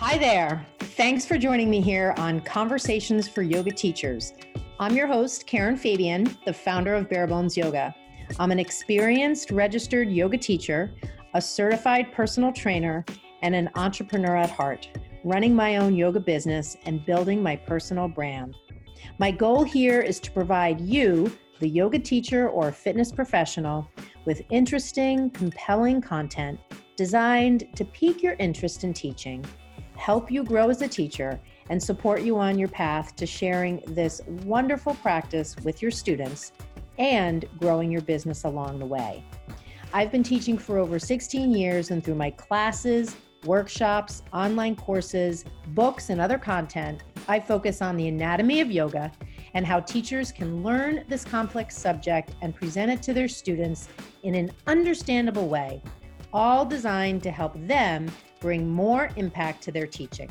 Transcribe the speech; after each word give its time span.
Hi 0.00 0.16
there. 0.16 0.66
Thanks 0.78 1.26
for 1.26 1.36
joining 1.36 1.68
me 1.68 1.82
here 1.82 2.14
on 2.16 2.40
Conversations 2.40 3.28
for 3.28 3.42
Yoga 3.42 3.70
Teachers. 3.70 4.32
I'm 4.78 4.96
your 4.96 5.06
host, 5.06 5.46
Karen 5.46 5.76
Fabian, 5.76 6.38
the 6.46 6.54
founder 6.54 6.94
of 6.94 7.10
Bare 7.10 7.26
Bones 7.26 7.54
Yoga. 7.54 7.94
I'm 8.38 8.50
an 8.50 8.58
experienced 8.58 9.50
registered 9.50 10.10
yoga 10.10 10.38
teacher, 10.38 10.90
a 11.34 11.40
certified 11.42 12.12
personal 12.14 12.50
trainer, 12.50 13.04
and 13.42 13.54
an 13.54 13.68
entrepreneur 13.74 14.36
at 14.36 14.48
heart, 14.48 14.88
running 15.22 15.54
my 15.54 15.76
own 15.76 15.94
yoga 15.94 16.18
business 16.18 16.78
and 16.86 17.04
building 17.04 17.42
my 17.42 17.54
personal 17.54 18.08
brand. 18.08 18.56
My 19.18 19.30
goal 19.30 19.64
here 19.64 20.00
is 20.00 20.18
to 20.20 20.30
provide 20.30 20.80
you, 20.80 21.30
the 21.58 21.68
yoga 21.68 21.98
teacher 21.98 22.48
or 22.48 22.72
fitness 22.72 23.12
professional, 23.12 23.86
with 24.24 24.40
interesting, 24.48 25.28
compelling 25.28 26.00
content 26.00 26.58
designed 26.96 27.66
to 27.76 27.84
pique 27.84 28.22
your 28.22 28.34
interest 28.38 28.82
in 28.84 28.94
teaching, 28.94 29.44
help 30.00 30.30
you 30.30 30.42
grow 30.42 30.70
as 30.70 30.80
a 30.80 30.88
teacher, 30.88 31.38
and 31.68 31.80
support 31.80 32.22
you 32.22 32.38
on 32.38 32.58
your 32.58 32.68
path 32.68 33.14
to 33.14 33.26
sharing 33.26 33.82
this 33.86 34.22
wonderful 34.44 34.94
practice 34.94 35.54
with 35.62 35.82
your 35.82 35.90
students 35.90 36.52
and 36.98 37.44
growing 37.58 37.92
your 37.92 38.00
business 38.00 38.44
along 38.44 38.78
the 38.78 38.86
way. 38.86 39.22
I've 39.92 40.10
been 40.10 40.22
teaching 40.22 40.56
for 40.56 40.78
over 40.78 40.98
16 40.98 41.52
years, 41.52 41.90
and 41.90 42.02
through 42.02 42.14
my 42.14 42.30
classes, 42.30 43.14
workshops, 43.44 44.22
online 44.32 44.74
courses, 44.74 45.44
books, 45.68 46.08
and 46.08 46.18
other 46.18 46.38
content, 46.38 47.02
I 47.28 47.38
focus 47.38 47.82
on 47.82 47.96
the 47.96 48.08
anatomy 48.08 48.62
of 48.62 48.70
yoga 48.70 49.12
and 49.52 49.66
how 49.66 49.80
teachers 49.80 50.32
can 50.32 50.62
learn 50.62 51.04
this 51.08 51.24
complex 51.24 51.76
subject 51.76 52.30
and 52.40 52.54
present 52.54 52.90
it 52.90 53.02
to 53.02 53.12
their 53.12 53.28
students 53.28 53.88
in 54.22 54.34
an 54.34 54.50
understandable 54.66 55.48
way, 55.48 55.82
all 56.32 56.64
designed 56.64 57.22
to 57.24 57.30
help 57.30 57.54
them 57.66 58.10
bring 58.40 58.68
more 58.68 59.10
impact 59.16 59.62
to 59.64 59.72
their 59.72 59.86
teaching. 59.86 60.30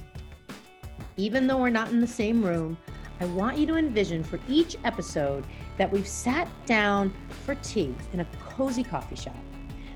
Even 1.18 1.48
though 1.48 1.58
we're 1.58 1.70
not 1.70 1.90
in 1.90 2.02
the 2.02 2.08
same 2.08 2.44
room, 2.44 2.78
I 3.22 3.26
want 3.26 3.58
you 3.58 3.68
to 3.68 3.76
envision 3.76 4.24
for 4.24 4.40
each 4.48 4.78
episode 4.84 5.46
that 5.78 5.92
we've 5.92 6.08
sat 6.08 6.48
down 6.66 7.14
for 7.46 7.56
tea 7.56 7.94
in 8.14 8.22
a 8.22 8.28
cozy 8.40 8.84
coffee 8.84 9.16
shop. 9.16 9.36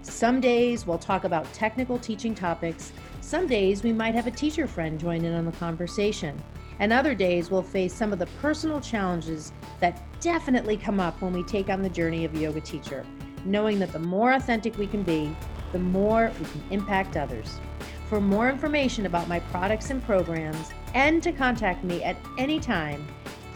Some 0.01 0.41
days 0.41 0.85
we'll 0.85 0.97
talk 0.97 1.23
about 1.23 1.51
technical 1.53 1.97
teaching 1.97 2.35
topics. 2.35 2.91
Some 3.21 3.47
days 3.47 3.83
we 3.83 3.93
might 3.93 4.13
have 4.13 4.27
a 4.27 4.31
teacher 4.31 4.67
friend 4.67 4.99
join 4.99 5.23
in 5.23 5.33
on 5.33 5.45
the 5.45 5.53
conversation. 5.53 6.41
And 6.79 6.91
other 6.91 7.15
days 7.15 7.49
we'll 7.49 7.63
face 7.63 7.93
some 7.93 8.11
of 8.11 8.19
the 8.19 8.25
personal 8.41 8.81
challenges 8.81 9.53
that 9.79 10.01
definitely 10.19 10.75
come 10.75 10.99
up 10.99 11.21
when 11.21 11.31
we 11.31 11.43
take 11.43 11.69
on 11.69 11.81
the 11.81 11.89
journey 11.89 12.25
of 12.25 12.35
a 12.35 12.39
yoga 12.39 12.59
teacher, 12.59 13.05
knowing 13.45 13.79
that 13.79 13.93
the 13.93 13.99
more 13.99 14.33
authentic 14.33 14.77
we 14.77 14.87
can 14.87 15.03
be, 15.03 15.33
the 15.73 15.79
more 15.79 16.31
we 16.39 16.45
can 16.45 16.63
impact 16.69 17.17
others. 17.17 17.59
For 18.07 18.21
more 18.21 18.47
information 18.47 19.05
about 19.07 19.27
my 19.27 19.39
products 19.39 19.89
and 19.89 20.01
programs, 20.01 20.69
and 20.93 21.21
to 21.23 21.33
contact 21.33 21.83
me 21.83 22.03
at 22.03 22.15
any 22.37 22.59
time, 22.59 23.05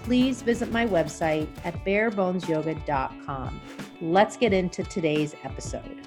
please 0.03 0.41
visit 0.41 0.71
my 0.71 0.85
website 0.85 1.47
at 1.63 1.85
barebonesyoga.com. 1.85 3.61
Let's 4.01 4.35
get 4.35 4.51
into 4.51 4.83
today's 4.83 5.35
episode. 5.43 6.01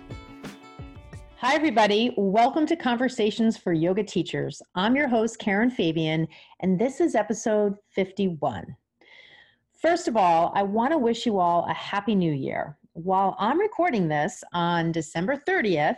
Hi, 1.36 1.55
everybody. 1.55 2.12
Welcome 2.17 2.67
to 2.67 2.77
Conversations 2.77 3.56
for 3.56 3.72
Yoga 3.72 4.02
Teachers. 4.02 4.61
I'm 4.74 4.97
your 4.97 5.08
host, 5.08 5.39
Karen 5.39 5.70
Fabian, 5.70 6.27
and 6.61 6.78
this 6.78 7.00
is 7.00 7.14
episode 7.14 7.77
51. 7.95 8.77
First 9.80 10.08
of 10.08 10.17
all, 10.17 10.52
I 10.55 10.64
want 10.64 10.92
to 10.92 10.98
wish 10.98 11.24
you 11.24 11.39
all 11.39 11.64
a 11.70 11.72
happy 11.72 12.14
new 12.14 12.33
year. 12.33 12.77
While 13.02 13.34
I'm 13.38 13.58
recording 13.58 14.08
this 14.08 14.44
on 14.52 14.92
December 14.92 15.34
30th, 15.48 15.96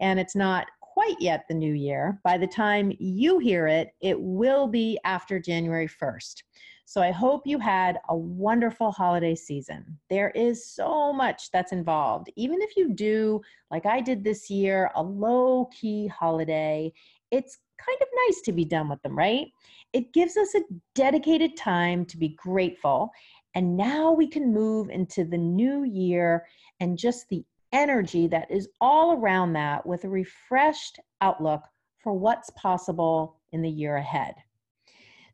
and 0.00 0.18
it's 0.18 0.34
not 0.34 0.66
quite 0.80 1.16
yet 1.20 1.44
the 1.46 1.54
new 1.54 1.74
year, 1.74 2.20
by 2.24 2.38
the 2.38 2.46
time 2.46 2.90
you 2.98 3.38
hear 3.38 3.66
it, 3.66 3.90
it 4.00 4.18
will 4.18 4.66
be 4.66 4.98
after 5.04 5.38
January 5.38 5.88
1st. 5.88 6.42
So 6.86 7.02
I 7.02 7.10
hope 7.10 7.42
you 7.44 7.58
had 7.58 7.98
a 8.08 8.16
wonderful 8.16 8.92
holiday 8.92 9.34
season. 9.34 9.98
There 10.08 10.30
is 10.30 10.64
so 10.64 11.12
much 11.12 11.50
that's 11.50 11.72
involved. 11.72 12.30
Even 12.34 12.62
if 12.62 12.78
you 12.78 12.94
do, 12.94 13.42
like 13.70 13.84
I 13.84 14.00
did 14.00 14.24
this 14.24 14.48
year, 14.48 14.90
a 14.94 15.02
low 15.02 15.66
key 15.78 16.06
holiday, 16.06 16.90
it's 17.30 17.58
kind 17.78 17.98
of 18.00 18.08
nice 18.26 18.40
to 18.42 18.52
be 18.52 18.64
done 18.64 18.88
with 18.88 19.02
them, 19.02 19.16
right? 19.16 19.48
It 19.92 20.14
gives 20.14 20.36
us 20.38 20.54
a 20.54 20.62
dedicated 20.94 21.58
time 21.58 22.06
to 22.06 22.16
be 22.16 22.30
grateful. 22.30 23.10
And 23.58 23.76
now 23.76 24.12
we 24.12 24.28
can 24.28 24.54
move 24.54 24.88
into 24.88 25.24
the 25.24 25.36
new 25.36 25.82
year 25.82 26.46
and 26.78 26.96
just 26.96 27.28
the 27.28 27.44
energy 27.72 28.28
that 28.28 28.48
is 28.52 28.68
all 28.80 29.14
around 29.14 29.54
that 29.54 29.84
with 29.84 30.04
a 30.04 30.08
refreshed 30.08 31.00
outlook 31.22 31.62
for 31.98 32.12
what's 32.12 32.50
possible 32.50 33.40
in 33.50 33.60
the 33.60 33.68
year 33.68 33.96
ahead. 33.96 34.36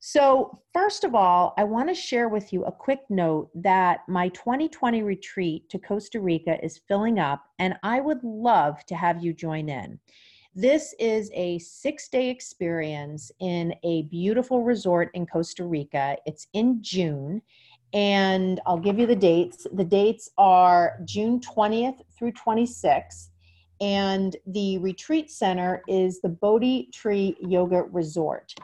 So, 0.00 0.58
first 0.72 1.04
of 1.04 1.14
all, 1.14 1.52
I 1.58 1.64
want 1.64 1.90
to 1.90 1.94
share 1.94 2.30
with 2.30 2.50
you 2.50 2.64
a 2.64 2.72
quick 2.72 3.00
note 3.10 3.50
that 3.56 4.00
my 4.08 4.30
2020 4.30 5.02
retreat 5.02 5.68
to 5.68 5.78
Costa 5.78 6.18
Rica 6.18 6.56
is 6.64 6.80
filling 6.88 7.18
up, 7.18 7.44
and 7.58 7.74
I 7.82 8.00
would 8.00 8.24
love 8.24 8.86
to 8.86 8.94
have 8.94 9.22
you 9.22 9.34
join 9.34 9.68
in. 9.68 9.98
This 10.54 10.94
is 11.00 11.30
a 11.34 11.58
six 11.58 12.08
day 12.08 12.30
experience 12.30 13.32
in 13.41 13.74
a 13.82 14.02
beautiful 14.02 14.62
resort 14.62 15.10
in 15.12 15.26
Costa 15.26 15.64
Rica. 15.64 16.16
It's 16.26 16.46
in 16.52 16.80
June, 16.80 17.42
and 17.94 18.60
I'll 18.66 18.78
give 18.78 18.99
you 18.99 19.06
the 19.06 19.16
dates. 19.16 19.66
The 19.72 19.84
dates 19.84 20.28
are 20.37 20.99
June 21.06 21.41
20th 21.41 22.00
through 22.19 22.32
26th 22.32 23.28
and 23.81 24.37
the 24.47 24.78
retreat 24.78 25.31
center 25.31 25.82
is 25.88 26.21
the 26.21 26.28
Bodhi 26.28 26.88
Tree 26.93 27.37
Yoga 27.41 27.83
Resort. 27.83 28.54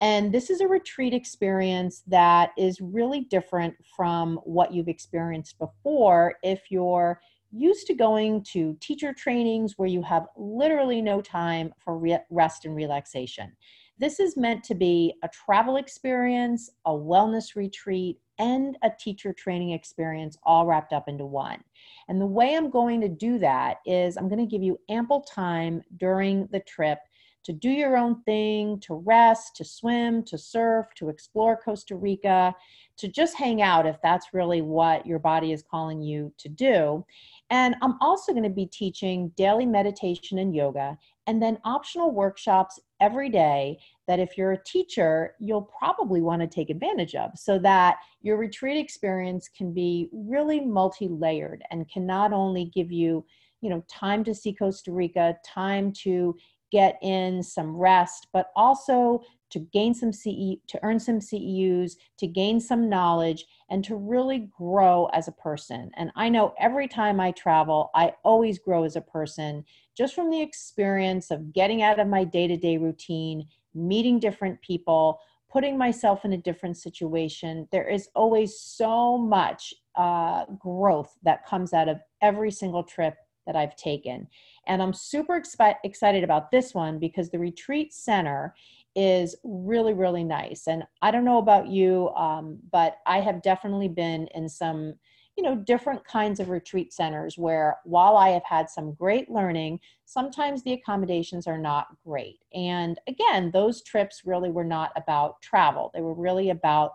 And 0.00 0.32
this 0.32 0.50
is 0.50 0.60
a 0.60 0.68
retreat 0.68 1.14
experience 1.14 2.02
that 2.08 2.50
is 2.58 2.80
really 2.80 3.22
different 3.22 3.74
from 3.96 4.38
what 4.44 4.72
you've 4.72 4.88
experienced 4.88 5.58
before 5.58 6.34
if 6.42 6.70
you're 6.70 7.20
used 7.52 7.86
to 7.86 7.94
going 7.94 8.42
to 8.42 8.76
teacher 8.80 9.12
trainings 9.12 9.74
where 9.76 9.88
you 9.88 10.02
have 10.02 10.26
literally 10.36 11.00
no 11.00 11.20
time 11.20 11.72
for 11.78 11.96
re- 11.96 12.18
rest 12.30 12.64
and 12.64 12.74
relaxation. 12.74 13.52
This 13.98 14.18
is 14.18 14.36
meant 14.36 14.64
to 14.64 14.74
be 14.74 15.14
a 15.22 15.28
travel 15.28 15.76
experience, 15.76 16.68
a 16.84 16.90
wellness 16.90 17.54
retreat, 17.54 18.18
and 18.38 18.76
a 18.82 18.90
teacher 18.98 19.32
training 19.32 19.70
experience 19.70 20.36
all 20.42 20.66
wrapped 20.66 20.92
up 20.92 21.08
into 21.08 21.24
one. 21.24 21.62
And 22.08 22.20
the 22.20 22.26
way 22.26 22.54
I'm 22.54 22.70
going 22.70 23.00
to 23.00 23.08
do 23.08 23.38
that 23.38 23.78
is 23.86 24.16
I'm 24.16 24.28
going 24.28 24.40
to 24.40 24.46
give 24.46 24.62
you 24.62 24.78
ample 24.88 25.22
time 25.22 25.82
during 25.96 26.46
the 26.52 26.60
trip 26.60 26.98
to 27.44 27.52
do 27.52 27.68
your 27.68 27.96
own 27.96 28.22
thing, 28.22 28.80
to 28.80 28.94
rest, 28.94 29.56
to 29.56 29.64
swim, 29.64 30.22
to 30.24 30.38
surf, 30.38 30.86
to 30.96 31.08
explore 31.08 31.56
Costa 31.56 31.94
Rica, 31.94 32.54
to 32.96 33.08
just 33.08 33.36
hang 33.36 33.60
out 33.60 33.86
if 33.86 33.96
that's 34.02 34.32
really 34.32 34.62
what 34.62 35.06
your 35.06 35.18
body 35.18 35.52
is 35.52 35.62
calling 35.62 36.02
you 36.02 36.32
to 36.38 36.48
do. 36.48 37.04
And 37.50 37.76
I'm 37.82 37.96
also 38.00 38.32
going 38.32 38.44
to 38.44 38.50
be 38.50 38.66
teaching 38.66 39.32
daily 39.36 39.66
meditation 39.66 40.38
and 40.38 40.54
yoga, 40.54 40.96
and 41.26 41.42
then 41.42 41.58
optional 41.64 42.10
workshops 42.10 42.80
every 43.00 43.28
day 43.28 43.78
that 44.08 44.20
if 44.20 44.38
you're 44.38 44.52
a 44.52 44.64
teacher, 44.64 45.34
you'll 45.38 45.68
probably 45.78 46.22
want 46.22 46.40
to 46.40 46.48
take 46.48 46.70
advantage 46.70 47.14
of 47.14 47.30
so 47.36 47.58
that 47.58 47.96
your 48.22 48.38
retreat 48.38 48.78
experience 48.78 49.48
can 49.48 49.72
be 49.72 50.08
really 50.12 50.60
multi 50.60 51.08
layered 51.08 51.62
and 51.70 51.90
can 51.90 52.06
not 52.06 52.32
only 52.32 52.70
give 52.74 52.90
you 52.90 53.24
you 53.60 53.70
know 53.70 53.82
time 53.88 54.22
to 54.22 54.34
see 54.34 54.52
costa 54.52 54.92
rica 54.92 55.34
time 55.42 55.90
to 55.90 56.36
get 56.74 56.98
in 57.02 57.40
some 57.40 57.76
rest, 57.76 58.26
but 58.32 58.50
also 58.56 59.22
to 59.48 59.60
gain 59.60 59.94
some 59.94 60.12
CE, 60.12 60.58
to 60.66 60.80
earn 60.82 60.98
some 60.98 61.20
CEUs, 61.20 61.92
to 62.18 62.26
gain 62.26 62.58
some 62.58 62.88
knowledge, 62.88 63.46
and 63.70 63.84
to 63.84 63.94
really 63.94 64.50
grow 64.58 65.08
as 65.12 65.28
a 65.28 65.32
person. 65.32 65.92
And 65.96 66.10
I 66.16 66.28
know 66.28 66.52
every 66.58 66.88
time 66.88 67.20
I 67.20 67.30
travel, 67.30 67.90
I 67.94 68.14
always 68.24 68.58
grow 68.58 68.82
as 68.82 68.96
a 68.96 69.00
person 69.00 69.64
just 69.96 70.16
from 70.16 70.30
the 70.30 70.42
experience 70.42 71.30
of 71.30 71.52
getting 71.52 71.80
out 71.80 72.00
of 72.00 72.08
my 72.08 72.24
day 72.24 72.48
to 72.48 72.56
day 72.56 72.76
routine, 72.76 73.46
meeting 73.72 74.18
different 74.18 74.60
people, 74.60 75.20
putting 75.48 75.78
myself 75.78 76.24
in 76.24 76.32
a 76.32 76.38
different 76.38 76.76
situation. 76.76 77.68
There 77.70 77.88
is 77.88 78.08
always 78.16 78.58
so 78.58 79.16
much 79.16 79.72
uh, 79.94 80.46
growth 80.58 81.16
that 81.22 81.46
comes 81.46 81.72
out 81.72 81.88
of 81.88 82.00
every 82.20 82.50
single 82.50 82.82
trip 82.82 83.14
that 83.46 83.56
I've 83.56 83.76
taken. 83.76 84.26
And 84.66 84.82
I'm 84.82 84.92
super 84.92 85.40
expi- 85.40 85.76
excited 85.84 86.24
about 86.24 86.50
this 86.50 86.74
one 86.74 86.98
because 86.98 87.30
the 87.30 87.38
retreat 87.38 87.92
center 87.92 88.54
is 88.96 89.36
really, 89.42 89.92
really 89.92 90.24
nice. 90.24 90.66
And 90.68 90.84
I 91.02 91.10
don't 91.10 91.24
know 91.24 91.38
about 91.38 91.68
you, 91.68 92.10
um, 92.10 92.58
but 92.70 92.98
I 93.06 93.20
have 93.20 93.42
definitely 93.42 93.88
been 93.88 94.28
in 94.34 94.48
some, 94.48 94.94
you 95.36 95.42
know, 95.42 95.56
different 95.56 96.04
kinds 96.04 96.38
of 96.38 96.48
retreat 96.48 96.92
centers 96.92 97.36
where 97.36 97.78
while 97.84 98.16
I 98.16 98.28
have 98.30 98.44
had 98.44 98.70
some 98.70 98.94
great 98.94 99.28
learning, 99.28 99.80
sometimes 100.04 100.62
the 100.62 100.74
accommodations 100.74 101.46
are 101.46 101.58
not 101.58 101.88
great. 102.06 102.38
And 102.54 103.00
again, 103.08 103.50
those 103.50 103.82
trips 103.82 104.22
really 104.24 104.50
were 104.50 104.64
not 104.64 104.92
about 104.96 105.42
travel, 105.42 105.90
they 105.92 106.00
were 106.00 106.14
really 106.14 106.50
about 106.50 106.92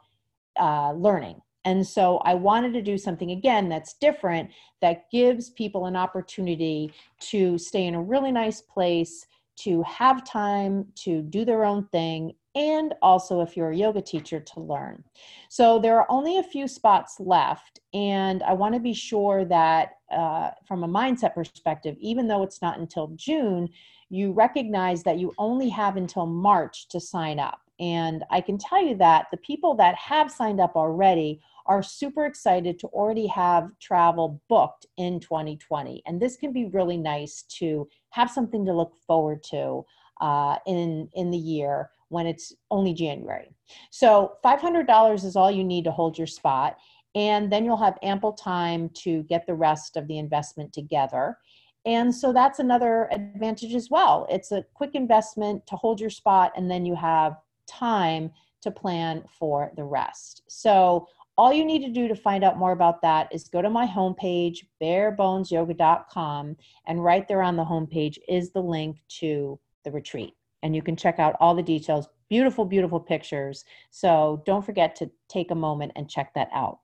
uh, 0.60 0.94
learning 0.94 1.42
and 1.66 1.86
so 1.86 2.18
I 2.20 2.36
wanted 2.36 2.74
to 2.74 2.82
do 2.82 2.98
something 2.98 3.32
again 3.32 3.70
that's 3.70 3.94
different, 3.94 4.50
that 4.82 5.10
gives 5.12 5.50
people 5.50 5.86
an 5.86 5.96
opportunity 5.96 6.94
to 7.22 7.58
stay 7.58 7.86
in 7.86 7.96
a 7.96 8.02
really 8.02 8.32
nice 8.32 8.62
place, 8.62 9.26
to 9.58 9.84
have 9.84 10.24
time 10.24 10.86
to 10.96 11.22
do 11.22 11.44
their 11.44 11.66
own 11.66 11.86
thing 11.88 12.34
and 12.56 12.96
also 13.02 13.42
if 13.42 13.56
you're 13.56 13.72
a 13.72 13.76
yoga 13.76 14.02
teacher 14.02 14.40
to 14.40 14.60
learn. 14.60 15.04
So 15.50 15.80
there 15.80 15.98
are 15.98 16.08
only 16.10 16.38
a 16.38 16.44
few 16.44 16.68
spots 16.68 17.20
left, 17.20 17.80
and 17.94 18.42
I 18.44 18.54
want 18.54 18.74
to 18.74 18.80
be 18.80 18.94
sure 18.94 19.46
that 19.46 19.98
uh, 20.12 20.52
from 20.68 20.84
a 20.84 20.88
mindset 20.88 21.36
perspective, 21.36 21.96
even 22.00 22.28
though 22.28 22.44
it's 22.44 22.62
not 22.62 22.80
until 22.80 23.08
June, 23.16 23.70
you 24.10 24.32
recognize 24.32 25.04
that 25.04 25.20
you 25.20 25.34
only 25.38 25.70
have 25.70 25.96
until 25.96 26.26
March 26.26 26.88
to 26.90 27.00
sign 27.00 27.38
up. 27.38 27.62
And 27.80 28.24
I 28.30 28.42
can 28.42 28.58
tell 28.58 28.84
you 28.84 28.96
that 28.96 29.28
the 29.32 29.38
people 29.38 29.76
that 29.76 29.96
have 29.96 30.32
signed 30.32 30.60
up 30.60 30.76
already 30.76 31.40
are 31.66 31.84
super 31.84 32.26
excited 32.26 32.80
to 32.80 32.88
already 32.88 33.28
have 33.28 33.72
travel 33.80 34.42
booked 34.50 34.86
in 34.98 35.20
2020. 35.20 36.02
And 36.06 36.22
this 36.22 36.38
can 36.38 36.52
be 36.52 36.66
really 36.66 36.98
nice 36.98 37.44
to 37.60 37.88
have 38.12 38.30
something 38.30 38.66
to 38.66 38.74
look 38.74 38.96
forward 39.08 39.44
to 39.52 39.86
uh, 40.22 40.58
in, 40.66 41.10
in 41.14 41.32
the 41.32 41.38
year 41.38 41.90
when 42.10 42.26
it's 42.26 42.54
only 42.72 42.94
January. 42.94 43.52
So 43.92 44.34
$500 44.44 45.24
is 45.24 45.36
all 45.36 45.52
you 45.52 45.64
need 45.64 45.84
to 45.86 45.92
hold 45.92 46.18
your 46.18 46.28
spot. 46.28 46.78
And 47.16 47.52
then 47.52 47.66
you'll 47.66 47.78
have 47.78 47.98
ample 48.04 48.34
time 48.34 48.90
to 48.96 49.24
get 49.24 49.46
the 49.46 49.56
rest 49.56 49.98
of 49.98 50.08
the 50.08 50.18
investment 50.18 50.74
together. 50.74 51.38
And 51.86 52.14
so 52.14 52.34
that's 52.34 52.60
another 52.60 53.08
advantage 53.12 53.74
as 53.74 53.90
well. 53.90 54.28
It's 54.30 54.52
a 54.52 54.66
quick 54.74 54.92
investment 54.94 55.66
to 55.68 55.76
hold 55.76 56.00
your 56.00 56.10
spot, 56.10 56.52
and 56.56 56.70
then 56.70 56.86
you 56.86 56.94
have 56.96 57.38
time 57.68 58.32
to 58.62 58.72
plan 58.72 59.24
for 59.40 59.72
the 59.76 59.86
rest. 59.86 60.44
So 60.48 61.08
all 61.40 61.54
you 61.54 61.64
need 61.64 61.86
to 61.86 61.90
do 61.90 62.10
to 62.10 62.16
find 62.16 62.44
out 62.44 62.58
more 62.58 62.74
about 62.74 63.02
that 63.02 63.30
is 63.32 63.48
go 63.48 63.62
to 63.62 63.70
my 63.70 63.88
homepage, 63.88 64.58
barebonesyoga.com, 64.82 66.58
and 66.86 67.04
right 67.04 67.28
there 67.30 67.42
on 67.42 67.56
the 67.56 67.64
homepage 67.64 68.18
is 68.28 68.52
the 68.52 68.60
link 68.60 68.98
to 69.08 69.58
the 69.86 69.92
retreat 69.92 70.34
and 70.64 70.76
you 70.76 70.82
can 70.82 70.98
check 70.98 71.18
out 71.18 71.38
all 71.40 71.56
the 71.56 71.64
details. 71.64 72.10
Beautiful, 72.30 72.66
beautiful 72.66 73.00
pictures. 73.00 73.64
So 73.90 74.44
don't 74.46 74.66
forget 74.66 74.98
to 74.98 75.10
take 75.30 75.52
a 75.52 75.56
moment 75.56 75.94
and 75.96 76.10
check 76.10 76.34
that 76.36 76.50
out. 76.54 76.80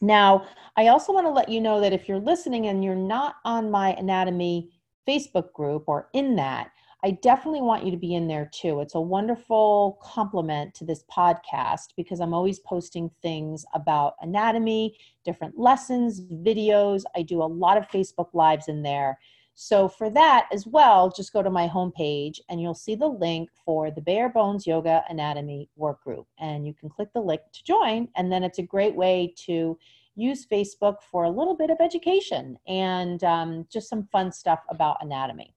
Now, 0.00 0.46
I 0.76 0.86
also 0.86 1.12
want 1.12 1.26
to 1.26 1.32
let 1.32 1.48
you 1.48 1.60
know 1.60 1.80
that 1.80 1.92
if 1.92 2.08
you're 2.08 2.20
listening 2.20 2.68
and 2.68 2.84
you're 2.84 2.94
not 2.94 3.36
on 3.44 3.72
my 3.72 3.94
anatomy 3.94 4.70
Facebook 5.08 5.52
group 5.52 5.82
or 5.88 6.10
in 6.12 6.36
that, 6.36 6.70
I 7.04 7.10
definitely 7.10 7.60
want 7.60 7.84
you 7.84 7.90
to 7.90 7.98
be 7.98 8.14
in 8.14 8.26
there 8.26 8.48
too. 8.50 8.80
It's 8.80 8.94
a 8.94 9.00
wonderful 9.00 9.98
complement 10.02 10.72
to 10.76 10.86
this 10.86 11.04
podcast 11.14 11.88
because 11.98 12.18
I'm 12.18 12.32
always 12.32 12.60
posting 12.60 13.10
things 13.20 13.66
about 13.74 14.14
anatomy, 14.22 14.96
different 15.22 15.58
lessons, 15.58 16.22
videos. 16.22 17.02
I 17.14 17.20
do 17.20 17.42
a 17.42 17.44
lot 17.44 17.76
of 17.76 17.90
Facebook 17.90 18.28
Lives 18.32 18.68
in 18.68 18.82
there. 18.82 19.18
So 19.54 19.86
for 19.86 20.08
that 20.10 20.48
as 20.50 20.66
well, 20.66 21.12
just 21.14 21.34
go 21.34 21.42
to 21.42 21.50
my 21.50 21.68
homepage 21.68 22.40
and 22.48 22.58
you'll 22.58 22.72
see 22.72 22.94
the 22.94 23.06
link 23.06 23.50
for 23.66 23.90
the 23.90 24.00
Bare 24.00 24.30
Bones 24.30 24.66
Yoga 24.66 25.04
Anatomy 25.10 25.68
Work 25.76 26.02
Group. 26.02 26.26
And 26.38 26.66
you 26.66 26.72
can 26.72 26.88
click 26.88 27.10
the 27.12 27.20
link 27.20 27.42
to 27.52 27.64
join. 27.64 28.08
And 28.16 28.32
then 28.32 28.42
it's 28.42 28.60
a 28.60 28.62
great 28.62 28.96
way 28.96 29.34
to 29.44 29.78
use 30.16 30.46
Facebook 30.50 31.02
for 31.02 31.24
a 31.24 31.30
little 31.30 31.54
bit 31.54 31.68
of 31.68 31.76
education 31.80 32.56
and 32.66 33.22
um, 33.24 33.66
just 33.70 33.90
some 33.90 34.08
fun 34.10 34.32
stuff 34.32 34.60
about 34.70 34.96
anatomy. 35.02 35.54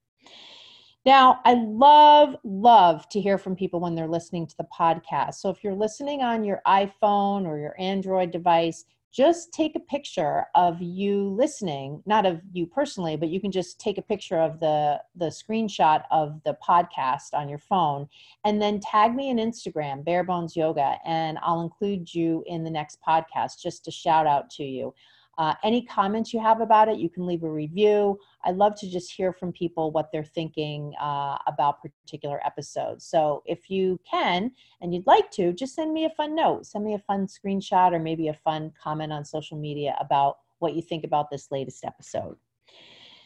Now, 1.07 1.39
I 1.45 1.53
love, 1.53 2.35
love 2.43 3.07
to 3.11 3.21
hear 3.21 3.37
from 3.37 3.55
people 3.55 3.79
when 3.79 3.95
they're 3.95 4.09
listening 4.09 4.45
to 4.45 4.57
the 4.57 4.67
podcast. 4.77 5.35
So 5.35 5.49
if 5.49 5.63
you're 5.63 5.73
listening 5.73 6.21
on 6.21 6.43
your 6.43 6.61
iPhone 6.67 7.45
or 7.45 7.57
your 7.57 7.73
Android 7.79 8.29
device, 8.29 8.83
just 9.13 9.53
take 9.53 9.77
a 9.77 9.79
picture 9.79 10.47
of 10.53 10.81
you 10.81 11.29
listening 11.29 12.03
not 12.05 12.25
of 12.25 12.41
you 12.51 12.67
personally 12.67 13.15
but 13.15 13.29
you 13.29 13.39
can 13.39 13.51
just 13.51 13.79
take 13.79 13.97
a 13.97 14.01
picture 14.01 14.37
of 14.37 14.59
the 14.59 15.01
the 15.15 15.27
screenshot 15.27 16.03
of 16.11 16.41
the 16.43 16.55
podcast 16.61 17.33
on 17.33 17.47
your 17.47 17.57
phone 17.57 18.07
and 18.43 18.61
then 18.61 18.81
tag 18.81 19.15
me 19.15 19.29
in 19.29 19.37
instagram 19.37 20.03
bare 20.03 20.25
bones 20.25 20.57
yoga 20.57 20.97
and 21.05 21.39
i'll 21.41 21.61
include 21.61 22.13
you 22.13 22.43
in 22.47 22.65
the 22.65 22.69
next 22.69 22.99
podcast 23.01 23.61
just 23.63 23.85
to 23.85 23.89
shout 23.89 24.27
out 24.27 24.49
to 24.49 24.63
you 24.63 24.93
uh, 25.37 25.53
any 25.63 25.83
comments 25.85 26.33
you 26.33 26.39
have 26.39 26.61
about 26.61 26.89
it, 26.89 26.97
you 26.97 27.09
can 27.09 27.25
leave 27.25 27.43
a 27.43 27.49
review. 27.49 28.17
I 28.43 28.51
love 28.51 28.73
to 28.79 28.89
just 28.89 29.11
hear 29.11 29.31
from 29.31 29.51
people 29.51 29.91
what 29.91 30.11
they're 30.11 30.23
thinking 30.23 30.93
uh, 30.99 31.37
about 31.45 31.81
particular 31.81 32.39
episodes. 32.45 33.05
So 33.05 33.43
if 33.45 33.69
you 33.69 33.99
can 34.09 34.51
and 34.81 34.93
you'd 34.93 35.05
like 35.05 35.29
to, 35.31 35.53
just 35.53 35.75
send 35.75 35.93
me 35.93 36.05
a 36.05 36.09
fun 36.09 36.35
note, 36.35 36.65
send 36.65 36.83
me 36.83 36.95
a 36.95 36.99
fun 36.99 37.27
screenshot, 37.27 37.93
or 37.93 37.99
maybe 37.99 38.29
a 38.29 38.33
fun 38.33 38.71
comment 38.81 39.13
on 39.13 39.23
social 39.23 39.57
media 39.57 39.95
about 39.99 40.37
what 40.59 40.75
you 40.75 40.81
think 40.81 41.03
about 41.03 41.29
this 41.29 41.51
latest 41.51 41.85
episode. 41.85 42.35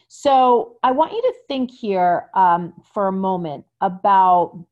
So 0.08 0.76
I 0.82 0.90
want 0.92 1.12
you 1.12 1.22
to 1.22 1.34
think 1.48 1.70
here 1.70 2.28
um, 2.34 2.74
for 2.92 3.08
a 3.08 3.12
moment 3.12 3.64
about 3.80 4.62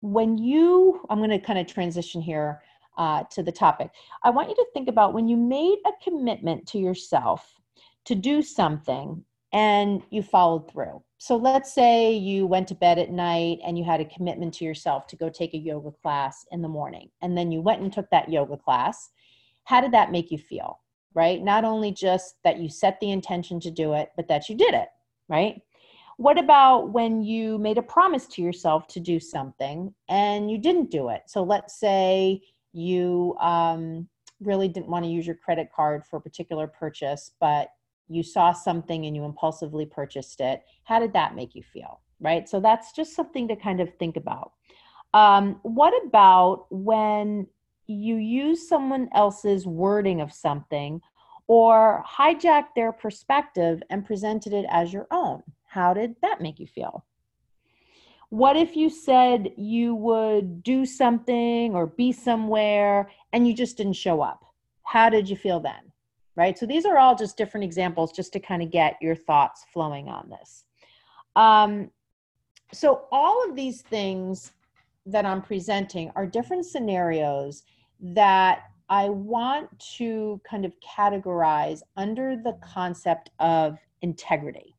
when 0.00 0.36
you, 0.36 1.00
I'm 1.08 1.18
going 1.18 1.30
to 1.30 1.38
kind 1.38 1.60
of 1.60 1.68
transition 1.68 2.20
here 2.20 2.60
uh, 2.96 3.24
to 3.30 3.42
the 3.42 3.52
topic. 3.52 3.90
I 4.22 4.30
want 4.30 4.48
you 4.48 4.54
to 4.56 4.66
think 4.72 4.88
about 4.88 5.14
when 5.14 5.28
you 5.28 5.36
made 5.36 5.78
a 5.86 5.92
commitment 6.02 6.66
to 6.68 6.78
yourself 6.78 7.54
to 8.04 8.14
do 8.14 8.42
something 8.42 9.24
and 9.52 10.02
you 10.10 10.22
followed 10.22 10.70
through. 10.70 11.02
So 11.18 11.36
let's 11.36 11.72
say 11.72 12.12
you 12.12 12.46
went 12.46 12.66
to 12.68 12.74
bed 12.74 12.98
at 12.98 13.10
night 13.10 13.58
and 13.64 13.78
you 13.78 13.84
had 13.84 14.00
a 14.00 14.04
commitment 14.04 14.54
to 14.54 14.64
yourself 14.64 15.06
to 15.08 15.16
go 15.16 15.28
take 15.28 15.54
a 15.54 15.58
yoga 15.58 15.92
class 16.02 16.44
in 16.50 16.62
the 16.62 16.68
morning, 16.68 17.10
and 17.20 17.36
then 17.38 17.52
you 17.52 17.60
went 17.60 17.82
and 17.82 17.92
took 17.92 18.10
that 18.10 18.30
yoga 18.30 18.56
class. 18.56 19.10
How 19.64 19.80
did 19.80 19.92
that 19.92 20.10
make 20.10 20.30
you 20.30 20.38
feel? 20.38 20.80
Right? 21.14 21.42
Not 21.42 21.64
only 21.64 21.92
just 21.92 22.36
that 22.42 22.58
you 22.58 22.68
set 22.68 22.98
the 22.98 23.10
intention 23.10 23.60
to 23.60 23.70
do 23.70 23.92
it, 23.92 24.10
but 24.16 24.26
that 24.28 24.48
you 24.48 24.56
did 24.56 24.74
it, 24.74 24.88
right? 25.28 25.60
What 26.16 26.38
about 26.38 26.90
when 26.92 27.22
you 27.22 27.58
made 27.58 27.78
a 27.78 27.82
promise 27.82 28.26
to 28.28 28.42
yourself 28.42 28.86
to 28.88 29.00
do 29.00 29.20
something 29.20 29.94
and 30.08 30.50
you 30.50 30.58
didn't 30.58 30.90
do 30.90 31.08
it? 31.10 31.22
So 31.26 31.42
let's 31.42 31.78
say 31.78 32.42
you 32.72 33.36
um, 33.40 34.08
really 34.40 34.68
didn't 34.68 34.88
want 34.88 35.04
to 35.04 35.10
use 35.10 35.26
your 35.26 35.36
credit 35.36 35.68
card 35.74 36.04
for 36.04 36.16
a 36.16 36.20
particular 36.20 36.66
purchase, 36.66 37.32
but 37.40 37.68
you 38.08 38.22
saw 38.22 38.52
something 38.52 39.06
and 39.06 39.16
you 39.16 39.24
impulsively 39.24 39.86
purchased 39.86 40.40
it. 40.40 40.62
How 40.84 40.98
did 40.98 41.12
that 41.12 41.34
make 41.34 41.54
you 41.54 41.62
feel? 41.62 42.00
Right. 42.20 42.48
So 42.48 42.60
that's 42.60 42.92
just 42.92 43.16
something 43.16 43.48
to 43.48 43.56
kind 43.56 43.80
of 43.80 43.94
think 43.98 44.16
about. 44.16 44.52
Um, 45.14 45.60
what 45.62 45.92
about 46.06 46.66
when 46.70 47.46
you 47.86 48.16
use 48.16 48.68
someone 48.68 49.08
else's 49.14 49.66
wording 49.66 50.20
of 50.20 50.32
something 50.32 51.00
or 51.48 52.04
hijack 52.08 52.66
their 52.74 52.92
perspective 52.92 53.82
and 53.90 54.06
presented 54.06 54.52
it 54.52 54.66
as 54.70 54.92
your 54.92 55.06
own? 55.10 55.42
How 55.66 55.92
did 55.92 56.14
that 56.22 56.40
make 56.40 56.58
you 56.58 56.66
feel? 56.66 57.04
What 58.32 58.56
if 58.56 58.76
you 58.76 58.88
said 58.88 59.52
you 59.58 59.94
would 59.94 60.62
do 60.62 60.86
something 60.86 61.74
or 61.74 61.86
be 61.86 62.12
somewhere 62.12 63.10
and 63.34 63.46
you 63.46 63.52
just 63.52 63.76
didn't 63.76 63.92
show 63.92 64.22
up? 64.22 64.42
How 64.84 65.10
did 65.10 65.28
you 65.28 65.36
feel 65.36 65.60
then? 65.60 65.92
Right? 66.34 66.58
So 66.58 66.64
these 66.64 66.86
are 66.86 66.96
all 66.96 67.14
just 67.14 67.36
different 67.36 67.64
examples 67.64 68.10
just 68.10 68.32
to 68.32 68.40
kind 68.40 68.62
of 68.62 68.70
get 68.70 68.96
your 69.02 69.14
thoughts 69.14 69.66
flowing 69.70 70.08
on 70.08 70.30
this. 70.30 70.64
Um, 71.36 71.90
so 72.72 73.04
all 73.12 73.46
of 73.46 73.54
these 73.54 73.82
things 73.82 74.52
that 75.04 75.26
I'm 75.26 75.42
presenting 75.42 76.10
are 76.16 76.24
different 76.24 76.64
scenarios 76.64 77.64
that 78.00 78.62
I 78.88 79.10
want 79.10 79.78
to 79.98 80.40
kind 80.42 80.64
of 80.64 80.72
categorize 80.80 81.82
under 81.98 82.36
the 82.42 82.56
concept 82.62 83.28
of 83.40 83.76
integrity. 84.00 84.74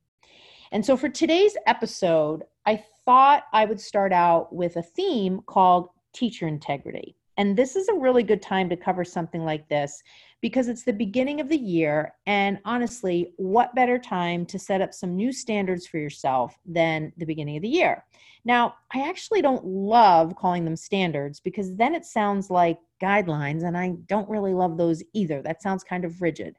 And 0.72 0.84
so 0.84 0.98
for 0.98 1.08
today's 1.08 1.56
episode, 1.68 2.46
I 2.66 2.84
thought 3.06 3.44
I 3.54 3.66
would 3.66 3.80
start 3.80 4.14
out 4.14 4.54
with 4.54 4.76
a 4.78 4.84
theme 4.84 5.42
called 5.46 5.90
teacher 6.14 6.48
integrity. 6.48 7.16
And 7.38 7.58
this 7.58 7.76
is 7.76 7.88
a 7.90 7.96
really 7.96 8.24
good 8.24 8.42
time 8.42 8.70
to 8.70 8.78
cover 8.78 9.04
something 9.04 9.44
like 9.44 9.68
this 9.68 10.04
because 10.42 10.68
it's 10.68 10.84
the 10.84 10.94
beginning 10.94 11.40
of 11.40 11.50
the 11.50 11.58
year. 11.58 12.14
And 12.28 12.60
honestly, 12.64 13.34
what 13.38 13.74
better 13.74 13.98
time 13.98 14.46
to 14.48 14.60
set 14.60 14.82
up 14.82 14.94
some 14.94 15.16
new 15.16 15.32
standards 15.32 15.88
for 15.88 15.98
yourself 15.98 16.56
than 16.66 17.12
the 17.18 17.26
beginning 17.26 17.56
of 17.56 17.64
the 17.64 17.70
year? 17.70 18.04
Now, 18.46 18.76
I 18.94 19.08
actually 19.08 19.42
don't 19.42 19.66
love 19.66 20.36
calling 20.36 20.66
them 20.66 20.76
standards 20.76 21.40
because 21.40 21.76
then 21.76 21.96
it 21.96 22.06
sounds 22.06 22.50
like 22.50 22.78
guidelines, 23.02 23.64
and 23.64 23.78
I 23.78 23.94
don't 24.08 24.30
really 24.30 24.54
love 24.54 24.78
those 24.78 25.02
either. 25.14 25.42
That 25.42 25.62
sounds 25.62 25.84
kind 25.84 26.04
of 26.04 26.22
rigid. 26.22 26.58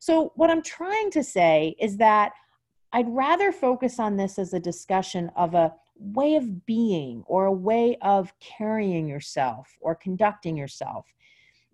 So, 0.00 0.32
what 0.36 0.50
I'm 0.50 0.62
trying 0.62 1.10
to 1.12 1.24
say 1.24 1.76
is 1.80 1.96
that 1.96 2.32
I'd 2.94 3.08
rather 3.08 3.50
focus 3.50 3.98
on 3.98 4.16
this 4.16 4.38
as 4.38 4.54
a 4.54 4.60
discussion 4.60 5.28
of 5.34 5.54
a 5.54 5.74
way 5.98 6.36
of 6.36 6.64
being 6.64 7.24
or 7.26 7.46
a 7.46 7.52
way 7.52 7.96
of 8.02 8.32
carrying 8.38 9.08
yourself 9.08 9.76
or 9.80 9.96
conducting 9.96 10.56
yourself 10.56 11.12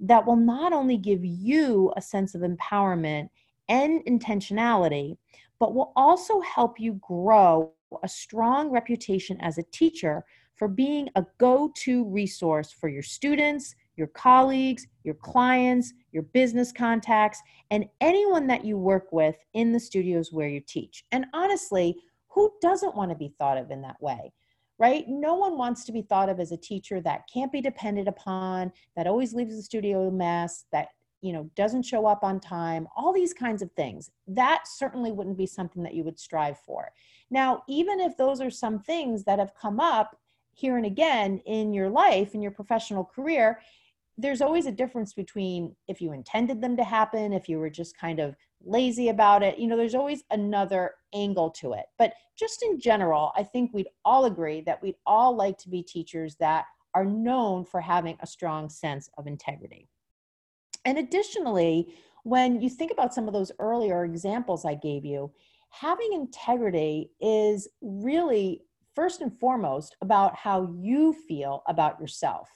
that 0.00 0.26
will 0.26 0.36
not 0.36 0.72
only 0.72 0.96
give 0.96 1.22
you 1.22 1.92
a 1.94 2.00
sense 2.00 2.34
of 2.34 2.40
empowerment 2.40 3.28
and 3.68 4.02
intentionality, 4.06 5.18
but 5.58 5.74
will 5.74 5.92
also 5.94 6.40
help 6.40 6.80
you 6.80 6.94
grow 7.06 7.70
a 8.02 8.08
strong 8.08 8.70
reputation 8.70 9.36
as 9.42 9.58
a 9.58 9.62
teacher 9.72 10.24
for 10.56 10.68
being 10.68 11.10
a 11.16 11.26
go 11.36 11.70
to 11.76 12.08
resource 12.08 12.72
for 12.72 12.88
your 12.88 13.02
students, 13.02 13.74
your 13.94 14.06
colleagues, 14.06 14.86
your 15.04 15.16
clients, 15.16 15.92
your 16.12 16.24
business 16.24 16.72
contacts, 16.72 17.40
and 17.70 17.86
anyone 18.00 18.46
that 18.48 18.64
you 18.64 18.76
work 18.76 19.12
with 19.12 19.36
in 19.54 19.72
the 19.72 19.80
studios 19.80 20.32
where 20.32 20.48
you 20.48 20.60
teach. 20.60 21.04
And 21.12 21.26
honestly, 21.32 21.96
Who 22.30 22.52
doesn't 22.62 22.94
want 22.94 23.10
to 23.10 23.16
be 23.16 23.34
thought 23.38 23.58
of 23.58 23.70
in 23.70 23.82
that 23.82 24.00
way? 24.00 24.32
Right? 24.78 25.04
No 25.08 25.34
one 25.34 25.58
wants 25.58 25.84
to 25.84 25.92
be 25.92 26.02
thought 26.02 26.28
of 26.28 26.40
as 26.40 26.52
a 26.52 26.56
teacher 26.56 27.00
that 27.02 27.28
can't 27.32 27.52
be 27.52 27.60
depended 27.60 28.08
upon, 28.08 28.72
that 28.96 29.06
always 29.06 29.34
leaves 29.34 29.56
the 29.56 29.62
studio 29.62 30.06
a 30.08 30.10
mess, 30.10 30.64
that 30.72 30.88
you 31.22 31.32
know 31.32 31.50
doesn't 31.54 31.82
show 31.82 32.06
up 32.06 32.22
on 32.22 32.40
time 32.40 32.88
all 32.96 33.12
these 33.12 33.34
kinds 33.34 33.60
of 33.62 33.70
things 33.72 34.10
that 34.26 34.62
certainly 34.66 35.12
wouldn't 35.12 35.36
be 35.36 35.46
something 35.46 35.82
that 35.82 35.94
you 35.94 36.02
would 36.02 36.18
strive 36.18 36.58
for 36.58 36.90
now 37.30 37.62
even 37.68 38.00
if 38.00 38.16
those 38.16 38.40
are 38.40 38.50
some 38.50 38.78
things 38.80 39.24
that 39.24 39.38
have 39.38 39.52
come 39.54 39.80
up 39.80 40.16
here 40.52 40.76
and 40.78 40.86
again 40.86 41.38
in 41.46 41.74
your 41.74 41.90
life 41.90 42.34
in 42.34 42.40
your 42.40 42.50
professional 42.50 43.04
career 43.04 43.60
there's 44.20 44.42
always 44.42 44.66
a 44.66 44.72
difference 44.72 45.12
between 45.12 45.74
if 45.88 46.00
you 46.00 46.12
intended 46.12 46.60
them 46.60 46.76
to 46.76 46.84
happen 46.84 47.32
if 47.32 47.48
you 47.48 47.58
were 47.58 47.70
just 47.70 47.96
kind 47.96 48.20
of 48.20 48.34
lazy 48.64 49.08
about 49.08 49.42
it 49.42 49.58
you 49.58 49.66
know 49.66 49.76
there's 49.76 49.94
always 49.94 50.22
another 50.30 50.92
angle 51.14 51.50
to 51.50 51.72
it 51.72 51.86
but 51.98 52.12
just 52.38 52.62
in 52.62 52.78
general 52.78 53.32
i 53.36 53.42
think 53.42 53.72
we'd 53.72 53.88
all 54.04 54.26
agree 54.26 54.60
that 54.60 54.82
we'd 54.82 54.96
all 55.06 55.34
like 55.34 55.56
to 55.58 55.68
be 55.68 55.82
teachers 55.82 56.36
that 56.36 56.64
are 56.94 57.04
known 57.04 57.64
for 57.64 57.80
having 57.80 58.16
a 58.20 58.26
strong 58.26 58.68
sense 58.68 59.08
of 59.16 59.26
integrity 59.26 59.88
and 60.84 60.98
additionally, 60.98 61.94
when 62.22 62.60
you 62.60 62.68
think 62.68 62.90
about 62.90 63.14
some 63.14 63.26
of 63.26 63.34
those 63.34 63.52
earlier 63.58 64.04
examples 64.04 64.64
I 64.64 64.74
gave 64.74 65.04
you, 65.04 65.32
having 65.70 66.12
integrity 66.12 67.10
is 67.20 67.68
really 67.80 68.62
first 68.94 69.20
and 69.20 69.38
foremost 69.38 69.96
about 70.00 70.34
how 70.34 70.74
you 70.78 71.12
feel 71.12 71.62
about 71.66 72.00
yourself. 72.00 72.48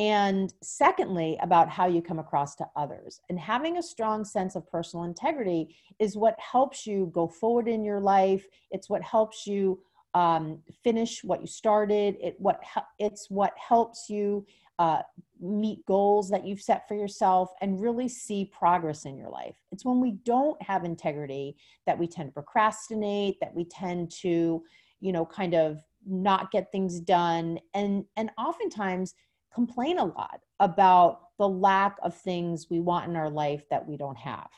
And 0.00 0.54
secondly, 0.62 1.38
about 1.42 1.68
how 1.68 1.86
you 1.86 2.00
come 2.00 2.18
across 2.18 2.56
to 2.56 2.66
others. 2.74 3.20
And 3.28 3.38
having 3.38 3.76
a 3.76 3.82
strong 3.82 4.24
sense 4.24 4.56
of 4.56 4.66
personal 4.66 5.04
integrity 5.04 5.76
is 5.98 6.16
what 6.16 6.40
helps 6.40 6.86
you 6.86 7.10
go 7.12 7.28
forward 7.28 7.68
in 7.68 7.84
your 7.84 8.00
life. 8.00 8.46
It's 8.70 8.88
what 8.88 9.02
helps 9.02 9.46
you 9.46 9.78
um, 10.14 10.60
finish 10.82 11.22
what 11.22 11.42
you 11.42 11.46
started. 11.46 12.16
It 12.18 12.36
what 12.38 12.62
it's 12.98 13.28
what 13.28 13.52
helps 13.58 14.08
you 14.08 14.46
uh, 14.78 15.02
meet 15.38 15.84
goals 15.84 16.30
that 16.30 16.46
you've 16.46 16.62
set 16.62 16.88
for 16.88 16.94
yourself 16.94 17.50
and 17.60 17.82
really 17.82 18.08
see 18.08 18.50
progress 18.58 19.04
in 19.04 19.18
your 19.18 19.28
life. 19.28 19.56
It's 19.70 19.84
when 19.84 20.00
we 20.00 20.12
don't 20.24 20.60
have 20.62 20.86
integrity 20.86 21.56
that 21.86 21.98
we 21.98 22.06
tend 22.06 22.30
to 22.30 22.32
procrastinate, 22.32 23.38
that 23.40 23.54
we 23.54 23.66
tend 23.66 24.10
to, 24.22 24.62
you 25.00 25.12
know, 25.12 25.26
kind 25.26 25.54
of 25.54 25.84
not 26.06 26.50
get 26.50 26.72
things 26.72 27.00
done 27.00 27.58
and 27.74 28.06
and 28.16 28.30
oftentimes 28.38 29.14
complain 29.52 29.98
a 29.98 30.04
lot 30.04 30.40
about 30.60 31.20
the 31.38 31.48
lack 31.48 31.96
of 32.02 32.14
things 32.14 32.68
we 32.70 32.80
want 32.80 33.08
in 33.08 33.16
our 33.16 33.30
life 33.30 33.68
that 33.70 33.86
we 33.86 33.96
don't 33.96 34.18
have. 34.18 34.48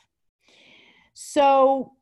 So 1.13 1.93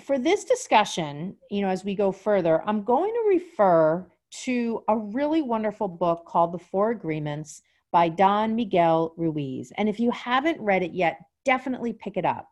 for 0.00 0.18
this 0.18 0.44
discussion, 0.44 1.36
you 1.50 1.60
know, 1.60 1.68
as 1.68 1.84
we 1.84 1.94
go 1.94 2.12
further, 2.12 2.62
I'm 2.66 2.82
going 2.82 3.12
to 3.12 3.28
refer 3.28 4.06
to 4.44 4.82
a 4.88 4.96
really 4.96 5.42
wonderful 5.42 5.88
book 5.88 6.24
called 6.26 6.52
The 6.52 6.58
Four 6.58 6.90
Agreements 6.90 7.62
by 7.92 8.08
Don 8.08 8.54
Miguel 8.54 9.12
Ruiz. 9.16 9.72
And 9.76 9.88
if 9.88 9.98
you 9.98 10.10
haven't 10.12 10.60
read 10.60 10.82
it 10.82 10.92
yet, 10.92 11.18
definitely 11.44 11.92
pick 11.92 12.16
it 12.16 12.24
up. 12.24 12.48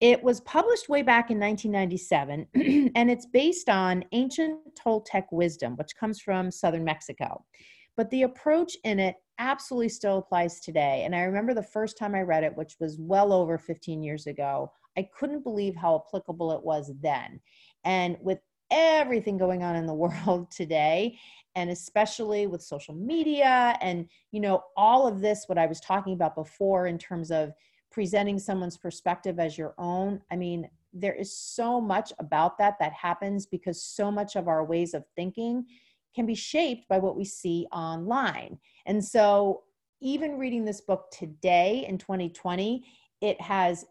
It 0.00 0.20
was 0.20 0.40
published 0.40 0.88
way 0.88 1.02
back 1.02 1.30
in 1.30 1.38
1997, 1.38 2.46
and 2.96 3.10
it's 3.10 3.26
based 3.26 3.68
on 3.68 4.04
ancient 4.10 4.58
Toltec 4.74 5.26
wisdom, 5.30 5.76
which 5.76 5.94
comes 5.94 6.20
from 6.20 6.50
southern 6.50 6.82
Mexico. 6.82 7.44
But 7.96 8.10
the 8.10 8.22
approach 8.22 8.76
in 8.82 8.98
it 8.98 9.14
absolutely 9.38 9.88
still 9.88 10.18
applies 10.18 10.60
today. 10.60 11.02
And 11.04 11.14
I 11.14 11.22
remember 11.22 11.54
the 11.54 11.62
first 11.62 11.98
time 11.98 12.14
I 12.14 12.22
read 12.22 12.44
it, 12.44 12.56
which 12.56 12.76
was 12.80 12.98
well 12.98 13.32
over 13.32 13.58
15 13.58 14.02
years 14.02 14.26
ago, 14.26 14.72
I 14.96 15.08
couldn't 15.16 15.42
believe 15.44 15.74
how 15.74 16.04
applicable 16.06 16.52
it 16.52 16.62
was 16.62 16.92
then. 17.00 17.40
And 17.84 18.16
with 18.20 18.38
everything 18.70 19.38
going 19.38 19.62
on 19.62 19.76
in 19.76 19.86
the 19.86 19.94
world 20.26 20.50
today, 20.50 21.18
and 21.54 21.70
especially 21.70 22.46
with 22.46 22.62
social 22.62 22.94
media 22.94 23.76
and 23.80 24.08
you 24.30 24.40
know 24.40 24.62
all 24.76 25.06
of 25.06 25.20
this 25.20 25.44
what 25.46 25.58
i 25.58 25.66
was 25.66 25.80
talking 25.80 26.14
about 26.14 26.34
before 26.34 26.86
in 26.86 26.98
terms 26.98 27.30
of 27.30 27.52
presenting 27.90 28.38
someone's 28.38 28.78
perspective 28.78 29.38
as 29.38 29.58
your 29.58 29.74
own 29.78 30.20
i 30.30 30.36
mean 30.36 30.68
there 30.92 31.14
is 31.14 31.36
so 31.36 31.80
much 31.80 32.12
about 32.18 32.58
that 32.58 32.76
that 32.78 32.92
happens 32.92 33.46
because 33.46 33.82
so 33.82 34.10
much 34.10 34.36
of 34.36 34.48
our 34.48 34.64
ways 34.64 34.94
of 34.94 35.04
thinking 35.16 35.64
can 36.14 36.26
be 36.26 36.34
shaped 36.34 36.88
by 36.88 36.98
what 36.98 37.16
we 37.16 37.24
see 37.24 37.66
online 37.72 38.58
and 38.86 39.04
so 39.04 39.62
even 40.00 40.38
reading 40.38 40.64
this 40.64 40.80
book 40.80 41.10
today 41.10 41.84
in 41.88 41.98
2020 41.98 42.84
it 43.20 43.40
has 43.40 43.84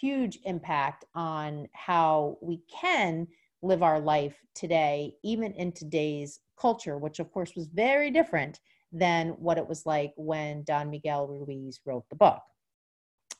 huge 0.00 0.38
impact 0.44 1.04
on 1.14 1.68
how 1.72 2.36
we 2.40 2.60
can 2.70 3.26
live 3.62 3.82
our 3.82 4.00
life 4.00 4.36
today 4.54 5.14
even 5.22 5.52
in 5.52 5.72
today's 5.72 6.40
culture, 6.62 6.96
which 6.96 7.18
of 7.18 7.32
course 7.32 7.54
was 7.56 7.66
very 7.66 8.10
different 8.10 8.60
than 8.92 9.30
what 9.30 9.58
it 9.58 9.66
was 9.66 9.84
like 9.84 10.12
when 10.16 10.62
Don 10.64 10.90
Miguel 10.90 11.26
Ruiz 11.26 11.80
wrote 11.84 12.04
the 12.08 12.16
book. 12.16 12.40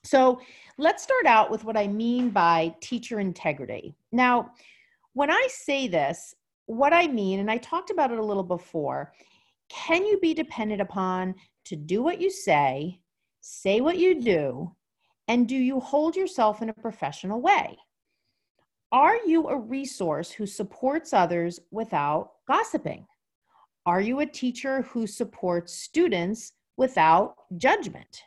So 0.05 0.41
let's 0.79 1.03
start 1.03 1.27
out 1.27 1.51
with 1.51 1.65
what 1.65 1.77
I 1.77 1.87
mean 1.87 2.31
by 2.31 2.75
teacher 2.81 3.21
integrity. 3.21 3.95
Now, 4.11 4.51
when 5.13 5.31
I 5.31 5.47
say 5.49 5.87
this, 5.87 6.35
what 6.67 6.93
I 6.93 7.07
mean, 7.07 7.41
and 7.41 7.51
I 7.51 7.59
talked 7.59 7.91
about 7.91 8.13
it 8.13 8.19
a 8.19 8.25
little 8.25 8.43
before, 8.43 9.13
can 9.69 10.05
you 10.05 10.19
be 10.21 10.35
dependent 10.35 10.81
upon 10.81 11.35
to 11.67 11.77
do 11.77 12.03
what 12.03 12.21
you 12.21 12.31
say, 12.31 13.01
say 13.41 13.81
what 13.81 13.99
you 13.99 14.21
do, 14.21 14.75
and 15.29 15.49
do 15.49 15.57
you 15.57 15.81
hold 15.81 16.17
yourself 16.17 16.63
in 16.63 16.69
a 16.69 16.75
professional 16.75 17.41
way? 17.41 17.79
Are 18.91 19.17
you 19.27 19.49
a 19.49 19.57
resource 19.57 20.31
who 20.31 20.47
supports 20.47 21.13
others 21.13 21.59
without 21.71 22.33
gossiping? 22.47 23.07
Are 23.87 24.01
you 24.01 24.21
a 24.21 24.27
teacher 24.27 24.83
who 24.83 25.07
supports 25.07 25.73
students 25.73 26.53
without 26.77 27.37
judgment? 27.57 28.23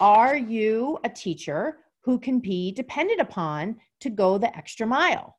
Are 0.00 0.36
you 0.36 0.98
a 1.04 1.08
teacher 1.08 1.78
who 2.02 2.18
can 2.18 2.40
be 2.40 2.72
depended 2.72 3.20
upon 3.20 3.76
to 4.00 4.10
go 4.10 4.38
the 4.38 4.56
extra 4.56 4.86
mile? 4.86 5.35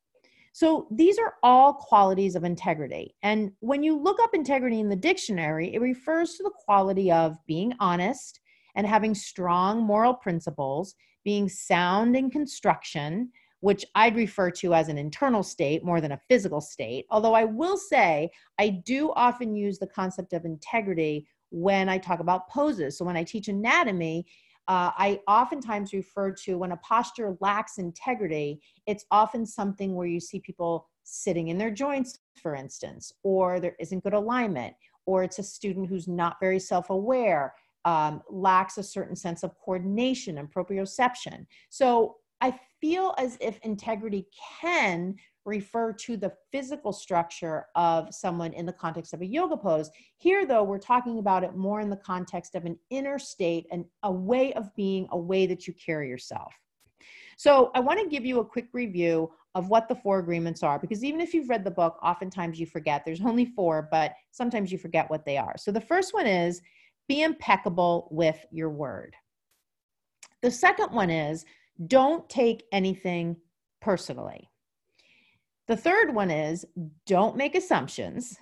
So 0.57 0.87
these 0.89 1.19
are 1.19 1.35
all 1.43 1.71
qualities 1.71 2.35
of 2.35 2.43
integrity. 2.43 3.13
And 3.21 3.51
when 3.59 3.83
you 3.83 3.95
look 3.95 4.19
up 4.19 4.31
integrity 4.33 4.79
in 4.79 4.89
the 4.89 4.95
dictionary, 4.95 5.71
it 5.71 5.81
refers 5.81 6.33
to 6.33 6.41
the 6.41 6.49
quality 6.65 7.11
of 7.11 7.37
being 7.45 7.73
honest 7.79 8.39
and 8.73 8.87
having 8.87 9.13
strong 9.13 9.83
moral 9.83 10.15
principles, 10.15 10.95
being 11.23 11.47
sound 11.47 12.15
in 12.15 12.31
construction, 12.31 13.29
which 13.59 13.85
I'd 13.93 14.15
refer 14.15 14.49
to 14.49 14.73
as 14.73 14.89
an 14.89 14.97
internal 14.97 15.43
state 15.43 15.85
more 15.85 16.01
than 16.01 16.13
a 16.13 16.21
physical 16.27 16.59
state. 16.59 17.05
Although 17.11 17.35
I 17.35 17.43
will 17.43 17.77
say, 17.77 18.31
I 18.57 18.69
do 18.83 19.13
often 19.15 19.55
use 19.55 19.77
the 19.77 19.85
concept 19.85 20.33
of 20.33 20.43
integrity 20.43 21.27
when 21.51 21.87
I 21.87 21.99
talk 21.99 22.19
about 22.19 22.49
poses. 22.49 22.97
So 22.97 23.05
when 23.05 23.15
I 23.15 23.23
teach 23.23 23.47
anatomy, 23.47 24.25
uh, 24.67 24.91
I 24.97 25.21
oftentimes 25.27 25.93
refer 25.93 26.31
to 26.31 26.57
when 26.57 26.73
a 26.73 26.77
posture 26.77 27.37
lacks 27.39 27.77
integrity, 27.77 28.61
it's 28.85 29.05
often 29.11 29.45
something 29.45 29.95
where 29.95 30.07
you 30.07 30.19
see 30.19 30.39
people 30.39 30.89
sitting 31.03 31.47
in 31.47 31.57
their 31.57 31.71
joints, 31.71 32.19
for 32.41 32.53
instance, 32.53 33.13
or 33.23 33.59
there 33.59 33.75
isn't 33.79 34.03
good 34.03 34.13
alignment, 34.13 34.73
or 35.05 35.23
it's 35.23 35.39
a 35.39 35.43
student 35.43 35.87
who's 35.87 36.07
not 36.07 36.35
very 36.41 36.59
self 36.59 36.89
aware, 36.89 37.53
um, 37.85 38.21
lacks 38.29 38.77
a 38.77 38.83
certain 38.83 39.15
sense 39.15 39.43
of 39.43 39.57
coordination 39.63 40.37
and 40.37 40.53
proprioception. 40.53 41.45
So 41.69 42.17
I 42.41 42.59
feel 42.81 43.15
as 43.17 43.37
if 43.39 43.59
integrity 43.63 44.27
can 44.61 45.15
refer 45.47 45.93
to 45.93 46.17
the 46.17 46.33
physical 46.51 46.91
structure 46.91 47.67
of 47.75 48.13
someone 48.13 48.53
in 48.53 48.65
the 48.65 48.73
context 48.73 49.13
of 49.13 49.21
a 49.21 49.25
yoga 49.25 49.57
pose. 49.57 49.89
Here, 50.17 50.45
though, 50.45 50.63
we're 50.63 50.77
talking 50.77 51.19
about 51.19 51.43
it 51.43 51.55
more 51.55 51.79
in 51.79 51.89
the 51.89 51.95
context 51.95 52.53
of 52.53 52.65
an 52.65 52.77
inner 52.89 53.17
state 53.17 53.65
and 53.71 53.85
a 54.03 54.11
way 54.11 54.53
of 54.53 54.75
being, 54.75 55.07
a 55.11 55.17
way 55.17 55.47
that 55.47 55.65
you 55.65 55.73
carry 55.73 56.09
yourself. 56.09 56.53
So, 57.37 57.71
I 57.73 57.79
want 57.79 57.99
to 57.99 58.09
give 58.09 58.25
you 58.25 58.39
a 58.39 58.45
quick 58.45 58.67
review 58.73 59.31
of 59.55 59.69
what 59.69 59.87
the 59.87 59.95
four 59.95 60.19
agreements 60.19 60.61
are 60.61 60.77
because 60.77 61.03
even 61.03 61.21
if 61.21 61.33
you've 61.33 61.49
read 61.49 61.63
the 61.63 61.71
book, 61.71 61.97
oftentimes 62.03 62.59
you 62.59 62.67
forget. 62.67 63.03
There's 63.03 63.21
only 63.21 63.45
four, 63.45 63.87
but 63.89 64.13
sometimes 64.31 64.71
you 64.71 64.77
forget 64.77 65.09
what 65.09 65.25
they 65.25 65.37
are. 65.37 65.55
So, 65.57 65.71
the 65.71 65.81
first 65.81 66.13
one 66.13 66.27
is 66.27 66.61
be 67.07 67.23
impeccable 67.23 68.09
with 68.11 68.45
your 68.51 68.69
word. 68.69 69.15
The 70.41 70.51
second 70.51 70.91
one 70.91 71.09
is 71.09 71.45
don't 71.87 72.27
take 72.27 72.63
anything 72.71 73.37
personally. 73.81 74.49
The 75.67 75.77
third 75.77 76.13
one 76.13 76.31
is 76.31 76.65
don't 77.05 77.35
make 77.35 77.55
assumptions. 77.55 78.37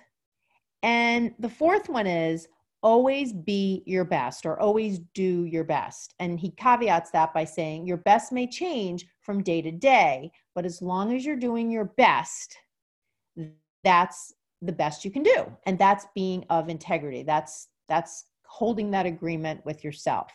And 0.82 1.34
the 1.38 1.48
fourth 1.48 1.88
one 1.88 2.06
is 2.06 2.46
always 2.82 3.32
be 3.32 3.82
your 3.86 4.04
best 4.04 4.46
or 4.46 4.60
always 4.60 5.00
do 5.12 5.44
your 5.44 5.64
best. 5.64 6.14
And 6.20 6.38
he 6.38 6.52
caveats 6.52 7.10
that 7.10 7.34
by 7.34 7.44
saying 7.44 7.86
your 7.86 7.96
best 7.96 8.30
may 8.30 8.46
change 8.46 9.06
from 9.22 9.42
day 9.42 9.60
to 9.62 9.72
day, 9.72 10.30
but 10.54 10.64
as 10.64 10.80
long 10.80 11.12
as 11.12 11.24
you're 11.24 11.34
doing 11.34 11.70
your 11.70 11.86
best, 11.96 12.56
that's 13.82 14.32
the 14.62 14.72
best 14.72 15.04
you 15.04 15.10
can 15.10 15.24
do. 15.24 15.46
And 15.64 15.78
that's 15.78 16.06
being 16.14 16.44
of 16.48 16.68
integrity. 16.68 17.24
That's 17.24 17.68
that's 17.88 18.26
holding 18.46 18.90
that 18.92 19.06
agreement 19.06 19.64
with 19.64 19.82
yourself. 19.82 20.30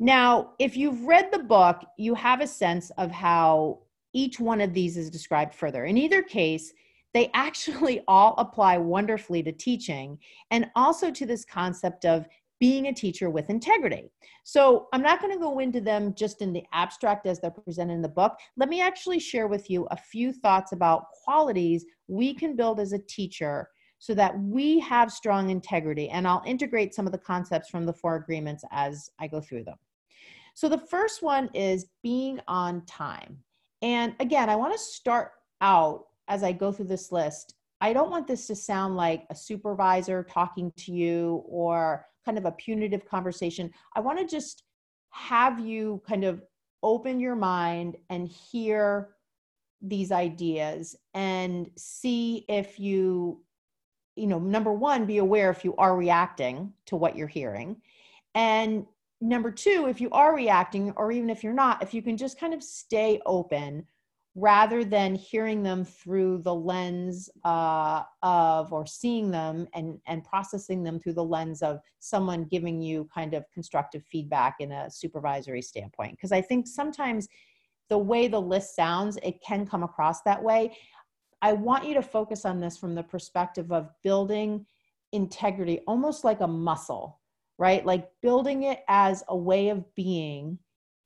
Now, 0.00 0.52
if 0.58 0.76
you've 0.76 1.04
read 1.04 1.30
the 1.32 1.40
book, 1.40 1.84
you 1.98 2.14
have 2.14 2.40
a 2.40 2.46
sense 2.46 2.90
of 2.98 3.10
how 3.10 3.80
each 4.12 4.40
one 4.40 4.60
of 4.60 4.74
these 4.74 4.96
is 4.96 5.10
described 5.10 5.54
further. 5.54 5.84
In 5.84 5.98
either 5.98 6.22
case, 6.22 6.72
they 7.14 7.30
actually 7.34 8.02
all 8.08 8.34
apply 8.38 8.78
wonderfully 8.78 9.42
to 9.42 9.52
teaching 9.52 10.18
and 10.50 10.66
also 10.76 11.10
to 11.10 11.26
this 11.26 11.44
concept 11.44 12.04
of 12.04 12.26
being 12.60 12.86
a 12.88 12.92
teacher 12.92 13.30
with 13.30 13.50
integrity. 13.50 14.10
So 14.42 14.88
I'm 14.92 15.02
not 15.02 15.20
going 15.20 15.32
to 15.32 15.38
go 15.38 15.60
into 15.60 15.80
them 15.80 16.14
just 16.14 16.42
in 16.42 16.52
the 16.52 16.64
abstract 16.72 17.26
as 17.26 17.38
they're 17.38 17.50
presented 17.50 17.94
in 17.94 18.02
the 18.02 18.08
book. 18.08 18.36
Let 18.56 18.68
me 18.68 18.80
actually 18.80 19.20
share 19.20 19.46
with 19.46 19.70
you 19.70 19.86
a 19.90 19.96
few 19.96 20.32
thoughts 20.32 20.72
about 20.72 21.04
qualities 21.24 21.84
we 22.08 22.34
can 22.34 22.56
build 22.56 22.80
as 22.80 22.92
a 22.92 22.98
teacher 22.98 23.68
so 24.00 24.14
that 24.14 24.38
we 24.40 24.78
have 24.80 25.12
strong 25.12 25.50
integrity. 25.50 26.08
And 26.08 26.26
I'll 26.26 26.42
integrate 26.46 26.94
some 26.94 27.06
of 27.06 27.12
the 27.12 27.18
concepts 27.18 27.68
from 27.68 27.84
the 27.84 27.92
four 27.92 28.16
agreements 28.16 28.64
as 28.70 29.10
I 29.18 29.28
go 29.28 29.40
through 29.40 29.64
them. 29.64 29.76
So 30.54 30.68
the 30.68 30.78
first 30.78 31.22
one 31.22 31.50
is 31.54 31.86
being 32.02 32.40
on 32.48 32.84
time. 32.86 33.38
And 33.82 34.14
again, 34.20 34.48
I 34.50 34.56
want 34.56 34.72
to 34.72 34.78
start 34.78 35.32
out 35.60 36.06
as 36.28 36.42
I 36.42 36.52
go 36.52 36.72
through 36.72 36.86
this 36.86 37.12
list. 37.12 37.54
I 37.80 37.92
don't 37.92 38.10
want 38.10 38.26
this 38.26 38.46
to 38.48 38.56
sound 38.56 38.96
like 38.96 39.24
a 39.30 39.34
supervisor 39.34 40.24
talking 40.24 40.72
to 40.78 40.92
you 40.92 41.42
or 41.46 42.06
kind 42.24 42.38
of 42.38 42.44
a 42.44 42.52
punitive 42.52 43.08
conversation. 43.08 43.70
I 43.94 44.00
want 44.00 44.18
to 44.18 44.26
just 44.26 44.64
have 45.10 45.60
you 45.60 46.02
kind 46.06 46.24
of 46.24 46.42
open 46.82 47.20
your 47.20 47.36
mind 47.36 47.96
and 48.10 48.28
hear 48.28 49.10
these 49.80 50.10
ideas 50.10 50.96
and 51.14 51.70
see 51.76 52.44
if 52.48 52.80
you 52.80 53.40
you 54.16 54.26
know 54.26 54.40
number 54.40 54.72
one 54.72 55.06
be 55.06 55.18
aware 55.18 55.50
if 55.50 55.64
you 55.64 55.74
are 55.76 55.96
reacting 55.96 56.72
to 56.84 56.96
what 56.96 57.16
you're 57.16 57.28
hearing 57.28 57.76
and 58.34 58.86
number 59.20 59.50
two 59.50 59.86
if 59.88 60.00
you 60.00 60.08
are 60.10 60.34
reacting 60.34 60.92
or 60.92 61.10
even 61.10 61.28
if 61.28 61.42
you're 61.42 61.52
not 61.52 61.82
if 61.82 61.92
you 61.92 62.02
can 62.02 62.16
just 62.16 62.38
kind 62.38 62.54
of 62.54 62.62
stay 62.62 63.20
open 63.26 63.84
rather 64.34 64.84
than 64.84 65.16
hearing 65.16 65.64
them 65.64 65.84
through 65.84 66.38
the 66.38 66.54
lens 66.54 67.28
uh, 67.44 68.02
of 68.22 68.72
or 68.72 68.86
seeing 68.86 69.30
them 69.30 69.66
and 69.74 69.98
and 70.06 70.22
processing 70.22 70.84
them 70.84 71.00
through 71.00 71.12
the 71.12 71.24
lens 71.24 71.62
of 71.62 71.80
someone 71.98 72.44
giving 72.44 72.80
you 72.80 73.08
kind 73.12 73.34
of 73.34 73.44
constructive 73.52 74.04
feedback 74.04 74.56
in 74.60 74.70
a 74.70 74.90
supervisory 74.90 75.62
standpoint. 75.62 76.12
Because 76.12 76.32
i 76.32 76.40
think 76.40 76.66
sometimes 76.66 77.28
the 77.88 77.98
way 77.98 78.28
the 78.28 78.40
list 78.40 78.76
sounds 78.76 79.18
it 79.22 79.42
can 79.42 79.66
come 79.66 79.82
across 79.82 80.22
that 80.22 80.42
way. 80.42 80.76
I 81.40 81.52
want 81.52 81.86
you 81.86 81.94
to 81.94 82.02
focus 82.02 82.44
on 82.44 82.60
this 82.60 82.76
from 82.76 82.94
the 82.94 83.02
perspective 83.02 83.72
of 83.72 83.90
building 84.02 84.66
integrity 85.12 85.80
almost 85.86 86.22
like 86.22 86.40
a 86.40 86.46
muscle 86.46 87.20
right 87.58 87.84
like 87.84 88.08
building 88.22 88.64
it 88.64 88.80
as 88.88 89.22
a 89.28 89.36
way 89.36 89.68
of 89.68 89.84
being 89.94 90.58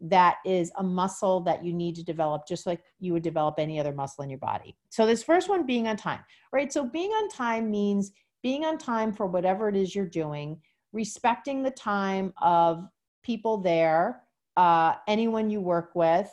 that 0.03 0.39
is 0.45 0.73
a 0.79 0.83
muscle 0.83 1.41
that 1.41 1.65
you 1.65 1.73
need 1.73 1.95
to 1.95 2.03
develop 2.03 2.47
just 2.47 2.67
like 2.67 2.83
you 2.99 3.13
would 3.13 3.23
develop 3.23 3.55
any 3.59 3.79
other 3.79 3.93
muscle 3.93 4.25
in 4.25 4.31
your 4.31 4.39
body. 4.39 4.77
So, 4.91 5.07
this 5.07 5.23
first 5.23 5.49
one 5.49 5.65
being 5.65 5.87
on 5.87 5.97
time, 5.97 6.21
right? 6.53 6.73
So, 6.73 6.85
being 6.85 7.11
on 7.11 7.29
time 7.29 7.71
means 7.71 8.11
being 8.43 8.65
on 8.65 8.79
time 8.79 9.13
for 9.13 9.27
whatever 9.27 9.69
it 9.69 9.77
is 9.77 9.95
you're 9.95 10.07
doing, 10.07 10.61
respecting 10.93 11.63
the 11.63 11.71
time 11.71 12.33
of 12.43 12.89
people 13.23 13.59
there, 13.59 14.23
uh, 14.57 14.95
anyone 15.07 15.49
you 15.49 15.61
work 15.61 15.93
with, 15.95 16.31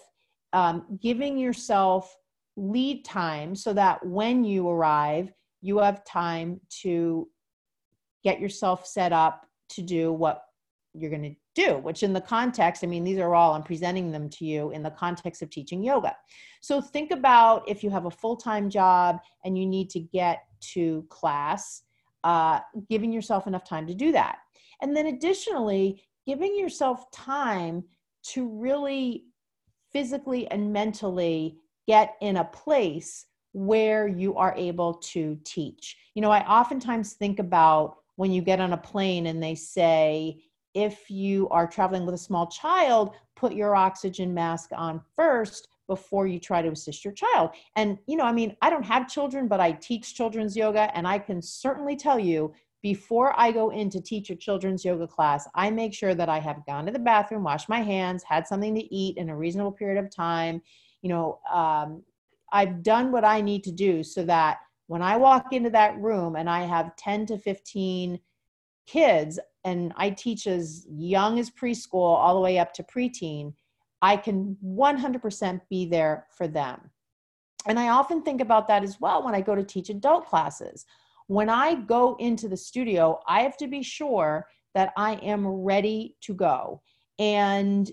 um, 0.54 0.98
giving 1.00 1.38
yourself 1.38 2.18
lead 2.58 3.06
time 3.06 3.54
so 3.54 3.72
that 3.74 4.04
when 4.06 4.44
you 4.44 4.68
arrive, 4.68 5.32
you 5.62 5.78
have 5.78 6.04
time 6.06 6.60
to 6.82 7.30
get 8.24 8.40
yourself 8.40 8.88
set 8.88 9.14
up 9.14 9.46
to 9.70 9.82
do 9.82 10.12
what 10.12 10.44
you're 10.94 11.10
going 11.10 11.24
to 11.24 11.36
do, 11.56 11.78
which 11.78 12.04
in 12.04 12.14
the 12.14 12.22
context, 12.22 12.84
I 12.84 12.88
mean, 12.88 13.04
these 13.04 13.20
are 13.20 13.36
all, 13.36 13.54
I'm 13.54 13.64
presenting 13.64 14.12
them 14.12 14.30
to 14.30 14.46
you 14.46 14.72
in 14.72 14.82
the 14.82 14.90
context 14.90 15.42
of 15.42 15.50
teaching 15.50 15.84
yoga. 15.84 16.16
So 16.62 16.82
think 16.82 17.12
about 17.12 17.68
if 17.68 17.84
you 17.84 17.90
have 17.90 18.06
a 18.06 18.12
full 18.12 18.36
time 18.36 18.70
job 18.70 19.20
and 19.46 19.58
you 19.58 19.66
need 19.66 19.90
to 19.92 20.00
get 20.00 20.44
to 20.74 21.06
class, 21.10 21.84
uh, 22.24 22.60
giving 22.90 23.14
yourself 23.14 23.48
enough 23.48 23.64
time 23.64 23.88
to 23.88 23.94
do 23.94 24.12
that. 24.12 24.38
And 24.82 24.96
then 24.96 25.08
additionally, 25.08 26.04
giving 26.26 26.58
yourself 26.58 27.10
time 27.12 27.84
to 28.22 28.48
really 28.48 29.26
physically 29.92 30.48
and 30.48 30.72
mentally 30.72 31.58
get 31.88 32.16
in 32.22 32.38
a 32.38 32.46
place 32.46 33.26
where 33.54 34.08
you 34.08 34.36
are 34.36 34.54
able 34.56 34.94
to 34.94 35.38
teach. 35.44 35.98
You 36.14 36.22
know, 36.22 36.32
I 36.32 36.42
oftentimes 36.42 37.14
think 37.14 37.40
about 37.40 37.96
when 38.20 38.34
you 38.34 38.42
get 38.42 38.60
on 38.60 38.74
a 38.74 38.78
plane 38.78 39.28
and 39.28 39.42
they 39.42 39.56
say, 39.56 40.44
if 40.74 41.10
you 41.10 41.48
are 41.52 41.66
traveling 41.66 42.06
with 42.06 42.14
a 42.14 42.18
small 42.18 42.48
child, 42.48 43.16
put 43.38 43.54
your 43.54 43.78
oxygen 43.78 44.34
mask 44.34 44.72
on 44.76 45.00
first 45.16 45.70
before 45.88 46.28
you 46.28 46.38
try 46.38 46.62
to 46.62 46.70
assist 46.70 47.06
your 47.06 47.14
child. 47.14 47.52
And, 47.78 47.98
you 48.08 48.18
know, 48.18 48.26
I 48.26 48.34
mean, 48.34 48.58
I 48.62 48.70
don't 48.70 48.84
have 48.84 49.08
children, 49.08 49.48
but 49.48 49.62
I 49.62 49.72
teach 49.72 50.16
children's 50.16 50.58
yoga, 50.58 50.94
and 50.98 51.08
I 51.08 51.18
can 51.18 51.42
certainly 51.42 51.96
tell 51.96 52.20
you 52.20 52.52
before 52.82 53.34
I 53.40 53.54
go 53.54 53.70
in 53.70 53.90
to 53.92 54.02
teach 54.02 54.30
a 54.30 54.36
children's 54.36 54.84
yoga 54.84 55.08
class, 55.08 55.48
I 55.56 55.70
make 55.70 55.94
sure 55.94 56.14
that 56.14 56.28
I 56.28 56.40
have 56.40 56.66
gone 56.66 56.88
to 56.88 56.92
the 56.92 57.00
bathroom, 57.00 57.46
washed 57.46 57.70
my 57.70 57.80
hands, 57.80 58.22
had 58.24 58.46
something 58.46 58.76
to 58.76 58.94
eat 58.94 59.16
in 59.16 59.30
a 59.30 59.38
reasonable 59.38 59.72
period 59.72 60.04
of 60.04 60.14
time. 60.14 60.62
You 61.02 61.08
know, 61.08 61.40
um, 61.50 62.04
I've 62.52 62.84
done 62.84 63.14
what 63.14 63.24
I 63.24 63.40
need 63.40 63.64
to 63.64 63.72
do 63.72 64.04
so 64.04 64.24
that 64.26 64.58
when 64.90 65.04
I 65.04 65.18
walk 65.18 65.54
into 65.54 65.70
that 65.70 66.00
room 66.00 66.36
and 66.36 66.50
I 66.50 66.62
have 66.64 66.96
10 66.96 67.28
to 67.28 67.38
15 67.38 68.20
kids, 68.88 69.40
and 69.64 69.94
I 69.96 70.10
teach 70.10 70.48
as 70.48 70.88
young 70.90 71.38
as 71.38 71.52
preschool 71.52 72.18
all 72.18 72.34
the 72.34 72.42
way 72.42 72.58
up 72.58 72.74
to 72.74 72.84
preteen, 72.84 73.54
I 74.02 74.18
can 74.18 74.58
100% 74.66 75.62
be 75.70 75.86
there 75.86 76.26
for 76.36 76.48
them. 76.48 76.90
And 77.68 77.78
I 77.78 77.90
often 77.90 78.24
think 78.24 78.42
about 78.42 78.68
that 78.70 78.82
as 78.84 79.00
well 79.00 79.24
when 79.24 79.36
I 79.36 79.42
go 79.42 79.54
to 79.54 79.64
teach 79.64 79.92
adult 79.92 80.26
classes. 80.26 80.88
When 81.28 81.52
I 81.52 81.76
go 81.76 82.16
into 82.20 82.50
the 82.50 82.58
studio, 82.58 83.20
I 83.28 83.42
have 83.42 83.58
to 83.58 83.68
be 83.68 83.84
sure 83.84 84.48
that 84.74 84.92
I 84.98 85.18
am 85.18 85.46
ready 85.46 86.16
to 86.22 86.34
go. 86.34 86.82
And 87.20 87.92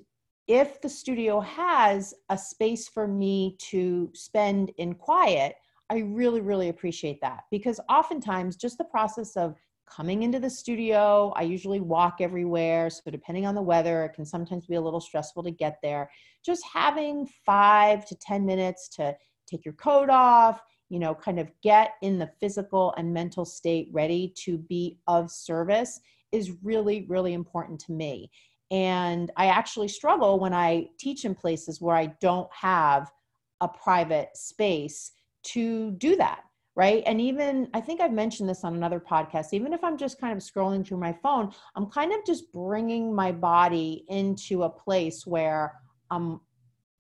if 0.48 0.80
the 0.80 0.88
studio 0.88 1.40
has 1.40 2.14
a 2.30 2.38
space 2.38 2.88
for 2.88 3.06
me 3.06 3.58
to 3.68 4.10
spend 4.14 4.72
in 4.78 4.94
quiet, 4.94 5.56
I 5.88 5.98
really, 5.98 6.40
really 6.40 6.68
appreciate 6.68 7.20
that 7.20 7.44
because 7.50 7.80
oftentimes 7.88 8.56
just 8.56 8.78
the 8.78 8.84
process 8.84 9.36
of 9.36 9.54
coming 9.88 10.22
into 10.22 10.40
the 10.40 10.50
studio. 10.50 11.32
I 11.36 11.42
usually 11.42 11.80
walk 11.80 12.16
everywhere. 12.20 12.90
So, 12.90 13.10
depending 13.10 13.46
on 13.46 13.54
the 13.54 13.62
weather, 13.62 14.04
it 14.04 14.14
can 14.14 14.24
sometimes 14.24 14.66
be 14.66 14.74
a 14.74 14.80
little 14.80 15.00
stressful 15.00 15.44
to 15.44 15.50
get 15.50 15.78
there. 15.82 16.10
Just 16.44 16.64
having 16.72 17.28
five 17.44 18.04
to 18.06 18.16
10 18.16 18.44
minutes 18.44 18.88
to 18.96 19.16
take 19.46 19.64
your 19.64 19.74
coat 19.74 20.10
off, 20.10 20.60
you 20.88 20.98
know, 20.98 21.14
kind 21.14 21.38
of 21.38 21.50
get 21.62 21.92
in 22.02 22.18
the 22.18 22.30
physical 22.40 22.94
and 22.96 23.12
mental 23.12 23.44
state 23.44 23.88
ready 23.92 24.32
to 24.44 24.58
be 24.58 24.98
of 25.06 25.30
service 25.30 26.00
is 26.32 26.52
really, 26.62 27.06
really 27.08 27.32
important 27.32 27.80
to 27.80 27.92
me. 27.92 28.30
And 28.72 29.30
I 29.36 29.46
actually 29.46 29.88
struggle 29.88 30.40
when 30.40 30.52
I 30.52 30.88
teach 30.98 31.24
in 31.24 31.36
places 31.36 31.80
where 31.80 31.94
I 31.94 32.06
don't 32.20 32.48
have 32.52 33.12
a 33.60 33.68
private 33.68 34.36
space 34.36 35.12
to 35.52 35.92
do 35.92 36.16
that 36.16 36.40
right? 36.76 37.02
And 37.06 37.20
even 37.20 37.68
I 37.72 37.80
think 37.80 38.00
I've 38.00 38.12
mentioned 38.12 38.48
this 38.48 38.62
on 38.62 38.74
another 38.74 39.00
podcast, 39.00 39.48
even 39.52 39.72
if 39.72 39.82
I'm 39.82 39.96
just 39.96 40.20
kind 40.20 40.36
of 40.36 40.44
scrolling 40.44 40.86
through 40.86 40.98
my 40.98 41.12
phone, 41.22 41.50
I'm 41.74 41.86
kind 41.86 42.12
of 42.12 42.18
just 42.24 42.52
bringing 42.52 43.14
my 43.14 43.32
body 43.32 44.04
into 44.08 44.64
a 44.64 44.68
place 44.68 45.26
where 45.26 45.72
I'm 46.10 46.40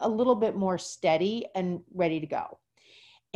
a 0.00 0.08
little 0.08 0.34
bit 0.34 0.56
more 0.56 0.78
steady 0.78 1.46
and 1.54 1.80
ready 1.94 2.20
to 2.20 2.26
go. 2.26 2.58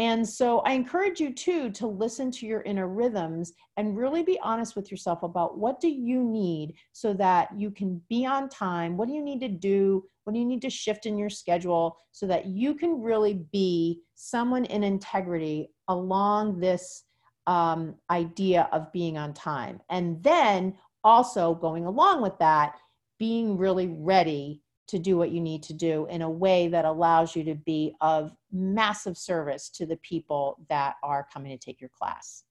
And 0.00 0.26
so 0.26 0.60
I 0.60 0.72
encourage 0.72 1.20
you 1.20 1.30
too 1.30 1.70
to 1.72 1.86
listen 1.86 2.30
to 2.30 2.46
your 2.46 2.62
inner 2.62 2.88
rhythms 2.88 3.52
and 3.76 3.94
really 3.94 4.22
be 4.22 4.40
honest 4.42 4.74
with 4.74 4.90
yourself 4.90 5.22
about 5.22 5.58
what 5.58 5.78
do 5.78 5.90
you 5.90 6.24
need 6.24 6.72
so 6.92 7.12
that 7.12 7.50
you 7.54 7.70
can 7.70 8.00
be 8.08 8.24
on 8.24 8.48
time? 8.48 8.96
What 8.96 9.08
do 9.08 9.14
you 9.14 9.22
need 9.22 9.40
to 9.40 9.48
do? 9.48 10.02
What 10.24 10.32
do 10.32 10.38
you 10.38 10.46
need 10.46 10.62
to 10.62 10.70
shift 10.70 11.04
in 11.04 11.18
your 11.18 11.28
schedule 11.28 11.98
so 12.12 12.26
that 12.28 12.46
you 12.46 12.74
can 12.74 13.02
really 13.02 13.44
be 13.52 14.00
someone 14.14 14.64
in 14.64 14.84
integrity 14.84 15.68
along 15.88 16.60
this 16.60 17.04
um, 17.46 17.94
idea 18.08 18.70
of 18.72 18.90
being 18.92 19.18
on 19.18 19.34
time? 19.34 19.82
And 19.90 20.22
then 20.22 20.78
also 21.04 21.54
going 21.54 21.84
along 21.84 22.22
with 22.22 22.38
that, 22.38 22.78
being 23.18 23.58
really 23.58 23.88
ready 23.88 24.62
to 24.90 24.98
do 24.98 25.16
what 25.16 25.30
you 25.30 25.40
need 25.40 25.62
to 25.64 25.72
do 25.72 26.06
in 26.10 26.22
a 26.22 26.30
way 26.30 26.68
that 26.68 26.84
allows 26.84 27.34
you 27.34 27.44
to 27.44 27.54
be 27.54 27.94
of 28.00 28.32
massive 28.52 29.16
service 29.16 29.68
to 29.70 29.86
the 29.86 29.96
people 29.98 30.58
that 30.68 30.94
are 31.02 31.26
coming 31.32 31.50
to 31.50 31.58
take 31.58 31.80
your 31.80 31.90
class. 31.90 32.44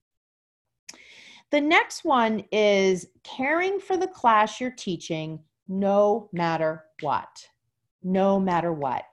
The 1.52 1.62
next 1.62 2.04
one 2.04 2.44
is 2.52 3.08
caring 3.24 3.80
for 3.80 3.98
the 3.98 4.08
class 4.08 4.60
you're 4.60 4.72
teaching 4.72 5.40
no 5.68 6.30
matter 6.32 6.86
what. 7.02 7.48
No 8.04 8.40
matter 8.40 8.72
what. 8.72 9.04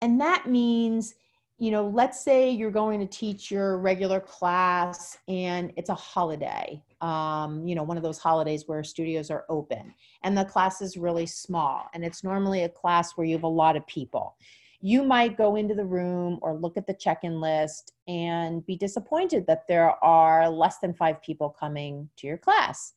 And 0.00 0.20
that 0.20 0.48
means 0.48 1.14
you 1.62 1.70
know, 1.70 1.86
let's 1.86 2.24
say 2.24 2.50
you're 2.50 2.72
going 2.72 2.98
to 2.98 3.06
teach 3.06 3.48
your 3.48 3.78
regular 3.78 4.18
class 4.18 5.16
and 5.28 5.72
it's 5.76 5.90
a 5.90 5.94
holiday, 5.94 6.82
um, 7.02 7.66
you 7.66 7.74
know, 7.74 7.82
one 7.82 7.96
of 7.96 8.02
those 8.04 8.18
holidays 8.18 8.64
where 8.68 8.84
studios 8.84 9.28
are 9.30 9.44
open 9.48 9.92
and 10.22 10.38
the 10.38 10.44
class 10.44 10.80
is 10.80 10.96
really 10.96 11.26
small. 11.26 11.88
And 11.92 12.04
it's 12.04 12.22
normally 12.22 12.62
a 12.62 12.68
class 12.68 13.16
where 13.16 13.26
you 13.26 13.34
have 13.34 13.42
a 13.42 13.48
lot 13.48 13.76
of 13.76 13.86
people. 13.86 14.36
you 14.84 15.04
might 15.04 15.36
go 15.36 15.54
into 15.54 15.74
the 15.74 15.84
room 15.84 16.40
or 16.42 16.54
look 16.54 16.76
at 16.76 16.88
the 16.88 16.92
check-in 16.94 17.40
list 17.40 17.92
and 18.08 18.66
be 18.66 18.76
disappointed 18.76 19.46
that 19.46 19.66
there 19.68 19.92
are 20.04 20.50
less 20.50 20.78
than 20.78 20.92
five 20.92 21.22
people 21.22 21.48
coming 21.48 22.08
to 22.16 22.26
your 22.26 22.36
class. 22.36 22.94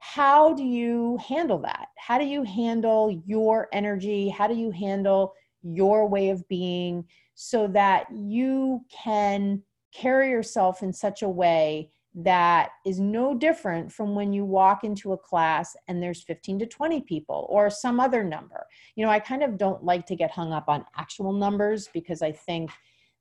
How 0.00 0.52
do 0.52 0.64
you 0.64 1.16
handle 1.26 1.58
that? 1.60 1.86
How 1.96 2.18
do 2.18 2.24
you 2.24 2.42
handle 2.42 3.22
your 3.24 3.68
energy? 3.72 4.28
How 4.28 4.48
do 4.48 4.54
you 4.54 4.72
handle 4.72 5.32
your 5.62 6.08
way 6.08 6.30
of 6.30 6.46
being 6.48 7.04
so 7.36 7.68
that 7.68 8.06
you 8.12 8.84
can 8.90 9.62
carry 9.94 10.30
yourself 10.30 10.82
in 10.82 10.92
such 10.92 11.22
a 11.22 11.28
way 11.28 11.90
that 12.14 12.70
is 12.86 13.00
no 13.00 13.34
different 13.34 13.90
from 13.90 14.14
when 14.14 14.32
you 14.32 14.44
walk 14.44 14.84
into 14.84 15.12
a 15.12 15.18
class 15.18 15.76
and 15.88 16.02
there's 16.02 16.22
15 16.22 16.60
to 16.60 16.66
20 16.66 17.00
people 17.02 17.46
or 17.50 17.68
some 17.68 17.98
other 17.98 18.22
number. 18.22 18.66
You 18.94 19.04
know, 19.04 19.10
I 19.10 19.18
kind 19.18 19.42
of 19.42 19.58
don't 19.58 19.82
like 19.82 20.06
to 20.06 20.16
get 20.16 20.30
hung 20.30 20.52
up 20.52 20.68
on 20.68 20.84
actual 20.96 21.32
numbers 21.32 21.88
because 21.92 22.22
I 22.22 22.30
think 22.30 22.70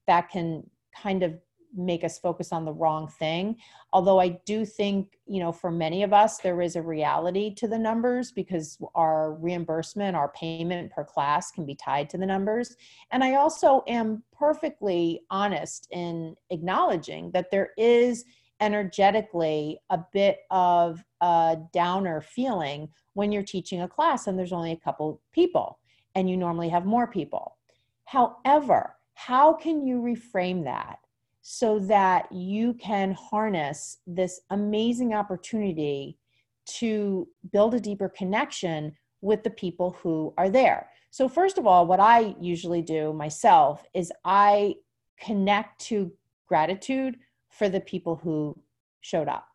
that 0.06 0.30
can 0.30 0.70
kind 0.96 1.24
of 1.24 1.34
make 1.76 2.04
us 2.04 2.20
focus 2.20 2.52
on 2.52 2.66
the 2.66 2.74
wrong 2.74 3.08
thing. 3.08 3.56
Although 3.94 4.20
I 4.20 4.40
do 4.46 4.64
think, 4.64 5.18
you 5.26 5.40
know, 5.40 5.52
for 5.52 5.72
many 5.72 6.04
of 6.04 6.14
us, 6.14 6.38
there 6.38 6.62
is 6.62 6.76
a 6.76 6.82
reality 6.82 7.54
to 7.56 7.68
the 7.68 7.80
numbers 7.80 8.32
because 8.32 8.78
our 8.94 9.34
reimbursement, 9.34 10.16
our 10.16 10.30
payment 10.30 10.92
per 10.92 11.04
class 11.04 11.50
can 11.50 11.66
be 11.66 11.74
tied 11.74 12.12
to 12.12 12.18
the 12.20 12.28
numbers. 12.28 12.76
And 13.12 13.24
I 13.24 13.36
also 13.36 13.84
am 13.88 14.22
perfectly 14.32 15.22
honest 15.32 15.88
in 15.90 16.36
acknowledging 16.52 17.32
that 17.32 17.50
there 17.50 17.72
is 17.76 18.26
energetically 18.64 19.78
a 19.90 20.00
bit 20.14 20.40
of 20.50 21.04
a 21.22 21.58
downer 21.74 22.22
feeling 22.22 22.90
when 23.14 23.32
you're 23.32 23.44
teaching 23.44 23.82
a 23.82 23.88
class 23.88 24.28
and 24.28 24.40
there's 24.40 24.54
only 24.54 24.72
a 24.72 24.78
couple 24.78 25.22
people 25.34 25.80
and 26.16 26.30
you 26.30 26.38
normally 26.38 26.70
have 26.70 26.86
more 26.86 27.08
people. 27.08 27.58
However, 28.06 28.96
how 29.16 29.54
can 29.54 29.86
you 29.86 29.98
reframe 30.02 30.64
that 30.64 31.00
so 31.42 31.78
that 31.78 32.32
you 32.32 32.74
can 32.76 33.12
harness 33.12 33.98
this 34.08 34.40
amazing 34.50 35.14
opportunity 35.14 36.18
to 36.66 37.28
build 37.52 37.74
a 37.74 37.80
deeper 37.80 38.08
connection 38.08 38.96
with 39.24 39.44
the 39.44 39.50
people 39.50 39.98
who 40.02 40.34
are 40.38 40.50
there. 40.50 40.90
So, 41.10 41.30
first 41.30 41.58
of 41.58 41.66
all, 41.66 41.88
what 41.88 42.00
I 42.00 42.36
usually 42.40 42.82
do 42.82 43.14
myself 43.14 43.84
is 43.94 44.12
I 44.26 44.76
connect 45.20 45.80
to 45.86 46.12
gratitude 46.48 47.18
for 47.58 47.70
the 47.70 47.80
people 47.80 48.16
who 48.16 48.58
showed 49.02 49.28
up. 49.28 49.48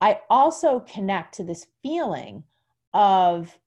I 0.00 0.20
also 0.30 0.80
connect 0.80 1.34
to 1.34 1.44
this 1.44 1.66
feeling 1.82 2.44
of, 2.92 3.58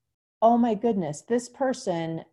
oh 0.41 0.57
my 0.57 0.75
goodness, 0.75 1.21
this 1.21 1.49
person 1.49 2.23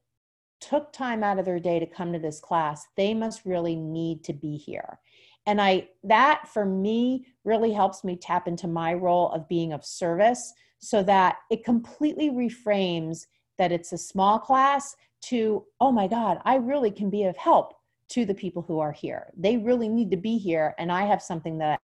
took 0.60 0.92
time 0.92 1.24
out 1.24 1.38
of 1.38 1.44
their 1.44 1.60
day 1.60 1.78
to 1.78 1.86
come 1.86 2.12
to 2.12 2.18
this 2.18 2.40
class. 2.40 2.86
They 2.96 3.14
must 3.14 3.44
really 3.44 3.76
need 3.76 4.24
to 4.24 4.32
be 4.32 4.56
here 4.56 4.98
and 5.46 5.60
i 5.60 5.88
that 6.04 6.48
for 6.48 6.64
me 6.64 7.26
really 7.44 7.72
helps 7.72 8.04
me 8.04 8.16
tap 8.16 8.46
into 8.46 8.68
my 8.68 8.94
role 8.94 9.30
of 9.32 9.48
being 9.48 9.72
of 9.72 9.84
service 9.84 10.52
so 10.78 11.02
that 11.02 11.36
it 11.50 11.64
completely 11.64 12.30
reframes 12.30 13.26
that 13.58 13.72
it's 13.72 13.92
a 13.92 13.98
small 13.98 14.38
class 14.38 14.96
to 15.20 15.64
oh 15.80 15.92
my 15.92 16.06
god 16.06 16.40
i 16.44 16.56
really 16.56 16.90
can 16.90 17.10
be 17.10 17.24
of 17.24 17.36
help 17.36 17.74
to 18.12 18.24
the 18.24 18.34
people 18.34 18.62
who 18.62 18.78
are 18.78 18.92
here 18.92 19.32
they 19.36 19.56
really 19.56 19.88
need 19.88 20.10
to 20.10 20.16
be 20.16 20.38
here 20.38 20.74
and 20.78 20.92
i 20.92 21.02
have 21.02 21.22
something 21.22 21.58
that 21.58 21.80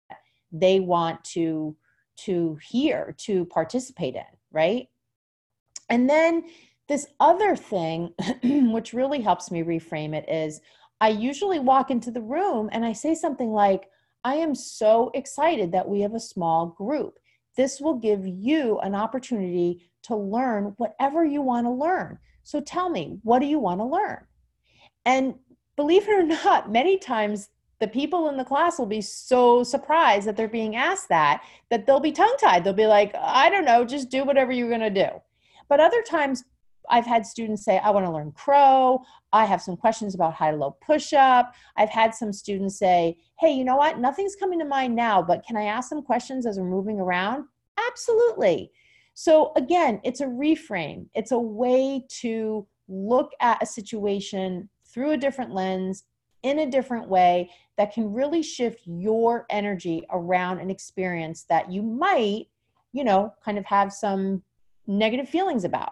they 0.51 0.79
want 0.79 1.23
to 1.23 1.75
to 2.17 2.57
hear 2.67 3.15
to 3.17 3.45
participate 3.45 4.15
in 4.15 4.23
right 4.51 4.87
and 5.89 6.09
then 6.09 6.43
this 6.87 7.07
other 7.19 7.55
thing 7.55 8.13
which 8.71 8.93
really 8.93 9.21
helps 9.21 9.51
me 9.51 9.63
reframe 9.63 10.13
it 10.13 10.27
is 10.29 10.61
I 11.01 11.09
usually 11.09 11.59
walk 11.59 11.91
into 11.91 12.11
the 12.11 12.21
room 12.21 12.69
and 12.71 12.85
I 12.85 12.93
say 12.93 13.15
something 13.15 13.51
like, 13.51 13.89
I 14.23 14.35
am 14.35 14.55
so 14.55 15.11
excited 15.13 15.71
that 15.71 15.87
we 15.87 16.01
have 16.01 16.15
a 16.15 16.19
small 16.19 16.67
group. 16.67 17.19
This 17.57 17.79
will 17.79 17.95
give 17.95 18.25
you 18.25 18.79
an 18.79 18.95
opportunity 18.95 19.89
to 20.03 20.15
learn 20.15 20.73
whatever 20.77 21.23
you 21.23 21.41
want 21.41 21.67
to 21.67 21.71
learn. 21.71 22.17
So 22.43 22.61
tell 22.61 22.89
me, 22.89 23.19
what 23.23 23.39
do 23.39 23.45
you 23.45 23.59
want 23.59 23.79
to 23.81 23.85
learn? 23.85 24.25
And 25.05 25.35
believe 25.75 26.07
it 26.07 26.11
or 26.11 26.23
not, 26.23 26.71
many 26.71 26.97
times 26.97 27.49
the 27.79 27.87
people 27.87 28.29
in 28.29 28.37
the 28.37 28.45
class 28.45 28.79
will 28.79 28.85
be 28.85 29.01
so 29.01 29.63
surprised 29.63 30.27
that 30.27 30.37
they're 30.37 30.47
being 30.47 30.75
asked 30.75 31.09
that 31.09 31.43
that 31.69 31.85
they'll 31.85 31.99
be 31.99 32.11
tongue 32.11 32.35
tied. 32.39 32.63
They'll 32.63 32.73
be 32.73 32.87
like, 32.87 33.13
I 33.19 33.49
don't 33.49 33.65
know, 33.65 33.83
just 33.83 34.09
do 34.09 34.23
whatever 34.23 34.51
you're 34.51 34.69
going 34.69 34.79
to 34.81 34.89
do. 34.89 35.09
But 35.67 35.79
other 35.79 36.01
times 36.01 36.43
I've 36.89 37.05
had 37.05 37.25
students 37.25 37.65
say, 37.65 37.79
I 37.79 37.89
want 37.89 38.05
to 38.05 38.11
learn 38.11 38.31
crow. 38.31 39.01
I 39.33 39.45
have 39.45 39.61
some 39.61 39.75
questions 39.75 40.15
about 40.15 40.33
high 40.33 40.51
low 40.51 40.77
push 40.85 41.13
up. 41.13 41.53
I've 41.75 41.89
had 41.89 42.13
some 42.13 42.31
students 42.31 42.77
say, 42.77 43.17
Hey, 43.39 43.51
you 43.51 43.65
know 43.65 43.75
what? 43.75 43.99
Nothing's 43.99 44.35
coming 44.35 44.59
to 44.59 44.65
mind 44.65 44.95
now, 44.95 45.21
but 45.21 45.45
can 45.45 45.57
I 45.57 45.63
ask 45.63 45.89
some 45.89 46.03
questions 46.03 46.45
as 46.45 46.57
we're 46.57 46.65
moving 46.65 46.99
around? 46.99 47.45
Absolutely. 47.89 48.71
So, 49.13 49.53
again, 49.55 50.01
it's 50.03 50.21
a 50.21 50.25
reframe, 50.25 51.07
it's 51.13 51.31
a 51.31 51.39
way 51.39 52.05
to 52.19 52.67
look 52.87 53.31
at 53.41 53.63
a 53.63 53.65
situation 53.65 54.69
through 54.95 55.11
a 55.11 55.17
different 55.17 55.53
lens 55.53 56.05
in 56.41 56.59
a 56.59 56.71
different 56.71 57.09
way 57.09 57.51
that 57.77 57.91
can 57.93 58.13
really 58.13 58.41
shift 58.41 58.81
your 58.85 59.45
energy 59.49 60.03
around 60.09 60.59
an 60.59 60.71
experience 60.71 61.45
that 61.49 61.69
you 61.69 61.81
might, 61.83 62.45
you 62.93 63.03
know, 63.03 63.33
kind 63.43 63.57
of 63.57 63.65
have 63.65 63.91
some 63.91 64.41
negative 64.87 65.27
feelings 65.27 65.65
about. 65.65 65.91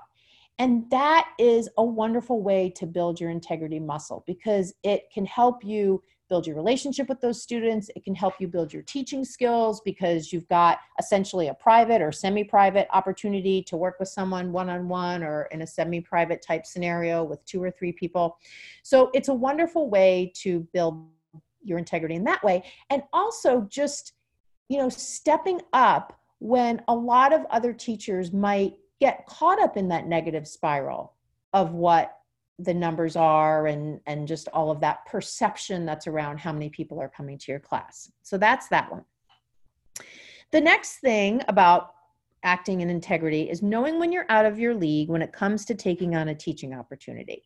And 0.58 0.90
that 0.90 1.28
is 1.38 1.68
a 1.78 1.84
wonderful 1.84 2.42
way 2.42 2.70
to 2.78 2.86
build 2.86 3.20
your 3.20 3.30
integrity 3.30 3.80
muscle 3.80 4.24
because 4.26 4.74
it 4.84 5.04
can 5.14 5.26
help 5.26 5.66
you 5.66 6.02
build 6.34 6.48
your 6.48 6.56
relationship 6.56 7.08
with 7.08 7.22
those 7.22 7.40
students. 7.40 7.92
It 7.96 8.04
can 8.04 8.16
help 8.16 8.34
you 8.40 8.48
build 8.48 8.74
your 8.74 8.82
teaching 8.82 9.24
skills 9.24 9.82
because 9.82 10.34
you've 10.34 10.48
got 10.48 10.80
essentially 10.98 11.50
a 11.50 11.54
private 11.54 12.02
or 12.02 12.12
semi 12.12 12.44
private 12.44 12.88
opportunity 12.92 13.62
to 13.62 13.78
work 13.78 14.00
with 14.00 14.08
someone 14.08 14.52
one 14.52 14.68
on 14.68 14.88
one 14.88 15.22
or 15.22 15.44
in 15.52 15.62
a 15.62 15.68
semi 15.68 16.02
private 16.02 16.42
type 16.42 16.66
scenario 16.66 17.24
with 17.24 17.46
two 17.46 17.62
or 17.62 17.70
three 17.70 17.92
people. 17.92 18.40
So 18.82 19.12
it's 19.14 19.28
a 19.28 19.34
wonderful 19.34 19.92
way 19.92 20.34
to 20.38 20.68
build 20.74 21.06
your 21.62 21.78
integrity 21.78 22.16
in 22.16 22.24
that 22.24 22.44
way. 22.44 22.64
And 22.90 23.04
also 23.14 23.68
just, 23.70 24.14
you 24.70 24.80
know, 24.80 24.90
stepping 24.90 25.62
up 25.72 26.20
when 26.40 26.82
a 26.88 26.96
lot 26.96 27.32
of 27.32 27.46
other 27.52 27.74
teachers 27.74 28.34
might 28.34 28.74
get 29.00 29.28
caught 29.28 29.62
up 29.62 29.78
in 29.78 29.88
that 29.90 30.08
negative 30.08 30.48
spiral 30.48 31.14
of 31.54 31.74
what 31.74 32.18
the 32.60 32.74
numbers 32.74 33.16
are 33.16 33.68
and 33.68 34.00
and 34.06 34.28
just 34.28 34.48
all 34.50 34.70
of 34.70 34.80
that 34.82 35.06
perception 35.06 35.86
that's 35.86 36.08
around 36.08 36.40
how 36.40 36.52
many 36.52 36.70
people 36.70 37.00
are 37.02 37.10
coming 37.10 37.38
to 37.38 37.52
your 37.52 37.60
class. 37.60 38.12
So 38.22 38.38
that's 38.38 38.68
that 38.70 38.92
one. 38.92 39.06
The 40.52 40.62
next 40.62 40.98
thing 40.98 41.42
about 41.48 41.94
acting 42.44 42.82
in 42.82 42.90
integrity 42.90 43.50
is 43.50 43.64
knowing 43.64 44.00
when 44.00 44.12
you're 44.12 44.26
out 44.30 44.46
of 44.46 44.60
your 44.60 44.76
league 44.76 45.10
when 45.10 45.22
it 45.22 45.32
comes 45.32 45.66
to 45.66 45.74
taking 45.74 46.16
on 46.16 46.28
a 46.28 46.36
teaching 46.36 46.74
opportunity. 46.74 47.44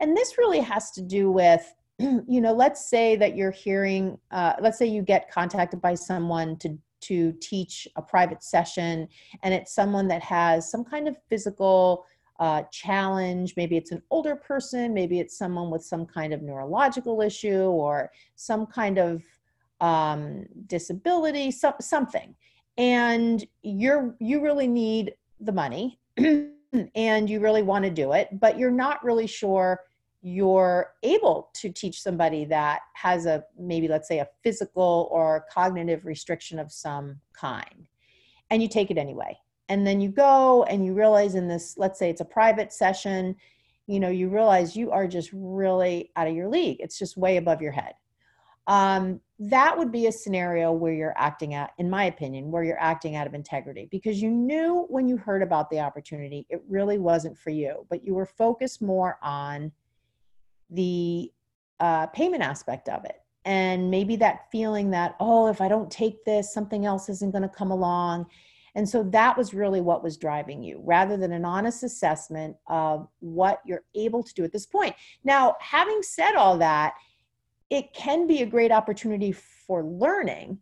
And 0.00 0.16
this 0.16 0.38
really 0.38 0.60
has 0.60 0.90
to 0.92 1.02
do 1.02 1.30
with 1.30 1.72
you 2.00 2.40
know 2.40 2.52
let's 2.52 2.88
say 2.88 3.16
that 3.16 3.36
you're 3.36 3.50
hearing 3.50 4.18
uh, 4.30 4.54
let's 4.60 4.78
say 4.78 4.86
you 4.86 5.02
get 5.02 5.30
contacted 5.30 5.80
by 5.80 5.94
someone 5.94 6.56
to 6.56 6.76
to 7.02 7.32
teach 7.40 7.88
a 7.96 8.02
private 8.02 8.42
session 8.42 9.08
and 9.42 9.54
it's 9.54 9.74
someone 9.74 10.06
that 10.08 10.22
has 10.22 10.70
some 10.70 10.84
kind 10.84 11.08
of 11.08 11.16
physical 11.28 12.04
uh, 12.40 12.62
challenge. 12.72 13.54
Maybe 13.56 13.76
it's 13.76 13.92
an 13.92 14.02
older 14.10 14.34
person 14.34 14.92
maybe 14.94 15.20
it's 15.20 15.36
someone 15.36 15.70
with 15.70 15.84
some 15.84 16.06
kind 16.06 16.32
of 16.32 16.42
neurological 16.42 17.20
issue 17.20 17.64
or 17.64 18.10
some 18.34 18.66
kind 18.66 18.98
of 18.98 19.22
um, 19.80 20.46
disability 20.66 21.50
so, 21.50 21.74
something. 21.80 22.34
And 22.78 23.46
you're 23.62 24.16
you 24.18 24.42
really 24.42 24.66
need 24.66 25.14
the 25.40 25.52
money 25.52 26.00
and 26.94 27.30
you 27.30 27.40
really 27.40 27.62
want 27.62 27.84
to 27.84 27.90
do 27.90 28.12
it 28.12 28.28
but 28.38 28.58
you're 28.58 28.70
not 28.70 29.02
really 29.02 29.26
sure 29.26 29.80
you're 30.22 30.92
able 31.02 31.50
to 31.54 31.70
teach 31.70 32.02
somebody 32.02 32.44
that 32.44 32.80
has 32.92 33.24
a 33.26 33.42
maybe 33.58 33.88
let's 33.88 34.06
say 34.06 34.18
a 34.18 34.28
physical 34.42 35.08
or 35.10 35.46
cognitive 35.50 36.04
restriction 36.04 36.58
of 36.58 36.70
some 36.70 37.18
kind. 37.32 37.88
And 38.50 38.62
you 38.62 38.68
take 38.68 38.90
it 38.90 38.98
anyway 38.98 39.38
and 39.70 39.86
then 39.86 40.00
you 40.00 40.10
go 40.10 40.64
and 40.64 40.84
you 40.84 40.92
realize 40.92 41.34
in 41.34 41.48
this 41.48 41.76
let's 41.78 41.98
say 41.98 42.10
it's 42.10 42.20
a 42.20 42.24
private 42.26 42.72
session 42.72 43.34
you 43.90 43.98
know 43.98 44.08
you 44.08 44.28
realize 44.28 44.76
you 44.76 44.92
are 44.92 45.08
just 45.08 45.30
really 45.32 46.12
out 46.14 46.28
of 46.28 46.34
your 46.34 46.48
league. 46.48 46.76
It's 46.78 46.96
just 46.96 47.16
way 47.16 47.38
above 47.38 47.60
your 47.60 47.72
head. 47.72 47.94
Um, 48.68 49.20
that 49.40 49.76
would 49.76 49.90
be 49.90 50.06
a 50.06 50.12
scenario 50.12 50.70
where 50.70 50.92
you're 50.92 51.14
acting 51.16 51.54
out 51.54 51.70
in 51.78 51.90
my 51.90 52.04
opinion 52.04 52.52
where 52.52 52.62
you're 52.62 52.80
acting 52.80 53.16
out 53.16 53.26
of 53.26 53.34
integrity 53.34 53.88
because 53.90 54.22
you 54.22 54.30
knew 54.30 54.86
when 54.90 55.08
you 55.08 55.16
heard 55.16 55.42
about 55.42 55.70
the 55.70 55.80
opportunity 55.80 56.46
it 56.50 56.62
really 56.68 56.98
wasn't 56.98 57.36
for 57.36 57.48
you 57.48 57.86
but 57.88 58.04
you 58.04 58.14
were 58.14 58.26
focused 58.26 58.82
more 58.82 59.18
on 59.22 59.72
the 60.68 61.32
uh, 61.80 62.06
payment 62.08 62.42
aspect 62.42 62.88
of 62.88 63.04
it. 63.06 63.16
And 63.46 63.90
maybe 63.90 64.14
that 64.16 64.50
feeling 64.52 64.90
that 64.90 65.16
oh 65.18 65.48
if 65.48 65.60
i 65.62 65.66
don't 65.66 65.90
take 65.90 66.22
this 66.24 66.52
something 66.52 66.84
else 66.84 67.08
isn't 67.08 67.32
going 67.32 67.42
to 67.42 67.48
come 67.48 67.70
along 67.70 68.26
And 68.74 68.88
so 68.88 69.02
that 69.04 69.36
was 69.36 69.54
really 69.54 69.80
what 69.80 70.02
was 70.02 70.16
driving 70.16 70.62
you 70.62 70.80
rather 70.84 71.16
than 71.16 71.32
an 71.32 71.44
honest 71.44 71.82
assessment 71.82 72.56
of 72.68 73.08
what 73.20 73.60
you're 73.66 73.84
able 73.94 74.22
to 74.22 74.34
do 74.34 74.44
at 74.44 74.52
this 74.52 74.66
point. 74.66 74.94
Now, 75.24 75.56
having 75.60 76.02
said 76.02 76.34
all 76.34 76.58
that, 76.58 76.94
it 77.68 77.92
can 77.94 78.26
be 78.26 78.42
a 78.42 78.46
great 78.46 78.72
opportunity 78.72 79.32
for 79.32 79.84
learning. 79.84 80.58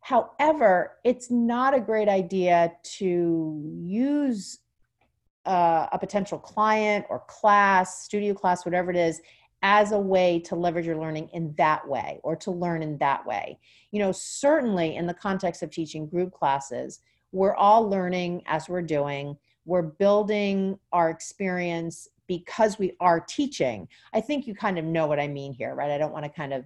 However, 0.00 0.98
it's 1.04 1.30
not 1.30 1.74
a 1.74 1.80
great 1.80 2.08
idea 2.08 2.72
to 2.96 3.80
use 3.80 4.58
uh, 5.46 5.86
a 5.92 5.98
potential 5.98 6.38
client 6.38 7.06
or 7.08 7.20
class, 7.28 8.04
studio 8.04 8.34
class, 8.34 8.64
whatever 8.64 8.90
it 8.90 8.96
is, 8.96 9.20
as 9.62 9.92
a 9.92 9.98
way 9.98 10.40
to 10.40 10.56
leverage 10.56 10.86
your 10.86 10.98
learning 10.98 11.28
in 11.32 11.54
that 11.56 11.86
way 11.86 12.18
or 12.24 12.34
to 12.34 12.50
learn 12.50 12.82
in 12.82 12.98
that 12.98 13.24
way. 13.24 13.58
You 13.92 14.00
know, 14.00 14.10
certainly 14.10 14.96
in 14.96 15.06
the 15.06 15.14
context 15.14 15.62
of 15.62 15.70
teaching 15.70 16.08
group 16.08 16.32
classes, 16.32 17.00
we're 17.32 17.54
all 17.54 17.88
learning 17.88 18.42
as 18.46 18.68
we're 18.68 18.82
doing. 18.82 19.36
We're 19.64 19.82
building 19.82 20.78
our 20.92 21.10
experience 21.10 22.08
because 22.28 22.78
we 22.78 22.96
are 23.00 23.20
teaching. 23.20 23.88
I 24.12 24.20
think 24.20 24.46
you 24.46 24.54
kind 24.54 24.78
of 24.78 24.84
know 24.84 25.06
what 25.06 25.20
I 25.20 25.28
mean 25.28 25.52
here, 25.52 25.74
right? 25.74 25.90
I 25.90 25.98
don't 25.98 26.12
want 26.12 26.24
to 26.24 26.30
kind 26.30 26.52
of 26.52 26.64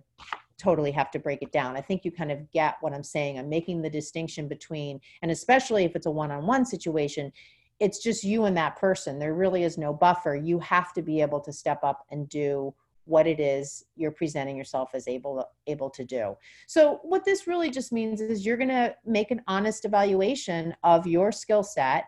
totally 0.59 0.91
have 0.91 1.11
to 1.11 1.19
break 1.19 1.43
it 1.43 1.53
down. 1.53 1.77
I 1.77 1.81
think 1.81 2.05
you 2.05 2.11
kind 2.11 2.33
of 2.33 2.51
get 2.51 2.77
what 2.81 2.93
I'm 2.93 3.03
saying. 3.03 3.39
I'm 3.39 3.49
making 3.49 3.83
the 3.83 3.91
distinction 3.91 4.49
between, 4.49 5.01
and 5.23 5.31
especially 5.31 5.85
if 5.85 5.95
it's 5.95 6.07
a 6.07 6.11
one 6.11 6.31
on 6.31 6.47
one 6.47 6.65
situation, 6.65 7.33
it's 7.79 8.03
just 8.03 8.25
you 8.25 8.47
and 8.47 8.57
that 8.57 8.77
person. 8.77 9.19
There 9.19 9.35
really 9.35 9.65
is 9.65 9.77
no 9.77 9.93
buffer. 9.93 10.35
You 10.35 10.59
have 10.61 10.93
to 10.95 11.03
be 11.03 11.21
able 11.21 11.41
to 11.41 11.53
step 11.53 11.81
up 11.83 12.07
and 12.11 12.29
do 12.29 12.75
what 13.07 13.27
it 13.27 13.41
is 13.41 13.85
you're 13.95 14.11
presenting 14.11 14.57
yourself 14.57 14.91
as 14.93 15.09
able 15.09 15.49
able 15.67 15.89
to 15.89 16.05
do. 16.05 16.37
So 16.67 17.01
what 17.03 17.25
this 17.25 17.47
really 17.47 17.71
just 17.71 17.93
means 17.93 18.21
is 18.21 18.45
you're 18.45 18.57
going 18.57 18.69
to 18.69 18.95
make 19.07 19.31
an 19.31 19.43
honest 19.47 19.85
evaluation 19.85 20.75
of 20.83 21.07
your 21.07 21.33
skill 21.33 21.63
set 21.63 22.05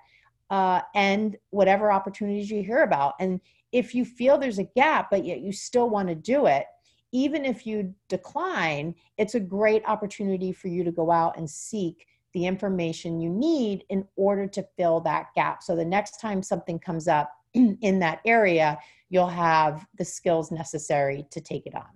uh, 0.50 0.82
and 0.94 1.36
whatever 1.50 1.90
opportunities 1.90 2.50
you 2.50 2.62
hear 2.62 2.82
about. 2.82 3.14
And 3.20 3.40
if 3.72 3.94
you 3.94 4.04
feel 4.04 4.38
there's 4.38 4.58
a 4.58 4.64
gap, 4.64 5.08
but 5.10 5.24
yet 5.24 5.40
you 5.40 5.52
still 5.52 5.88
want 5.88 6.08
to 6.08 6.14
do 6.14 6.46
it, 6.46 6.66
even 7.12 7.44
if 7.44 7.66
you 7.66 7.94
decline, 8.08 8.94
it's 9.16 9.34
a 9.34 9.40
great 9.40 9.82
opportunity 9.86 10.52
for 10.52 10.68
you 10.68 10.84
to 10.84 10.92
go 10.92 11.10
out 11.10 11.38
and 11.38 11.48
seek 11.48 12.06
the 12.34 12.46
information 12.46 13.20
you 13.20 13.30
need 13.30 13.84
in 13.88 14.06
order 14.16 14.46
to 14.46 14.66
fill 14.76 15.00
that 15.00 15.28
gap. 15.34 15.62
So 15.62 15.74
the 15.74 15.84
next 15.84 16.20
time 16.20 16.42
something 16.42 16.78
comes 16.78 17.08
up 17.08 17.32
in 17.54 17.98
that 18.00 18.20
area, 18.26 18.78
you'll 19.10 19.28
have 19.28 19.86
the 19.96 20.04
skills 20.04 20.50
necessary 20.50 21.26
to 21.30 21.40
take 21.40 21.66
it 21.66 21.74
on. 21.74 21.86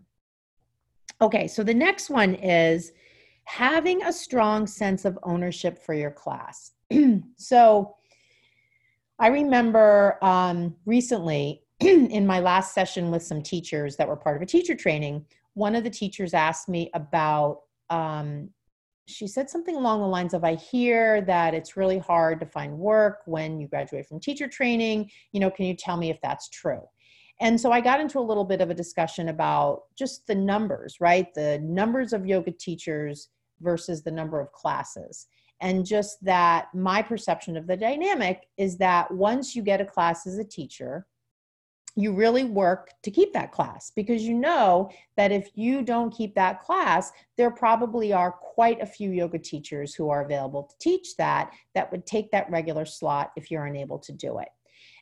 Okay, 1.20 1.46
so 1.46 1.62
the 1.62 1.74
next 1.74 2.10
one 2.10 2.34
is 2.34 2.92
having 3.44 4.02
a 4.02 4.12
strong 4.12 4.66
sense 4.66 5.04
of 5.04 5.18
ownership 5.22 5.78
for 5.78 5.94
your 5.94 6.10
class. 6.10 6.72
so 7.36 7.94
I 9.18 9.28
remember 9.28 10.18
um, 10.22 10.74
recently 10.86 11.62
in 11.80 12.26
my 12.26 12.40
last 12.40 12.74
session 12.74 13.10
with 13.10 13.22
some 13.22 13.42
teachers 13.42 13.96
that 13.96 14.08
were 14.08 14.16
part 14.16 14.36
of 14.36 14.42
a 14.42 14.46
teacher 14.46 14.74
training, 14.74 15.24
one 15.54 15.74
of 15.74 15.84
the 15.84 15.90
teachers 15.90 16.34
asked 16.34 16.68
me 16.68 16.90
about 16.94 17.60
um, 17.90 18.48
she 19.06 19.26
said 19.26 19.50
something 19.50 19.76
along 19.76 20.00
the 20.00 20.06
lines 20.06 20.32
of 20.32 20.44
i 20.44 20.54
hear 20.54 21.20
that 21.22 21.54
it's 21.54 21.76
really 21.76 21.98
hard 21.98 22.38
to 22.40 22.46
find 22.46 22.76
work 22.76 23.18
when 23.26 23.60
you 23.60 23.66
graduate 23.66 24.06
from 24.06 24.20
teacher 24.20 24.46
training 24.46 25.10
you 25.32 25.40
know 25.40 25.50
can 25.50 25.66
you 25.66 25.74
tell 25.74 25.96
me 25.96 26.08
if 26.08 26.20
that's 26.22 26.48
true 26.48 26.82
and 27.40 27.60
so 27.60 27.72
i 27.72 27.80
got 27.80 28.00
into 28.00 28.18
a 28.18 28.20
little 28.20 28.44
bit 28.44 28.60
of 28.60 28.70
a 28.70 28.74
discussion 28.74 29.28
about 29.28 29.82
just 29.96 30.26
the 30.26 30.34
numbers 30.34 30.96
right 31.00 31.32
the 31.34 31.58
numbers 31.60 32.12
of 32.12 32.26
yoga 32.26 32.50
teachers 32.50 33.28
versus 33.60 34.02
the 34.02 34.10
number 34.10 34.40
of 34.40 34.52
classes 34.52 35.26
and 35.60 35.86
just 35.86 36.22
that 36.24 36.66
my 36.74 37.00
perception 37.00 37.56
of 37.56 37.66
the 37.66 37.76
dynamic 37.76 38.46
is 38.58 38.76
that 38.78 39.10
once 39.12 39.54
you 39.54 39.62
get 39.62 39.80
a 39.80 39.84
class 39.84 40.26
as 40.26 40.38
a 40.38 40.44
teacher 40.44 41.06
you 41.94 42.14
really 42.14 42.44
work 42.44 42.90
to 43.02 43.10
keep 43.10 43.32
that 43.32 43.52
class 43.52 43.92
because 43.94 44.22
you 44.22 44.34
know 44.34 44.90
that 45.16 45.30
if 45.30 45.50
you 45.54 45.82
don't 45.82 46.14
keep 46.14 46.34
that 46.34 46.60
class, 46.60 47.12
there 47.36 47.50
probably 47.50 48.12
are 48.12 48.32
quite 48.32 48.80
a 48.80 48.86
few 48.86 49.10
yoga 49.10 49.38
teachers 49.38 49.94
who 49.94 50.08
are 50.08 50.24
available 50.24 50.62
to 50.62 50.74
teach 50.78 51.16
that 51.16 51.52
that 51.74 51.90
would 51.92 52.06
take 52.06 52.30
that 52.30 52.50
regular 52.50 52.86
slot 52.86 53.32
if 53.36 53.50
you're 53.50 53.66
unable 53.66 53.98
to 53.98 54.12
do 54.12 54.38
it. 54.38 54.48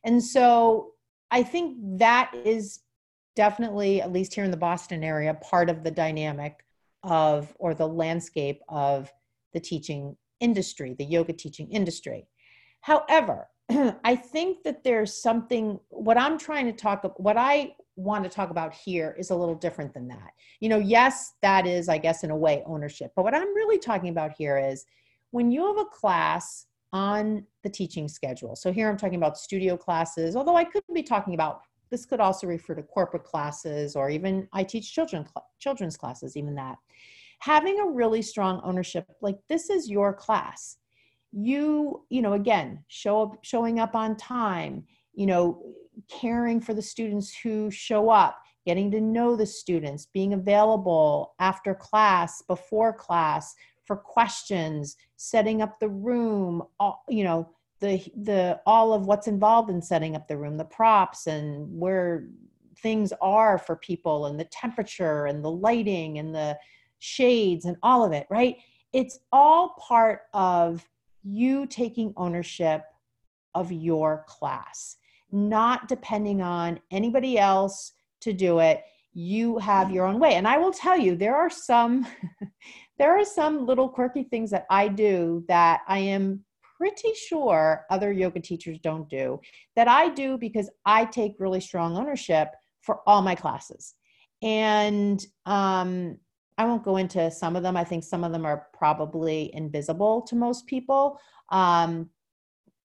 And 0.04 0.22
so 0.22 0.92
I 1.30 1.42
think 1.42 1.76
that 1.98 2.32
is 2.44 2.80
definitely, 3.36 4.02
at 4.02 4.12
least 4.12 4.34
here 4.34 4.44
in 4.44 4.50
the 4.50 4.56
Boston 4.56 5.04
area, 5.04 5.34
part 5.34 5.70
of 5.70 5.84
the 5.84 5.90
dynamic 5.90 6.64
of 7.02 7.54
or 7.58 7.74
the 7.74 7.88
landscape 7.88 8.60
of 8.68 9.12
the 9.52 9.60
teaching 9.60 10.16
industry, 10.40 10.94
the 10.98 11.04
yoga 11.04 11.32
teaching 11.32 11.70
industry. 11.70 12.26
However, 12.80 13.48
I 14.04 14.16
think 14.16 14.64
that 14.64 14.82
there's 14.82 15.22
something, 15.22 15.78
what 15.88 16.18
I'm 16.18 16.38
trying 16.38 16.66
to 16.66 16.72
talk, 16.72 17.14
what 17.18 17.36
I 17.36 17.74
want 17.96 18.24
to 18.24 18.30
talk 18.30 18.50
about 18.50 18.74
here 18.74 19.14
is 19.18 19.30
a 19.30 19.36
little 19.36 19.54
different 19.54 19.94
than 19.94 20.08
that. 20.08 20.32
You 20.60 20.68
know, 20.68 20.78
yes, 20.78 21.34
that 21.42 21.66
is, 21.66 21.88
I 21.88 21.98
guess, 21.98 22.24
in 22.24 22.30
a 22.30 22.36
way, 22.36 22.62
ownership. 22.66 23.12
But 23.14 23.22
what 23.22 23.34
I'm 23.34 23.54
really 23.54 23.78
talking 23.78 24.08
about 24.08 24.32
here 24.36 24.58
is 24.58 24.84
when 25.30 25.50
you 25.50 25.66
have 25.66 25.78
a 25.78 25.84
class 25.84 26.66
on 26.92 27.44
the 27.62 27.70
teaching 27.70 28.08
schedule. 28.08 28.56
So 28.56 28.72
here 28.72 28.88
I'm 28.88 28.96
talking 28.96 29.16
about 29.16 29.38
studio 29.38 29.76
classes, 29.76 30.36
although 30.36 30.56
I 30.56 30.64
could 30.64 30.82
be 30.92 31.02
talking 31.02 31.34
about 31.34 31.62
this 31.90 32.06
could 32.06 32.20
also 32.20 32.46
refer 32.46 32.74
to 32.74 32.82
corporate 32.84 33.24
classes 33.24 33.96
or 33.96 34.10
even 34.10 34.48
I 34.52 34.62
teach 34.62 34.94
children 34.94 35.26
children's 35.58 35.96
classes, 35.96 36.36
even 36.36 36.54
that. 36.54 36.78
Having 37.40 37.80
a 37.80 37.86
really 37.86 38.22
strong 38.22 38.60
ownership, 38.64 39.06
like 39.20 39.38
this 39.48 39.70
is 39.70 39.90
your 39.90 40.12
class 40.12 40.76
you 41.32 42.04
you 42.10 42.22
know 42.22 42.32
again 42.32 42.82
show 42.88 43.22
up 43.22 43.38
showing 43.42 43.78
up 43.78 43.94
on 43.94 44.16
time 44.16 44.84
you 45.14 45.26
know 45.26 45.62
caring 46.08 46.60
for 46.60 46.74
the 46.74 46.82
students 46.82 47.34
who 47.42 47.70
show 47.70 48.10
up 48.10 48.38
getting 48.66 48.90
to 48.90 49.00
know 49.00 49.36
the 49.36 49.46
students 49.46 50.06
being 50.12 50.32
available 50.32 51.34
after 51.38 51.74
class 51.74 52.42
before 52.42 52.92
class 52.92 53.54
for 53.90 53.96
questions 53.96 54.96
setting 55.16 55.62
up 55.62 55.80
the 55.80 55.88
room 55.88 56.62
all, 56.78 57.02
you 57.08 57.24
know 57.24 57.48
the 57.80 58.00
the 58.22 58.60
all 58.64 58.92
of 58.92 59.06
what's 59.06 59.26
involved 59.26 59.68
in 59.68 59.82
setting 59.82 60.14
up 60.14 60.28
the 60.28 60.36
room 60.36 60.56
the 60.56 60.64
props 60.64 61.26
and 61.26 61.66
where 61.76 62.28
things 62.78 63.12
are 63.20 63.58
for 63.58 63.74
people 63.74 64.26
and 64.26 64.38
the 64.38 64.44
temperature 64.44 65.26
and 65.26 65.44
the 65.44 65.50
lighting 65.50 66.18
and 66.18 66.32
the 66.32 66.56
shades 67.00 67.64
and 67.64 67.76
all 67.82 68.04
of 68.04 68.12
it 68.12 68.28
right 68.30 68.58
it's 68.92 69.18
all 69.32 69.74
part 69.80 70.20
of 70.34 70.88
you 71.24 71.66
taking 71.66 72.12
ownership 72.16 72.84
of 73.56 73.72
your 73.72 74.24
class, 74.28 74.98
not 75.32 75.88
depending 75.88 76.40
on 76.42 76.78
anybody 76.92 77.40
else 77.40 77.92
to 78.20 78.32
do 78.32 78.60
it. 78.60 78.84
You 79.14 79.58
have 79.58 79.90
your 79.90 80.06
own 80.06 80.20
way. 80.20 80.34
And 80.34 80.46
I 80.46 80.58
will 80.58 80.72
tell 80.72 80.96
you, 80.96 81.16
there 81.16 81.34
are 81.34 81.50
some 81.50 82.06
there 83.00 83.18
are 83.18 83.24
some 83.24 83.64
little 83.64 83.88
quirky 83.88 84.24
things 84.24 84.50
that 84.50 84.66
I 84.68 84.86
do 84.86 85.42
that 85.48 85.80
I 85.88 86.00
am 86.00 86.44
pretty 86.76 87.14
sure 87.14 87.86
other 87.88 88.12
yoga 88.12 88.40
teachers 88.40 88.78
don't 88.78 89.08
do 89.08 89.40
that 89.74 89.88
I 89.88 90.10
do 90.10 90.36
because 90.36 90.68
I 90.84 91.06
take 91.06 91.36
really 91.38 91.62
strong 91.62 91.96
ownership 91.96 92.48
for 92.82 93.00
all 93.06 93.22
my 93.22 93.34
classes. 93.34 93.94
And 94.42 95.24
um, 95.46 96.18
I 96.58 96.66
won't 96.66 96.82
go 96.82 96.98
into 96.98 97.30
some 97.30 97.56
of 97.56 97.62
them. 97.62 97.74
I 97.74 97.84
think 97.84 98.04
some 98.04 98.22
of 98.22 98.32
them 98.32 98.44
are 98.44 98.66
probably 98.74 99.50
invisible 99.54 100.20
to 100.22 100.36
most 100.36 100.66
people. 100.66 101.18
Um, 101.48 102.10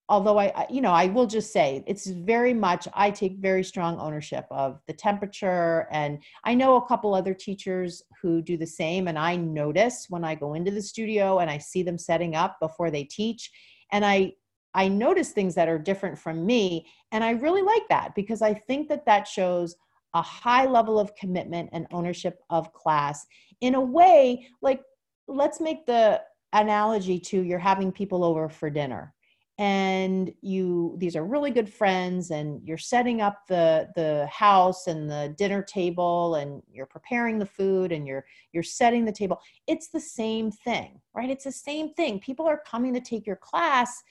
although 0.07 0.37
I, 0.37 0.67
you 0.69 0.81
know, 0.81 0.91
I 0.91 1.07
will 1.07 1.25
just 1.25 1.51
say 1.51 1.83
it's 1.87 2.07
very 2.07 2.53
much, 2.53 2.87
I 2.93 3.09
take 3.09 3.37
very 3.37 3.63
strong 3.63 3.99
ownership 3.99 4.45
of 4.51 4.79
the 4.87 4.93
temperature. 4.93 5.87
And 5.91 6.19
I 6.43 6.53
know 6.53 6.75
a 6.75 6.85
couple 6.85 7.15
other 7.15 7.33
teachers 7.33 8.03
who 8.21 8.41
do 8.41 8.55
the 8.55 8.67
same. 8.67 9.07
And 9.07 9.17
I 9.17 9.35
notice 9.35 10.05
when 10.09 10.23
I 10.23 10.35
go 10.35 10.53
into 10.53 10.71
the 10.71 10.81
studio 10.81 11.39
and 11.39 11.49
I 11.49 11.57
see 11.57 11.81
them 11.81 11.97
setting 11.97 12.35
up 12.35 12.57
before 12.61 12.91
they 12.91 13.03
teach. 13.03 13.51
And 13.91 14.05
I, 14.05 14.33
I 14.75 14.89
notice 14.89 15.31
things 15.31 15.55
that 15.55 15.69
are 15.69 15.79
different 15.79 16.19
from 16.19 16.45
me. 16.45 16.85
And 17.11 17.23
I 17.23 17.31
really 17.31 17.63
like 17.63 17.87
that 17.89 18.13
because 18.13 18.41
I 18.41 18.53
think 18.53 18.89
that 18.89 19.05
that 19.05 19.27
shows 19.27 19.75
a 20.13 20.21
high 20.21 20.65
level 20.65 20.99
of 20.99 21.15
commitment 21.15 21.69
and 21.73 21.87
ownership 21.91 22.39
of 22.49 22.71
class 22.73 23.25
in 23.61 23.75
a 23.75 23.81
way 23.81 24.47
like 24.61 24.81
let's 25.27 25.59
make 25.59 25.85
the 25.85 26.21
analogy 26.53 27.19
to 27.19 27.41
you're 27.41 27.59
having 27.59 27.91
people 27.91 28.23
over 28.23 28.47
for 28.47 28.69
dinner 28.69 29.14
and 29.57 30.33
you 30.41 30.95
these 30.97 31.15
are 31.15 31.23
really 31.23 31.49
good 31.49 31.71
friends 31.71 32.31
and 32.31 32.61
you're 32.67 32.77
setting 32.77 33.21
up 33.21 33.47
the 33.47 33.87
the 33.95 34.27
house 34.27 34.87
and 34.87 35.09
the 35.09 35.33
dinner 35.37 35.63
table 35.63 36.35
and 36.35 36.61
you're 36.69 36.85
preparing 36.85 37.39
the 37.39 37.45
food 37.45 37.93
and 37.93 38.05
you're 38.05 38.25
you're 38.51 38.63
setting 38.63 39.05
the 39.05 39.11
table 39.11 39.39
it's 39.67 39.87
the 39.87 39.99
same 39.99 40.51
thing 40.51 40.99
right 41.13 41.29
it's 41.29 41.45
the 41.45 41.51
same 41.51 41.93
thing 41.93 42.19
people 42.19 42.45
are 42.45 42.61
coming 42.67 42.93
to 42.93 42.99
take 42.99 43.25
your 43.25 43.37
class 43.37 44.03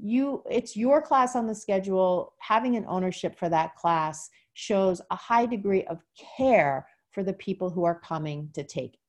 you 0.00 0.42
it's 0.48 0.76
your 0.76 1.02
class 1.02 1.34
on 1.34 1.46
the 1.46 1.54
schedule 1.54 2.34
having 2.38 2.76
an 2.76 2.84
ownership 2.86 3.36
for 3.36 3.48
that 3.48 3.74
class 3.74 4.30
shows 4.54 5.00
a 5.10 5.16
high 5.16 5.44
degree 5.44 5.84
of 5.84 6.02
care 6.36 6.86
for 7.10 7.22
the 7.22 7.32
people 7.32 7.70
who 7.70 7.84
are 7.84 7.98
coming 8.00 8.50
to 8.54 8.64
take. 8.64 8.94
it. 8.94 9.00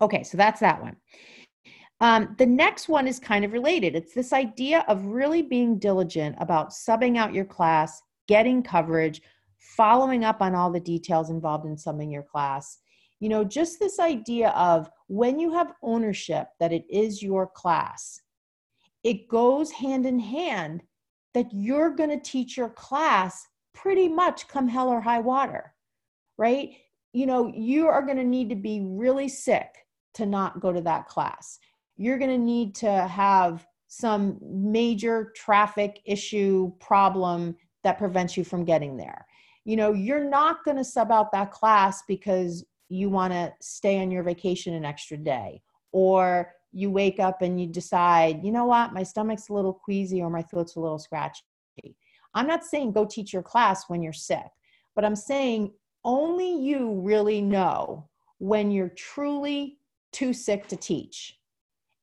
Okay, 0.00 0.22
so 0.22 0.36
that's 0.36 0.60
that 0.60 0.82
one. 0.82 0.96
Um, 2.00 2.36
the 2.38 2.46
next 2.46 2.88
one 2.88 3.08
is 3.08 3.18
kind 3.18 3.44
of 3.44 3.52
related. 3.52 3.96
It's 3.96 4.14
this 4.14 4.32
idea 4.32 4.84
of 4.86 5.04
really 5.06 5.42
being 5.42 5.78
diligent 5.78 6.36
about 6.38 6.70
subbing 6.70 7.16
out 7.16 7.34
your 7.34 7.44
class, 7.44 8.00
getting 8.28 8.62
coverage, 8.62 9.20
following 9.58 10.24
up 10.24 10.40
on 10.40 10.54
all 10.54 10.70
the 10.70 10.80
details 10.80 11.30
involved 11.30 11.66
in 11.66 11.74
subbing 11.76 12.12
your 12.12 12.22
class. 12.22 12.78
You 13.18 13.28
know, 13.28 13.42
just 13.42 13.80
this 13.80 13.98
idea 13.98 14.50
of 14.50 14.88
when 15.08 15.40
you 15.40 15.52
have 15.52 15.72
ownership 15.82 16.48
that 16.60 16.72
it 16.72 16.84
is 16.88 17.20
your 17.20 17.48
class, 17.48 18.20
it 19.02 19.28
goes 19.28 19.72
hand 19.72 20.06
in 20.06 20.20
hand 20.20 20.82
that 21.34 21.46
you're 21.52 21.90
going 21.90 22.10
to 22.10 22.20
teach 22.20 22.56
your 22.56 22.70
class 22.70 23.44
pretty 23.74 24.08
much 24.08 24.46
come 24.46 24.68
hell 24.68 24.88
or 24.88 25.00
high 25.00 25.20
water, 25.20 25.74
right? 26.36 26.70
You 27.12 27.26
know, 27.26 27.50
you 27.52 27.88
are 27.88 28.02
going 28.02 28.18
to 28.18 28.24
need 28.24 28.48
to 28.50 28.56
be 28.56 28.82
really 28.84 29.28
sick 29.28 29.68
to 30.14 30.26
not 30.26 30.60
go 30.60 30.72
to 30.72 30.80
that 30.82 31.06
class 31.08 31.58
you're 31.98 32.18
going 32.18 32.30
to 32.30 32.38
need 32.38 32.74
to 32.76 32.90
have 32.90 33.66
some 33.88 34.38
major 34.40 35.32
traffic 35.34 36.00
issue 36.04 36.72
problem 36.78 37.56
that 37.84 37.98
prevents 37.98 38.36
you 38.36 38.44
from 38.44 38.64
getting 38.64 38.96
there. 38.96 39.26
You 39.64 39.76
know, 39.76 39.92
you're 39.92 40.24
not 40.24 40.64
going 40.64 40.76
to 40.76 40.84
sub 40.84 41.10
out 41.10 41.32
that 41.32 41.50
class 41.50 42.02
because 42.06 42.64
you 42.88 43.10
want 43.10 43.32
to 43.32 43.52
stay 43.60 44.00
on 44.00 44.10
your 44.10 44.22
vacation 44.22 44.74
an 44.74 44.84
extra 44.84 45.16
day 45.16 45.60
or 45.92 46.54
you 46.72 46.90
wake 46.90 47.18
up 47.18 47.42
and 47.42 47.60
you 47.60 47.66
decide, 47.66 48.44
you 48.44 48.52
know 48.52 48.66
what, 48.66 48.92
my 48.92 49.02
stomach's 49.02 49.48
a 49.48 49.54
little 49.54 49.72
queasy 49.72 50.22
or 50.22 50.30
my 50.30 50.42
throat's 50.42 50.76
a 50.76 50.80
little 50.80 50.98
scratchy. 50.98 51.42
I'm 52.34 52.46
not 52.46 52.64
saying 52.64 52.92
go 52.92 53.04
teach 53.04 53.32
your 53.32 53.42
class 53.42 53.84
when 53.88 54.02
you're 54.02 54.12
sick, 54.12 54.46
but 54.94 55.04
I'm 55.04 55.16
saying 55.16 55.72
only 56.04 56.54
you 56.54 57.00
really 57.00 57.40
know 57.40 58.08
when 58.38 58.70
you're 58.70 58.90
truly 58.90 59.78
too 60.12 60.32
sick 60.32 60.68
to 60.68 60.76
teach 60.76 61.37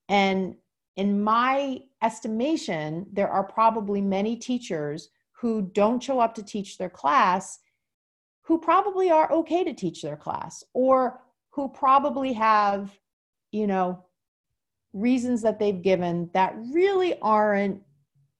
and 0.09 0.55
in 0.95 1.21
my 1.21 1.81
estimation, 2.01 3.05
there 3.11 3.29
are 3.29 3.43
probably 3.43 4.01
many 4.01 4.35
teachers 4.37 5.09
who 5.33 5.69
don't 5.73 6.01
show 6.01 6.19
up 6.19 6.33
to 6.35 6.43
teach 6.43 6.77
their 6.77 6.89
class 6.89 7.59
who 8.43 8.59
probably 8.59 9.09
are 9.09 9.31
okay 9.31 9.63
to 9.63 9.73
teach 9.73 10.01
their 10.01 10.15
class 10.15 10.63
or 10.73 11.19
who 11.49 11.67
probably 11.67 12.31
have, 12.31 12.97
you 13.51 13.65
know, 13.65 14.05
reasons 14.93 15.41
that 15.41 15.59
they've 15.59 15.81
given 15.81 16.29
that 16.33 16.55
really 16.71 17.19
aren't 17.21 17.81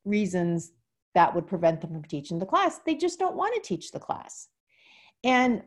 reasons 0.06 0.72
that 1.16 1.34
would 1.34 1.48
prevent 1.48 1.82
them 1.82 1.92
from 1.92 2.04
teaching 2.04 2.38
the 2.40 2.46
class. 2.46 2.80
They 2.86 2.96
just 2.96 3.20
don't 3.20 3.36
want 3.36 3.56
to 3.56 3.68
teach 3.68 3.92
the 3.92 4.00
class. 4.00 4.48
And 5.24 5.64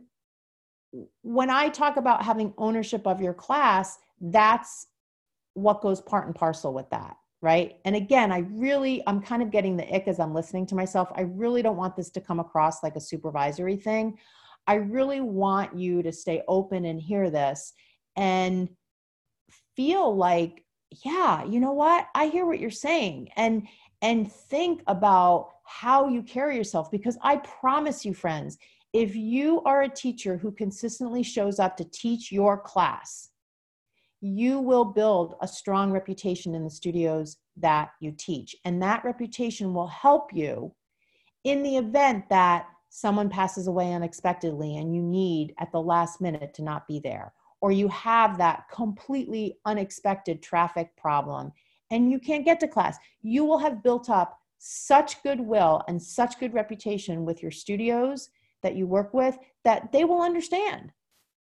when 1.23 1.51
I 1.51 1.69
talk 1.69 1.97
about 1.97 2.23
having 2.23 2.55
ownership 2.57 3.07
of 3.07 3.21
your 3.21 3.35
class, 3.35 3.99
that's 4.21 4.87
what 5.59 5.81
goes 5.81 6.01
part 6.01 6.27
and 6.27 6.35
parcel 6.35 6.73
with 6.73 6.89
that 6.91 7.17
right? 7.41 7.77
And 7.85 7.95
again 7.95 8.33
i 8.33 8.39
really 8.51 9.03
i'm 9.07 9.23
kind 9.23 9.43
of 9.43 9.53
getting 9.53 9.77
the 9.77 9.95
ick 9.95 10.09
as 10.09 10.19
i'm 10.19 10.35
listening 10.35 10.67
to 10.67 10.75
myself. 10.75 11.11
I 11.15 11.23
really 11.23 11.63
don't 11.63 11.77
want 11.77 11.97
this 11.97 12.11
to 12.11 12.21
come 12.21 12.41
across 12.41 12.83
like 12.83 12.97
a 12.97 13.01
supervisory 13.01 13.77
thing. 13.77 14.19
I 14.67 14.75
really 14.75 15.21
want 15.21 15.77
you 15.77 16.03
to 16.03 16.13
stay 16.13 16.43
open 16.49 16.85
and 16.85 17.01
hear 17.01 17.31
this 17.31 17.73
and 18.17 18.69
feel 19.77 20.17
like 20.17 20.65
yeah 21.05 21.45
you 21.45 21.61
know 21.61 21.73
what? 21.73 22.09
I 22.15 22.27
hear 22.27 22.45
what 22.45 22.59
you're 22.59 22.71
saying 22.71 23.29
and 23.37 23.69
and 24.03 24.31
think 24.33 24.83
about 24.87 25.51
how 25.65 26.09
you 26.09 26.23
carry 26.23 26.57
yourself 26.57 26.91
because 26.91 27.19
i 27.23 27.37
promise 27.37 28.05
you 28.05 28.15
friends 28.15 28.57
if 28.95 29.15
you 29.15 29.61
are 29.65 29.83
a 29.83 29.89
teacher 29.89 30.37
who 30.37 30.51
consistently 30.51 31.23
shows 31.23 31.59
up 31.59 31.77
to 31.77 31.85
teach 31.85 32.33
your 32.33 32.59
class 32.59 33.29
you 34.21 34.59
will 34.59 34.85
build 34.85 35.35
a 35.41 35.49
strong 35.49 35.93
reputation 35.93 36.55
in 36.55 36.65
the 36.65 36.71
studios 36.71 37.37
that 37.57 37.91
you 38.01 38.13
teach. 38.17 38.57
And 38.65 38.83
that 38.83 39.05
reputation 39.05 39.73
will 39.73 39.87
help 39.87 40.33
you 40.33 40.75
in 41.45 41.63
the 41.63 41.77
event 41.77 42.29
that 42.29 42.67
someone 42.89 43.29
passes 43.29 43.69
away 43.69 43.93
unexpectedly 43.93 44.77
and 44.77 44.95
you 44.95 45.03
need 45.03 45.55
at 45.59 45.71
the 45.73 45.81
last 45.81 46.21
minute 46.21 46.55
to 46.55 46.63
not 46.63 46.87
be 46.87 46.99
there, 46.99 47.33
or 47.61 47.71
you 47.71 47.89
have 47.89 48.39
that 48.39 48.65
completely 48.73 49.59
unexpected 49.65 50.43
traffic 50.43 50.97
problem 50.97 51.53
and 51.91 52.11
you 52.11 52.19
can't 52.19 52.45
get 52.45 52.61
to 52.61 52.69
class. 52.69 52.99
You 53.23 53.45
will 53.45 53.59
have 53.59 53.83
built 53.83 54.11
up 54.11 54.39
such 54.59 55.23
goodwill 55.23 55.83
and 55.89 56.03
such 56.03 56.39
good 56.39 56.53
reputation 56.53 57.25
with 57.25 57.43
your 57.43 57.51
studios 57.51 58.31
that 58.63 58.75
you 58.75 58.87
work 58.87 59.15
with 59.15 59.39
that 59.65 59.93
they 59.93 60.05
will 60.05 60.21
understand. 60.21 60.93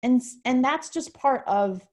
And, 0.02 0.22
and 0.44 0.64
that's 0.64 0.88
just 0.88 1.12
part 1.12 1.42
of 1.46 1.86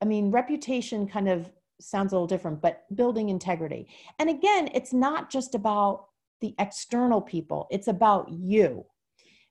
I 0.00 0.04
mean, 0.04 0.30
reputation 0.30 1.06
kind 1.06 1.28
of 1.28 1.50
sounds 1.80 2.12
a 2.12 2.14
little 2.14 2.26
different, 2.26 2.60
but 2.60 2.84
building 2.94 3.28
integrity. 3.28 3.88
And 4.18 4.30
again, 4.30 4.68
it's 4.74 4.92
not 4.92 5.30
just 5.30 5.54
about 5.54 6.06
the 6.40 6.54
external 6.58 7.20
people, 7.20 7.66
it's 7.70 7.88
about 7.88 8.28
you. 8.30 8.84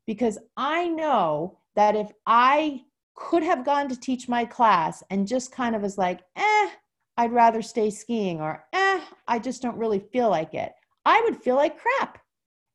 Because 0.06 0.38
I 0.58 0.88
know 0.90 1.60
that 1.76 1.96
if 1.96 2.12
I 2.26 2.84
could 3.16 3.44
have 3.44 3.66
gone 3.66 3.88
to 3.90 4.00
teach 4.00 4.28
my 4.28 4.46
class 4.46 5.04
and 5.10 5.28
just 5.28 5.52
kind 5.52 5.76
of 5.76 5.82
was 5.82 5.98
like, 5.98 6.22
eh, 6.36 6.70
I'd 7.18 7.32
rather 7.32 7.62
stay 7.62 7.90
skiing, 7.90 8.42
or 8.42 8.66
eh, 8.74 9.02
I 9.28 9.40
just 9.40 9.62
don't 9.62 9.78
really 9.78 10.00
feel 10.00 10.30
like 10.30 10.54
it, 10.54 10.74
I 11.06 11.22
would 11.22 11.38
feel 11.38 11.56
like 11.56 11.80
crap. 11.80 12.20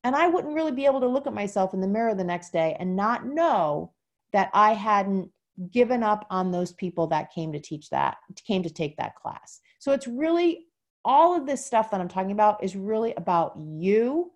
And 0.04 0.14
I 0.14 0.28
wouldn't 0.28 0.54
really 0.54 0.72
be 0.72 0.86
able 0.86 1.00
to 1.00 1.08
look 1.08 1.26
at 1.26 1.34
myself 1.34 1.74
in 1.74 1.80
the 1.80 1.88
mirror 1.88 2.14
the 2.14 2.24
next 2.24 2.52
day 2.52 2.76
and 2.78 2.96
not 2.96 3.26
know 3.26 3.92
that 4.32 4.50
I 4.54 4.72
hadn't 4.72 5.30
given 5.70 6.02
up 6.02 6.26
on 6.30 6.50
those 6.50 6.72
people 6.72 7.06
that 7.08 7.32
came 7.32 7.52
to 7.52 7.60
teach 7.60 7.90
that, 7.90 8.18
came 8.46 8.62
to 8.62 8.70
take 8.70 8.96
that 8.96 9.16
class. 9.16 9.60
So 9.78 9.92
it's 9.92 10.06
really 10.06 10.66
all 11.04 11.36
of 11.36 11.46
this 11.46 11.64
stuff 11.64 11.90
that 11.90 12.00
I'm 12.00 12.08
talking 12.08 12.32
about 12.32 12.62
is 12.62 12.76
really 12.76 13.14
about 13.16 13.54
you. 13.56 14.32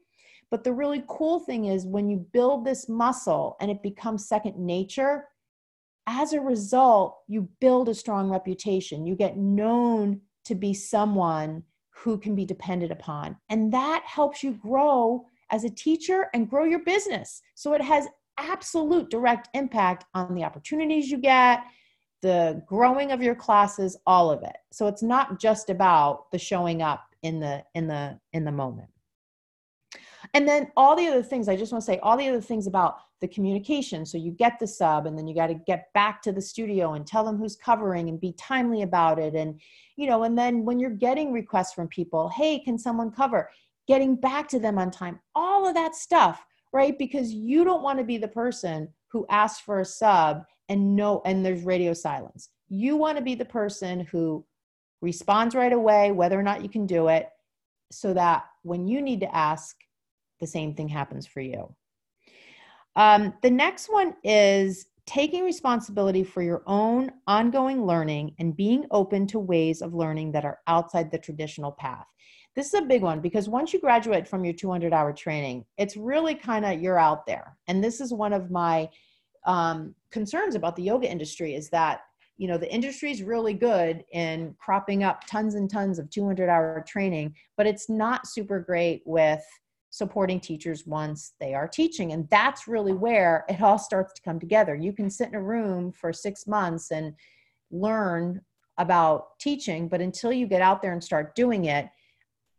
But 0.50 0.64
the 0.64 0.72
really 0.72 1.04
cool 1.08 1.40
thing 1.40 1.66
is 1.66 1.86
when 1.86 2.08
you 2.08 2.26
build 2.32 2.64
this 2.64 2.88
muscle 2.88 3.56
and 3.60 3.70
it 3.70 3.82
becomes 3.82 4.28
second 4.28 4.58
nature, 4.58 5.28
as 6.06 6.32
a 6.32 6.40
result, 6.40 7.18
you 7.28 7.48
build 7.60 7.88
a 7.88 7.94
strong 7.94 8.28
reputation. 8.28 9.06
You 9.06 9.14
get 9.14 9.36
known 9.36 10.20
to 10.44 10.54
be 10.54 10.74
someone 10.74 11.62
who 11.90 12.18
can 12.18 12.34
be 12.34 12.44
depended 12.44 12.90
upon. 12.90 13.36
And 13.48 13.72
that 13.72 14.02
helps 14.04 14.42
you 14.42 14.52
grow 14.52 15.24
as 15.50 15.64
a 15.64 15.70
teacher 15.70 16.28
and 16.34 16.50
grow 16.50 16.64
your 16.64 16.82
business. 16.84 17.42
So 17.54 17.74
it 17.74 17.82
has 17.82 18.08
absolute 18.42 19.10
direct 19.10 19.48
impact 19.54 20.04
on 20.14 20.34
the 20.34 20.44
opportunities 20.44 21.10
you 21.10 21.18
get, 21.18 21.62
the 22.22 22.62
growing 22.66 23.12
of 23.12 23.22
your 23.22 23.34
classes, 23.34 23.96
all 24.06 24.30
of 24.30 24.42
it. 24.42 24.56
So 24.70 24.86
it's 24.86 25.02
not 25.02 25.40
just 25.40 25.70
about 25.70 26.30
the 26.30 26.38
showing 26.38 26.82
up 26.82 27.04
in 27.22 27.40
the 27.40 27.64
in 27.74 27.86
the 27.86 28.18
in 28.32 28.44
the 28.44 28.52
moment. 28.52 28.88
And 30.34 30.48
then 30.48 30.70
all 30.76 30.96
the 30.96 31.06
other 31.08 31.22
things, 31.22 31.48
I 31.48 31.56
just 31.56 31.72
want 31.72 31.82
to 31.82 31.86
say 31.86 31.98
all 31.98 32.16
the 32.16 32.28
other 32.28 32.40
things 32.40 32.66
about 32.66 32.96
the 33.20 33.28
communication. 33.28 34.06
So 34.06 34.18
you 34.18 34.30
get 34.30 34.58
the 34.58 34.66
sub 34.66 35.06
and 35.06 35.16
then 35.16 35.26
you 35.26 35.34
got 35.34 35.48
to 35.48 35.54
get 35.54 35.92
back 35.94 36.22
to 36.22 36.32
the 36.32 36.40
studio 36.40 36.94
and 36.94 37.06
tell 37.06 37.24
them 37.24 37.36
who's 37.36 37.56
covering 37.56 38.08
and 38.08 38.20
be 38.20 38.32
timely 38.32 38.82
about 38.82 39.18
it. 39.18 39.34
And, 39.34 39.60
you 39.96 40.06
know, 40.06 40.22
and 40.22 40.38
then 40.38 40.64
when 40.64 40.78
you're 40.78 40.90
getting 40.90 41.32
requests 41.32 41.74
from 41.74 41.88
people, 41.88 42.28
hey, 42.30 42.60
can 42.60 42.78
someone 42.78 43.10
cover? 43.10 43.50
Getting 43.86 44.16
back 44.16 44.48
to 44.48 44.58
them 44.58 44.78
on 44.78 44.90
time, 44.90 45.20
all 45.34 45.68
of 45.68 45.74
that 45.74 45.94
stuff 45.94 46.44
right? 46.72 46.98
Because 46.98 47.32
you 47.32 47.64
don't 47.64 47.82
want 47.82 47.98
to 47.98 48.04
be 48.04 48.18
the 48.18 48.28
person 48.28 48.88
who 49.08 49.26
asks 49.30 49.60
for 49.60 49.80
a 49.80 49.84
sub 49.84 50.44
and 50.68 50.96
no 50.96 51.20
and 51.24 51.44
there's 51.44 51.62
radio 51.62 51.92
silence. 51.92 52.48
You 52.68 52.96
want 52.96 53.18
to 53.18 53.24
be 53.24 53.34
the 53.34 53.44
person 53.44 54.00
who 54.00 54.44
responds 55.02 55.54
right 55.54 55.72
away 55.72 56.12
whether 56.12 56.38
or 56.38 56.42
not 56.42 56.62
you 56.62 56.68
can 56.68 56.86
do 56.86 57.08
it 57.08 57.28
so 57.90 58.14
that 58.14 58.44
when 58.62 58.86
you 58.88 59.02
need 59.02 59.20
to 59.20 59.36
ask 59.36 59.76
the 60.40 60.46
same 60.46 60.74
thing 60.74 60.88
happens 60.88 61.26
for 61.26 61.40
you. 61.40 61.74
Um, 62.96 63.34
the 63.42 63.50
next 63.50 63.90
one 63.90 64.14
is 64.22 64.86
taking 65.06 65.44
responsibility 65.44 66.22
for 66.22 66.42
your 66.42 66.62
own 66.66 67.10
ongoing 67.26 67.84
learning 67.86 68.34
and 68.38 68.56
being 68.56 68.86
open 68.90 69.26
to 69.26 69.38
ways 69.38 69.82
of 69.82 69.94
learning 69.94 70.32
that 70.32 70.44
are 70.44 70.60
outside 70.66 71.10
the 71.10 71.18
traditional 71.18 71.72
path. 71.72 72.06
This 72.54 72.66
is 72.66 72.74
a 72.74 72.82
big 72.82 73.02
one 73.02 73.20
because 73.20 73.48
once 73.48 73.72
you 73.72 73.80
graduate 73.80 74.28
from 74.28 74.44
your 74.44 74.54
200 74.54 74.92
hour 74.92 75.12
training, 75.12 75.64
it's 75.78 75.96
really 75.96 76.34
kind 76.34 76.64
of 76.64 76.80
you're 76.80 76.98
out 76.98 77.26
there. 77.26 77.56
And 77.66 77.82
this 77.82 78.00
is 78.00 78.12
one 78.12 78.32
of 78.32 78.50
my 78.50 78.88
um, 79.46 79.94
concerns 80.10 80.54
about 80.54 80.76
the 80.76 80.82
yoga 80.82 81.10
industry 81.10 81.54
is 81.54 81.68
that 81.70 82.02
you 82.36 82.48
know 82.48 82.56
the 82.56 82.72
industry 82.72 83.10
is 83.10 83.22
really 83.22 83.54
good 83.54 84.04
in 84.12 84.54
cropping 84.58 85.04
up 85.04 85.26
tons 85.26 85.54
and 85.54 85.70
tons 85.70 85.98
of 85.98 86.08
200 86.10 86.48
hour 86.48 86.84
training 86.88 87.34
but 87.56 87.66
it's 87.66 87.88
not 87.88 88.26
super 88.26 88.58
great 88.58 89.02
with 89.04 89.44
supporting 89.92 90.40
teachers 90.40 90.86
once 90.86 91.34
they 91.38 91.54
are 91.54 91.68
teaching 91.68 92.12
and 92.12 92.28
that's 92.30 92.66
really 92.66 92.92
where 92.92 93.44
it 93.48 93.60
all 93.62 93.78
starts 93.78 94.12
to 94.12 94.22
come 94.22 94.40
together 94.40 94.74
you 94.74 94.92
can 94.92 95.08
sit 95.08 95.28
in 95.28 95.34
a 95.34 95.42
room 95.42 95.92
for 95.92 96.12
six 96.12 96.46
months 96.46 96.90
and 96.90 97.14
learn 97.70 98.40
about 98.78 99.38
teaching 99.38 99.86
but 99.86 100.00
until 100.00 100.32
you 100.32 100.46
get 100.46 100.62
out 100.62 100.82
there 100.82 100.92
and 100.92 101.04
start 101.04 101.34
doing 101.36 101.66
it 101.66 101.88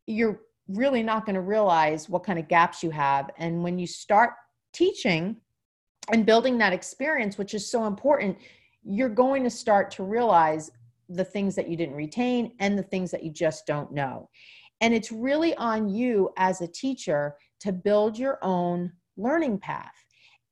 you're 0.08 0.40
really 0.68 1.04
not 1.04 1.26
going 1.26 1.36
to 1.36 1.42
realize 1.42 2.10
what 2.10 2.24
kind 2.24 2.40
of 2.40 2.48
gaps 2.48 2.84
you 2.84 2.90
have. 2.90 3.30
And 3.38 3.64
when 3.64 3.78
you 3.78 3.88
start 3.88 4.32
teaching 4.72 5.38
and 6.12 6.26
building 6.26 6.58
that 6.58 6.74
experience, 6.74 7.38
which 7.38 7.54
is 7.54 7.70
so 7.70 7.86
important, 7.86 8.38
you're 8.84 9.10
going 9.10 9.44
to 9.44 9.50
start 9.50 9.92
to 9.92 10.04
realize 10.04 10.72
the 11.10 11.24
things 11.24 11.56
that 11.56 11.70
you 11.70 11.78
didn't 11.78 11.96
retain 11.96 12.54
and 12.60 12.78
the 12.78 12.84
things 12.84 13.12
that 13.12 13.24
you 13.24 13.32
just 13.32 13.66
don't 13.66 13.92
know. 13.92 14.30
And 14.84 14.94
it's 14.94 15.14
really 15.14 15.56
on 15.56 15.88
you 15.88 16.30
as 16.36 16.60
a 16.60 16.68
teacher 16.68 17.38
to 17.62 17.72
build 17.72 18.18
your 18.18 18.38
own 18.42 18.92
learning 19.16 19.60
path. 19.60 19.94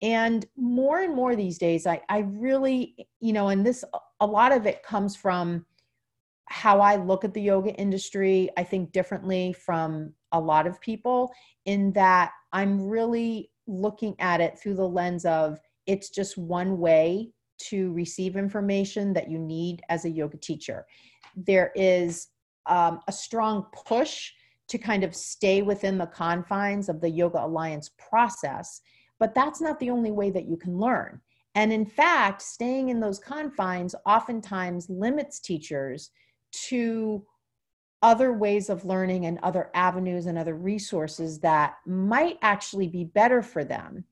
And 0.02 0.46
more 0.56 1.02
and 1.02 1.14
more 1.14 1.36
these 1.36 1.58
days, 1.58 1.86
I, 1.86 2.02
I 2.08 2.20
really, 2.20 2.96
you 3.20 3.34
know, 3.34 3.50
and 3.50 3.66
this, 3.66 3.84
a 4.22 4.26
lot 4.26 4.54
of 4.54 4.66
it 4.66 4.84
comes 4.84 5.18
from 5.18 5.66
how 6.46 6.80
I 6.80 6.96
look 6.96 7.26
at 7.26 7.34
the 7.34 7.42
yoga 7.42 7.72
industry, 7.74 8.50
I 8.58 8.64
think 8.64 8.94
differently 8.94 9.52
from 9.52 10.14
a 10.32 10.40
lot 10.40 10.66
of 10.66 10.80
people, 10.80 11.34
in 11.66 11.92
that 11.92 12.32
I'm 12.54 12.88
really 12.88 13.52
looking 13.68 14.16
at 14.20 14.40
it 14.40 14.58
through 14.58 14.76
the 14.76 14.88
lens 14.88 15.26
of 15.26 15.60
it's 15.88 16.10
just 16.10 16.38
one 16.38 16.80
way 16.80 17.32
to 17.70 17.92
receive 17.92 18.38
information 18.38 19.12
that 19.14 19.30
you 19.30 19.38
need 19.38 19.82
as 19.90 20.06
a 20.06 20.10
yoga 20.10 20.38
teacher. 20.38 20.86
There 21.36 21.74
is 21.76 22.30
um, 22.66 23.00
a 23.08 23.12
strong 23.12 23.66
push 23.86 24.32
to 24.68 24.78
kind 24.78 25.04
of 25.04 25.16
stay 25.16 25.62
within 25.62 25.98
the 25.98 26.06
confines 26.08 26.88
of 26.88 27.02
the 27.02 27.10
Yoga 27.10 27.46
Alliance 27.46 27.92
process, 27.98 28.82
but 29.20 29.36
that's 29.36 29.62
not 29.62 29.80
the 29.80 29.90
only 29.90 30.12
way 30.12 30.30
that 30.30 30.48
you 30.48 30.56
can 30.56 30.78
learn. 30.78 31.20
And 31.56 31.74
in 31.74 31.86
fact, 31.86 32.42
staying 32.42 32.90
in 32.90 33.00
those 33.00 33.20
confines 33.20 33.94
oftentimes 34.06 34.90
limits 34.90 35.40
teachers 35.40 36.12
to 36.70 37.26
other 38.02 38.34
ways 38.34 38.70
of 38.70 38.86
learning 38.86 39.26
and 39.26 39.38
other 39.44 39.70
avenues 39.76 40.26
and 40.26 40.38
other 40.38 40.56
resources 40.56 41.40
that 41.40 41.76
might 41.86 42.38
actually 42.42 42.88
be 42.88 43.04
better 43.04 43.42
for 43.42 43.64
them. 43.64 44.04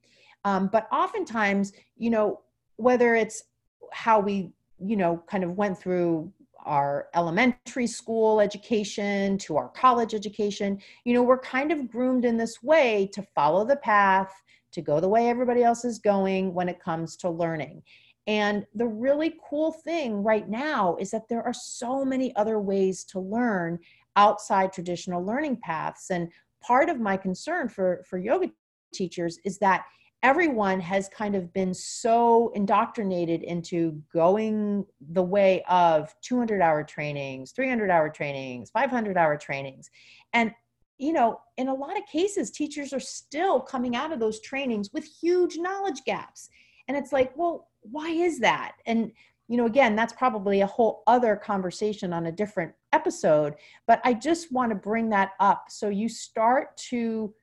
Um, 0.46 0.70
but 0.72 0.88
oftentimes, 0.92 1.74
you 1.98 2.10
know, 2.10 2.42
whether 2.76 3.16
it's 3.16 3.44
how 3.92 4.20
we, 4.20 4.52
you 4.80 4.96
know, 4.96 5.24
kind 5.28 5.44
of 5.44 5.58
went 5.58 5.78
through 5.78 6.32
our 6.66 7.08
elementary 7.16 7.88
school 7.88 8.40
education 8.40 9.38
to 9.40 9.58
our 9.58 9.70
college 9.70 10.14
education, 10.14 10.80
you 11.06 11.14
know, 11.14 11.24
we're 11.24 11.40
kind 11.40 11.72
of 11.72 11.90
groomed 11.90 12.26
in 12.26 12.38
this 12.38 12.62
way 12.62 13.10
to 13.14 13.24
follow 13.36 13.66
the 13.66 13.78
path, 13.78 14.32
to 14.72 14.82
go 14.82 15.00
the 15.00 15.08
way 15.08 15.30
everybody 15.30 15.64
else 15.64 15.86
is 15.86 16.00
going 16.00 16.54
when 16.54 16.70
it 16.70 16.80
comes 16.80 17.16
to 17.18 17.30
learning. 17.30 17.82
And 18.28 18.66
the 18.76 18.88
really 18.88 19.36
cool 19.50 19.72
thing 19.72 20.22
right 20.24 20.48
now 20.48 20.96
is 21.00 21.10
that 21.12 21.28
there 21.30 21.44
are 21.44 21.54
so 21.54 22.06
many 22.06 22.36
other 22.36 22.60
ways 22.60 23.04
to 23.06 23.20
learn 23.20 23.80
outside 24.16 24.72
traditional 24.72 25.26
learning 25.26 25.58
paths. 25.64 26.12
And 26.12 26.32
part 26.62 26.90
of 26.90 27.00
my 27.00 27.18
concern 27.18 27.70
for, 27.70 28.04
for 28.08 28.20
yoga 28.20 28.52
teachers 28.94 29.40
is 29.46 29.58
that 29.60 29.86
everyone 30.22 30.80
has 30.82 31.08
kind 31.10 31.36
of 31.36 31.54
been 31.54 31.74
so 31.74 32.52
indoctrinated 32.54 33.42
into 33.44 34.02
going 34.14 34.86
the 35.12 35.24
way 35.24 35.64
of 35.70 36.14
200 36.22 36.62
hour 36.62 36.84
trainings, 36.84 37.52
300 37.52 37.90
hour 37.90 38.10
trainings, 38.10 38.70
500 38.70 39.18
hour 39.18 39.38
trainings. 39.38 39.90
And, 40.34 40.54
you 40.98 41.14
know, 41.14 41.40
in 41.58 41.70
a 41.70 41.74
lot 41.74 41.98
of 41.98 42.06
cases, 42.06 42.52
teachers 42.52 42.92
are 42.92 43.00
still 43.00 43.62
coming 43.62 43.96
out 43.96 44.12
of 44.12 44.20
those 44.20 44.42
trainings 44.42 44.92
with 44.94 45.06
huge 45.06 45.58
knowledge 45.58 46.04
gaps. 46.06 46.50
And 46.88 46.98
it's 46.98 47.14
like, 47.14 47.32
well, 47.38 47.70
why 47.82 48.10
is 48.10 48.40
that? 48.40 48.74
And, 48.86 49.12
you 49.48 49.58
know, 49.58 49.66
again, 49.66 49.96
that's 49.96 50.14
probably 50.14 50.62
a 50.62 50.68
whole 50.68 51.02
other 51.08 51.36
conversation 51.36 52.12
on 52.12 52.26
a 52.26 52.32
different 52.32 52.74
episode, 52.92 53.56
but 53.88 54.02
I 54.04 54.14
just 54.14 54.52
want 54.52 54.72
to 54.72 54.76
bring 54.76 55.10
that 55.10 55.32
up 55.40 55.66
so 55.70 55.90
you 55.90 56.10
start 56.10 56.76
to 56.90 57.34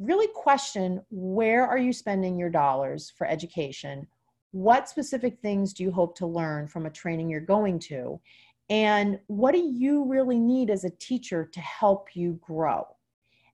really 0.00 0.28
question 0.34 1.00
where 1.10 1.66
are 1.66 1.78
you 1.78 1.92
spending 1.92 2.36
your 2.36 2.50
dollars 2.50 3.12
for 3.16 3.26
education? 3.26 4.06
What 4.52 4.88
specific 4.88 5.38
things 5.40 5.72
do 5.72 5.84
you 5.84 5.92
hope 5.92 6.16
to 6.16 6.26
learn 6.26 6.66
from 6.66 6.86
a 6.86 6.90
training 6.90 7.30
you're 7.30 7.40
going 7.40 7.78
to? 7.80 8.18
And 8.70 9.20
what 9.26 9.52
do 9.52 9.60
you 9.60 10.04
really 10.04 10.38
need 10.38 10.70
as 10.70 10.84
a 10.84 10.90
teacher 10.90 11.44
to 11.44 11.60
help 11.60 12.08
you 12.14 12.40
grow? 12.40 12.84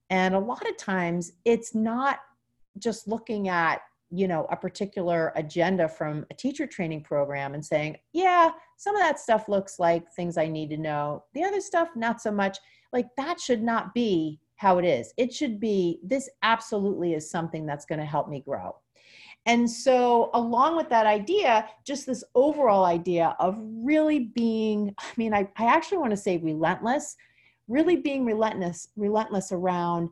And 0.08 0.34
a 0.34 0.38
lot 0.38 0.66
of 0.68 0.76
times 0.76 1.32
it's 1.44 1.74
not 1.74 2.20
just 2.78 3.08
looking 3.08 3.48
at 3.48 3.80
you 4.12 4.28
know 4.28 4.46
a 4.50 4.56
particular 4.56 5.32
agenda 5.34 5.88
from 5.88 6.24
a 6.30 6.34
teacher 6.34 6.64
training 6.64 7.02
program 7.02 7.54
and 7.54 7.66
saying 7.66 7.96
yeah 8.12 8.52
some 8.76 8.94
of 8.94 9.00
that 9.00 9.18
stuff 9.18 9.48
looks 9.48 9.80
like 9.80 10.08
things 10.12 10.38
i 10.38 10.46
need 10.46 10.70
to 10.70 10.76
know. 10.76 11.24
The 11.34 11.42
other 11.42 11.60
stuff 11.60 11.88
not 11.96 12.20
so 12.20 12.30
much. 12.30 12.58
Like 12.92 13.08
that 13.16 13.40
should 13.40 13.64
not 13.64 13.94
be 13.94 14.38
how 14.56 14.78
it 14.78 14.84
is. 14.84 15.12
It 15.16 15.32
should 15.32 15.60
be 15.60 16.00
this 16.02 16.28
absolutely 16.42 17.14
is 17.14 17.30
something 17.30 17.66
that's 17.66 17.86
going 17.86 17.98
to 17.98 18.04
help 18.04 18.28
me 18.28 18.40
grow. 18.40 18.76
And 19.46 19.70
so, 19.70 20.30
along 20.34 20.76
with 20.76 20.88
that 20.88 21.06
idea, 21.06 21.68
just 21.84 22.04
this 22.04 22.24
overall 22.34 22.84
idea 22.84 23.36
of 23.38 23.56
really 23.60 24.18
being, 24.34 24.92
I 24.98 25.04
mean, 25.16 25.32
I, 25.32 25.48
I 25.56 25.66
actually 25.66 25.98
want 25.98 26.10
to 26.10 26.16
say 26.16 26.38
relentless, 26.38 27.16
really 27.68 27.96
being 27.96 28.24
relentless, 28.24 28.88
relentless 28.96 29.52
around 29.52 30.08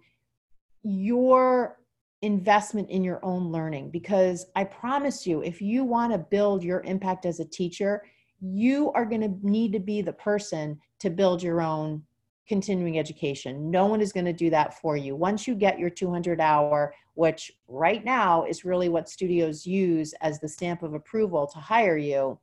your 0.85 1.81
investment 2.23 2.89
in 2.91 3.03
your 3.03 3.19
own 3.25 3.51
learning. 3.51 3.91
Because 3.91 4.47
I 4.55 4.65
promise 4.65 5.27
you, 5.27 5.43
if 5.43 5.61
you 5.61 5.83
want 5.85 6.13
to 6.13 6.19
build 6.19 6.63
your 6.63 6.83
impact 6.83 7.27
as 7.27 7.41
a 7.41 7.45
teacher, 7.45 8.05
you 8.41 8.93
are 8.93 9.05
going 9.05 9.23
to 9.23 9.35
need 9.43 9.73
to 9.73 9.81
be 9.81 10.01
the 10.01 10.13
person 10.13 10.79
to 11.01 11.11
build 11.11 11.43
your 11.43 11.61
own 11.61 12.03
continuing 12.47 12.99
education. 12.99 13.71
No 13.71 13.87
one 13.87 14.01
is 14.01 14.13
going 14.13 14.27
to 14.27 14.33
do 14.33 14.51
that 14.51 14.79
for 14.81 14.97
you. 14.97 15.17
Once 15.17 15.47
you 15.47 15.55
get 15.55 15.79
your 15.79 15.91
200 15.91 16.41
hour, 16.41 16.95
which 17.15 17.53
right 17.69 18.05
now 18.05 18.45
is 18.45 18.65
really 18.65 18.89
what 18.89 19.09
studios 19.09 19.67
use 19.67 20.13
as 20.21 20.41
the 20.41 20.49
stamp 20.49 20.83
of 20.83 20.95
approval 20.95 21.47
to 21.47 21.59
hire 21.59 21.97
you, 21.97 22.39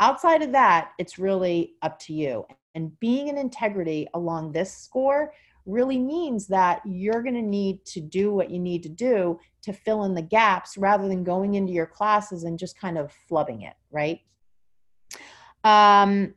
outside 0.00 0.42
of 0.42 0.52
that, 0.52 0.92
it's 0.98 1.18
really 1.18 1.74
up 1.82 1.98
to 2.00 2.12
you. 2.12 2.46
And 2.74 2.98
being 3.00 3.28
an 3.28 3.38
integrity 3.38 4.06
along 4.14 4.52
this 4.52 4.72
score 4.76 5.32
really 5.64 5.98
means 5.98 6.46
that 6.46 6.80
you're 6.84 7.22
going 7.22 7.34
to 7.34 7.42
need 7.42 7.84
to 7.86 8.00
do 8.00 8.32
what 8.32 8.50
you 8.50 8.58
need 8.58 8.82
to 8.84 8.88
do 8.88 9.38
to 9.62 9.72
fill 9.72 10.04
in 10.04 10.14
the 10.14 10.22
gaps 10.22 10.76
rather 10.76 11.08
than 11.08 11.24
going 11.24 11.54
into 11.54 11.72
your 11.72 11.86
classes 11.86 12.44
and 12.44 12.58
just 12.58 12.78
kind 12.78 12.96
of 12.96 13.12
flubbing 13.28 13.66
it, 13.66 13.74
right? 13.90 14.20
Um, 15.64 16.34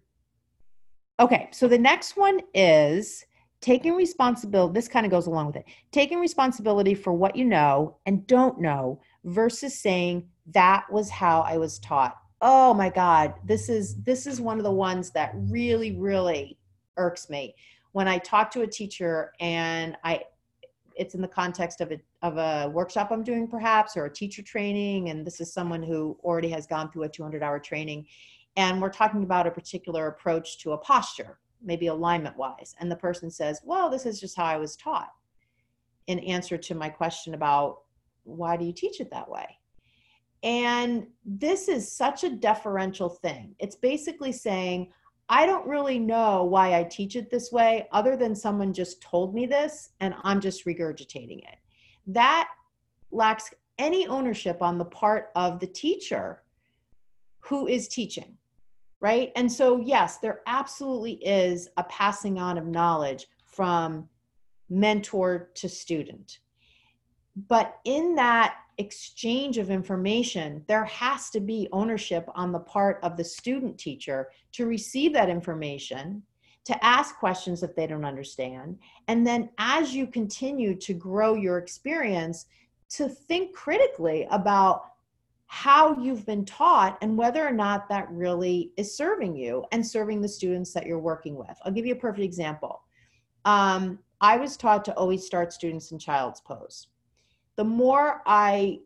Okay, 1.19 1.49
so 1.51 1.67
the 1.67 1.77
next 1.77 2.15
one 2.15 2.39
is 2.53 3.25
taking 3.61 3.93
responsibility. 3.93 4.73
This 4.73 4.87
kind 4.87 5.05
of 5.05 5.11
goes 5.11 5.27
along 5.27 5.47
with 5.47 5.57
it. 5.57 5.65
Taking 5.91 6.19
responsibility 6.19 6.93
for 6.93 7.13
what 7.13 7.35
you 7.35 7.43
know 7.43 7.97
and 8.05 8.25
don't 8.25 8.61
know 8.61 9.01
versus 9.25 9.77
saying 9.77 10.29
that 10.47 10.85
was 10.91 11.09
how 11.09 11.41
I 11.41 11.57
was 11.57 11.79
taught. 11.79 12.15
Oh 12.41 12.73
my 12.73 12.89
god, 12.89 13.33
this 13.43 13.67
is 13.67 14.01
this 14.03 14.25
is 14.25 14.39
one 14.39 14.57
of 14.59 14.63
the 14.63 14.71
ones 14.71 15.11
that 15.11 15.33
really 15.35 15.97
really 15.97 16.57
irks 16.95 17.29
me 17.29 17.53
when 17.91 18.07
I 18.07 18.17
talk 18.17 18.51
to 18.51 18.61
a 18.61 18.67
teacher 18.67 19.33
and 19.39 19.97
I 20.03 20.21
it's 20.95 21.15
in 21.15 21.21
the 21.21 21.27
context 21.27 21.81
of 21.81 21.91
a 21.91 21.99
of 22.21 22.37
a 22.37 22.69
workshop 22.69 23.11
I'm 23.11 23.23
doing 23.23 23.47
perhaps 23.47 23.97
or 23.97 24.05
a 24.05 24.13
teacher 24.13 24.41
training 24.41 25.09
and 25.09 25.25
this 25.25 25.39
is 25.39 25.53
someone 25.53 25.83
who 25.83 26.17
already 26.23 26.49
has 26.49 26.67
gone 26.67 26.91
through 26.91 27.03
a 27.03 27.09
200 27.09 27.41
hour 27.41 27.59
training 27.59 28.05
and 28.55 28.81
we're 28.81 28.89
talking 28.89 29.23
about 29.23 29.47
a 29.47 29.51
particular 29.51 30.07
approach 30.07 30.59
to 30.59 30.73
a 30.73 30.77
posture, 30.77 31.39
maybe 31.61 31.87
alignment 31.87 32.37
wise. 32.37 32.75
And 32.79 32.91
the 32.91 32.95
person 32.95 33.29
says, 33.29 33.61
Well, 33.63 33.89
this 33.89 34.05
is 34.05 34.19
just 34.19 34.35
how 34.35 34.45
I 34.45 34.57
was 34.57 34.75
taught, 34.75 35.09
in 36.07 36.19
answer 36.19 36.57
to 36.57 36.75
my 36.75 36.89
question 36.89 37.33
about 37.33 37.81
why 38.23 38.57
do 38.57 38.65
you 38.65 38.73
teach 38.73 38.99
it 38.99 39.11
that 39.11 39.29
way? 39.29 39.57
And 40.43 41.07
this 41.25 41.67
is 41.67 41.91
such 41.91 42.23
a 42.23 42.29
deferential 42.29 43.09
thing. 43.09 43.55
It's 43.59 43.75
basically 43.75 44.31
saying, 44.31 44.91
I 45.27 45.45
don't 45.45 45.67
really 45.67 45.99
know 45.99 46.43
why 46.43 46.77
I 46.77 46.83
teach 46.83 47.15
it 47.15 47.29
this 47.29 47.51
way, 47.51 47.87
other 47.91 48.17
than 48.17 48.35
someone 48.35 48.73
just 48.73 49.01
told 49.01 49.35
me 49.35 49.45
this 49.45 49.91
and 49.99 50.15
I'm 50.23 50.41
just 50.41 50.65
regurgitating 50.65 51.39
it. 51.39 51.57
That 52.07 52.49
lacks 53.11 53.53
any 53.77 54.07
ownership 54.07 54.61
on 54.61 54.77
the 54.77 54.85
part 54.85 55.29
of 55.35 55.59
the 55.59 55.67
teacher 55.67 56.43
who 57.39 57.67
is 57.67 57.87
teaching 57.87 58.37
right? 59.01 59.31
And 59.35 59.51
so, 59.51 59.79
yes, 59.79 60.17
there 60.17 60.41
absolutely 60.47 61.13
is 61.13 61.69
a 61.77 61.83
passing 61.83 62.37
on 62.37 62.57
of 62.57 62.65
knowledge 62.65 63.27
from 63.45 64.09
mentor 64.69 65.49
to 65.55 65.69
student. 65.69 66.39
But 67.47 67.79
in 67.85 68.15
that 68.15 68.55
exchange 68.77 69.57
of 69.57 69.69
information, 69.69 70.63
there 70.67 70.85
has 70.85 71.29
to 71.31 71.39
be 71.39 71.67
ownership 71.71 72.27
on 72.35 72.51
the 72.51 72.59
part 72.59 72.99
of 73.03 73.17
the 73.17 73.23
student 73.23 73.77
teacher 73.77 74.29
to 74.53 74.65
receive 74.65 75.13
that 75.13 75.29
information, 75.29 76.23
to 76.65 76.85
ask 76.85 77.17
questions 77.17 77.63
if 77.63 77.75
they 77.75 77.87
don't 77.87 78.05
understand. 78.05 78.77
And 79.07 79.25
then 79.25 79.49
as 79.57 79.95
you 79.95 80.07
continue 80.07 80.75
to 80.75 80.93
grow 80.93 81.35
your 81.35 81.57
experience, 81.57 82.45
to 82.89 83.07
think 83.07 83.53
critically 83.53 84.27
about 84.31 84.88
how 85.51 85.99
you've 85.99 86.27
been 86.27 86.45
taught 86.45 86.95
and 87.01 87.17
whether 87.17 87.45
or 87.45 87.51
not 87.51 87.89
that 87.89 88.07
really 88.11 88.71
is 88.77 88.95
serving 88.95 89.35
you 89.35 89.65
and 89.71 89.85
serving 89.85 90.21
the 90.21 90.29
students 90.29 90.73
that 90.73 90.85
you're 90.85 90.99
working 90.99 91.35
with. 91.35 91.57
I'll 91.65 91.71
give 91.71 91.87
you 91.87 91.93
a 91.93 91.97
perfect 91.97 92.23
example. 92.23 92.83
Um, 93.45 93.97
I 94.21 94.37
was 94.37 94.55
taught 94.55 94.85
to 94.85 94.93
always 94.93 95.25
start 95.25 95.51
students 95.51 95.91
in 95.91 95.97
child's 95.97 96.39
pose. 96.39 96.89
The 97.55 97.63
more 97.63 98.21
I 98.27 98.81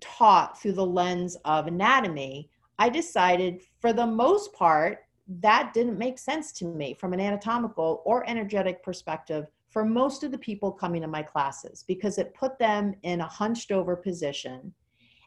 taught 0.00 0.62
through 0.62 0.74
the 0.74 0.86
lens 0.86 1.36
of 1.44 1.66
anatomy, 1.66 2.50
I 2.78 2.88
decided 2.88 3.62
for 3.80 3.92
the 3.92 4.06
most 4.06 4.52
part, 4.52 5.00
that 5.40 5.74
didn't 5.74 5.98
make 5.98 6.20
sense 6.20 6.52
to 6.52 6.66
me 6.66 6.94
from 6.94 7.14
an 7.14 7.20
anatomical 7.20 8.02
or 8.04 8.24
energetic 8.30 8.80
perspective 8.84 9.48
for 9.70 9.84
most 9.84 10.22
of 10.22 10.30
the 10.30 10.38
people 10.38 10.70
coming 10.70 11.02
to 11.02 11.08
my 11.08 11.24
classes 11.24 11.84
because 11.88 12.18
it 12.18 12.32
put 12.32 12.60
them 12.60 12.94
in 13.02 13.22
a 13.22 13.26
hunched 13.26 13.72
over 13.72 13.96
position. 13.96 14.72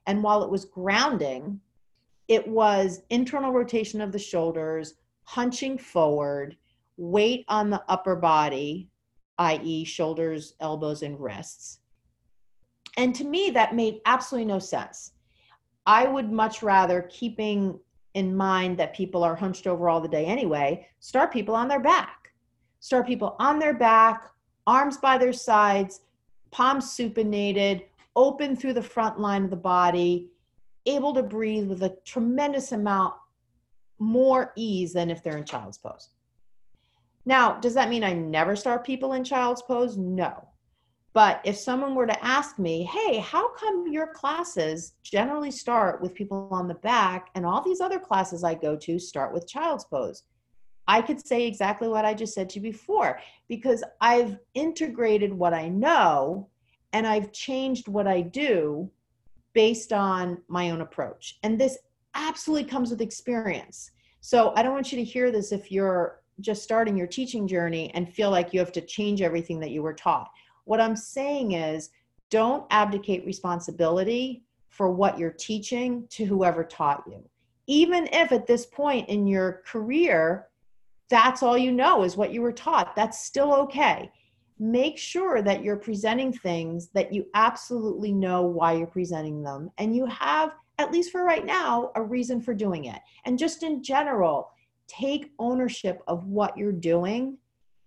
And 0.08 0.24
while 0.24 0.44
it 0.44 0.50
was 0.50 0.66
grounding, 0.66 1.60
it 2.28 2.48
was 2.48 3.02
internal 3.10 3.52
rotation 3.52 4.02
of 4.02 4.12
the 4.12 4.20
shoulders, 4.20 4.96
hunching 5.24 5.78
forward, 5.78 6.58
weight 6.98 7.46
on 7.48 7.70
the 7.70 7.84
upper 7.88 8.16
body, 8.16 8.90
i.e., 9.38 9.84
shoulders, 9.84 10.54
elbows, 10.60 11.02
and 11.02 11.20
wrists. 11.20 11.80
And 12.98 13.16
to 13.16 13.24
me, 13.24 13.50
that 13.52 13.76
made 13.76 14.02
absolutely 14.06 14.52
no 14.52 14.60
sense. 14.60 15.14
I 15.86 16.08
would 16.08 16.32
much 16.32 16.62
rather, 16.62 17.04
keeping 17.04 17.80
in 18.14 18.36
mind 18.36 18.78
that 18.78 18.96
people 18.96 19.24
are 19.24 19.36
hunched 19.36 19.68
over 19.68 19.88
all 19.88 20.02
the 20.02 20.08
day 20.08 20.26
anyway, 20.26 20.88
start 21.00 21.32
people 21.32 21.56
on 21.56 21.68
their 21.68 21.80
back. 21.80 22.32
Start 22.80 23.08
people 23.08 23.36
on 23.40 23.60
their 23.60 23.74
back, 23.74 24.30
arms 24.68 24.98
by 24.98 25.18
their 25.18 25.34
sides, 25.34 26.02
palms 26.52 26.86
supinated, 26.86 27.84
open 28.16 28.56
through 28.56 28.74
the 28.74 28.82
front 28.82 29.20
line 29.20 29.44
of 29.44 29.50
the 29.50 29.56
body, 29.56 30.30
able 30.86 31.14
to 31.14 31.24
breathe 31.24 31.68
with 31.68 31.84
a 31.84 31.96
tremendous 32.06 32.72
amount 32.72 33.14
more 34.00 34.54
ease 34.56 34.94
than 34.94 35.10
if 35.10 35.24
they're 35.24 35.38
in 35.38 35.46
child's 35.46 35.78
pose. 35.78 36.10
Now, 37.26 37.60
does 37.60 37.74
that 37.74 37.90
mean 37.90 38.04
I 38.04 38.14
never 38.14 38.56
start 38.56 38.86
people 38.86 39.14
in 39.14 39.24
child's 39.24 39.62
pose? 39.62 39.98
No. 39.98 40.48
But 41.14 41.42
if 41.44 41.58
someone 41.58 41.96
were 41.96 42.08
to 42.08 42.24
ask 42.24 42.60
me, 42.60 42.84
hey, 42.84 43.18
how 43.18 43.54
come 43.54 43.92
your 43.92 44.14
classes 44.14 44.94
generally 45.04 45.52
start 45.52 46.02
with 46.02 46.14
people 46.14 46.48
on 46.52 46.68
the 46.68 46.76
back 46.76 47.30
and 47.36 47.46
all 47.46 47.62
these 47.62 47.82
other 47.82 48.00
classes 48.00 48.44
I 48.44 48.54
go 48.54 48.76
to 48.78 49.00
start 49.00 49.34
with 49.34 49.48
child's 49.48 49.86
pose? 49.86 50.24
I 50.88 51.02
could 51.02 51.26
say 51.26 51.46
exactly 51.46 51.88
what 51.88 52.06
I 52.06 52.14
just 52.14 52.34
said 52.34 52.50
to 52.50 52.56
you 52.60 52.64
before 52.72 53.20
because 53.48 53.84
I've 54.02 54.38
integrated 54.56 55.34
what 55.34 55.54
I 55.54 55.70
know 55.70 56.50
and 56.94 57.06
I've 57.06 57.32
changed 57.32 57.88
what 57.88 58.08
I 58.08 58.22
do 58.22 58.90
based 59.54 59.94
on 59.94 60.42
my 60.48 60.72
own 60.72 60.82
approach. 60.82 61.40
And 61.44 61.60
this 61.60 61.78
absolutely 62.16 62.70
comes 62.70 62.90
with 62.90 63.02
experience. 63.02 63.92
So 64.22 64.54
I 64.56 64.64
don't 64.64 64.74
want 64.74 64.92
you 64.92 64.98
to 64.98 65.04
hear 65.04 65.32
this 65.32 65.52
if 65.52 65.72
you're 65.72 66.22
just 66.42 66.64
starting 66.64 66.98
your 66.98 67.08
teaching 67.08 67.48
journey 67.48 67.92
and 67.94 68.12
feel 68.14 68.32
like 68.32 68.54
you 68.54 68.60
have 68.60 68.72
to 68.74 68.82
change 68.82 69.22
everything 69.22 69.60
that 69.60 69.72
you 69.72 69.82
were 69.82 69.94
taught. 69.94 70.30
What 70.66 70.82
I'm 70.82 70.96
saying 70.96 71.54
is 71.54 71.90
don't 72.30 72.66
abdicate 72.70 73.26
responsibility 73.26 74.44
for 74.68 74.92
what 74.92 75.18
you're 75.18 75.32
teaching 75.32 76.08
to 76.12 76.26
whoever 76.26 76.64
taught 76.64 77.04
you. 77.08 77.24
Even 77.68 78.08
if 78.12 78.32
at 78.32 78.48
this 78.48 78.66
point 78.66 79.10
in 79.10 79.28
your 79.28 79.62
career, 79.66 80.48
that's 81.10 81.44
all 81.44 81.58
you 81.58 81.72
know 81.72 82.04
is 82.04 82.16
what 82.16 82.32
you 82.32 82.42
were 82.42 82.52
taught, 82.52 82.96
that's 82.96 83.26
still 83.26 83.54
okay. 83.54 84.12
Make 84.60 84.98
sure 84.98 85.42
that 85.42 85.64
you're 85.64 85.78
presenting 85.78 86.34
things 86.34 86.90
that 86.90 87.14
you 87.14 87.26
absolutely 87.34 88.12
know 88.12 88.44
why 88.44 88.74
you're 88.74 88.88
presenting 88.88 89.42
them 89.42 89.72
and 89.78 89.96
you 89.96 90.06
have 90.08 90.52
at 90.80 90.94
least 90.94 91.12
for 91.12 91.26
right 91.26 91.46
now, 91.46 91.92
a 91.96 92.02
reason 92.02 92.42
for 92.42 92.54
doing 92.54 92.86
it. 92.86 93.00
And 93.26 93.38
just 93.38 93.64
in 93.64 93.84
general, 93.84 94.50
take 94.88 95.32
ownership 95.38 96.02
of 96.08 96.26
what 96.26 96.58
you're 96.58 96.72
doing 96.72 97.38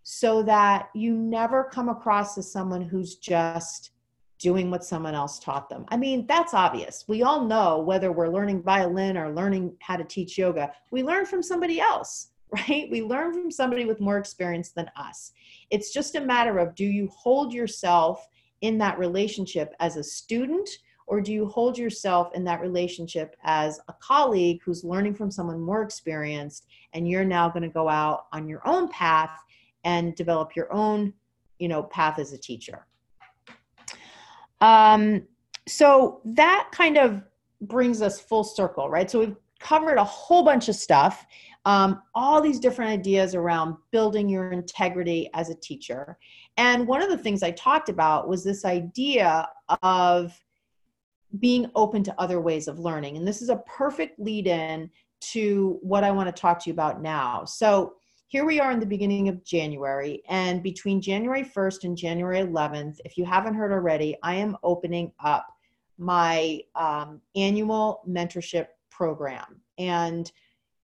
so 0.02 0.42
that 0.42 0.90
you 0.94 1.16
never 1.16 1.64
come 1.64 1.88
across 1.88 2.36
as 2.36 2.52
someone 2.52 2.82
who's 2.82 3.16
just 3.16 3.92
doing 4.38 4.70
what 4.70 4.84
someone 4.84 5.14
else 5.14 5.38
taught 5.38 5.70
them. 5.70 5.86
I 5.88 5.96
mean, 5.96 6.26
that's 6.26 6.52
obvious. 6.52 7.04
We 7.08 7.22
all 7.22 7.46
know 7.46 7.80
whether 7.80 8.12
we're 8.12 8.28
learning 8.28 8.62
violin 8.62 9.16
or 9.16 9.32
learning 9.32 9.74
how 9.80 9.96
to 9.96 10.04
teach 10.04 10.36
yoga, 10.36 10.72
we 10.90 11.02
learn 11.02 11.24
from 11.24 11.42
somebody 11.42 11.80
else, 11.80 12.31
right? 12.52 12.88
We 12.90 13.02
learn 13.02 13.32
from 13.32 13.50
somebody 13.50 13.84
with 13.84 14.00
more 14.00 14.18
experience 14.18 14.70
than 14.70 14.90
us. 14.96 15.32
It's 15.70 15.92
just 15.92 16.16
a 16.16 16.20
matter 16.20 16.58
of 16.58 16.74
do 16.74 16.84
you 16.84 17.08
hold 17.08 17.52
yourself 17.52 18.26
in 18.60 18.78
that 18.78 18.98
relationship 18.98 19.74
as 19.80 19.96
a 19.96 20.04
student 20.04 20.68
or 21.06 21.20
do 21.20 21.32
you 21.32 21.46
hold 21.46 21.76
yourself 21.76 22.30
in 22.34 22.44
that 22.44 22.60
relationship 22.60 23.36
as 23.42 23.80
a 23.88 23.92
colleague 23.94 24.60
who's 24.64 24.84
learning 24.84 25.14
from 25.14 25.30
someone 25.30 25.60
more 25.60 25.82
experienced 25.82 26.66
and 26.92 27.08
you're 27.08 27.24
now 27.24 27.48
going 27.48 27.62
to 27.62 27.68
go 27.68 27.88
out 27.88 28.26
on 28.32 28.48
your 28.48 28.66
own 28.66 28.88
path 28.88 29.38
and 29.84 30.14
develop 30.14 30.54
your 30.54 30.72
own 30.72 31.12
you 31.58 31.68
know 31.68 31.82
path 31.82 32.18
as 32.18 32.32
a 32.32 32.38
teacher 32.38 32.86
um, 34.60 35.22
so 35.66 36.20
that 36.24 36.68
kind 36.72 36.96
of 36.96 37.22
brings 37.62 38.00
us 38.00 38.20
full 38.20 38.44
circle 38.44 38.88
right 38.88 39.10
so 39.10 39.18
we've 39.20 39.36
covered 39.58 39.96
a 39.96 40.04
whole 40.04 40.44
bunch 40.44 40.68
of 40.68 40.74
stuff 40.74 41.26
um, 41.64 42.02
all 42.14 42.40
these 42.40 42.58
different 42.58 42.90
ideas 42.90 43.34
around 43.34 43.76
building 43.92 44.28
your 44.28 44.50
integrity 44.52 45.30
as 45.34 45.50
a 45.50 45.54
teacher 45.54 46.18
and 46.56 46.86
one 46.86 47.02
of 47.02 47.08
the 47.08 47.18
things 47.18 47.42
i 47.42 47.50
talked 47.52 47.88
about 47.88 48.28
was 48.28 48.42
this 48.42 48.64
idea 48.64 49.48
of 49.82 50.38
being 51.38 51.70
open 51.74 52.02
to 52.04 52.20
other 52.20 52.40
ways 52.40 52.68
of 52.68 52.78
learning. 52.78 53.16
And 53.16 53.26
this 53.26 53.42
is 53.42 53.48
a 53.48 53.62
perfect 53.66 54.18
lead 54.18 54.46
in 54.46 54.90
to 55.32 55.78
what 55.82 56.04
I 56.04 56.10
want 56.10 56.34
to 56.34 56.40
talk 56.40 56.58
to 56.60 56.70
you 56.70 56.74
about 56.74 57.00
now. 57.00 57.44
So, 57.44 57.94
here 58.26 58.46
we 58.46 58.60
are 58.60 58.72
in 58.72 58.80
the 58.80 58.86
beginning 58.86 59.28
of 59.28 59.44
January, 59.44 60.22
and 60.26 60.62
between 60.62 61.02
January 61.02 61.44
1st 61.44 61.84
and 61.84 61.94
January 61.94 62.38
11th, 62.38 62.96
if 63.04 63.18
you 63.18 63.26
haven't 63.26 63.52
heard 63.52 63.72
already, 63.72 64.16
I 64.22 64.36
am 64.36 64.56
opening 64.62 65.12
up 65.22 65.46
my 65.98 66.60
um, 66.74 67.20
annual 67.36 68.00
mentorship 68.08 68.68
program. 68.90 69.60
And 69.76 70.32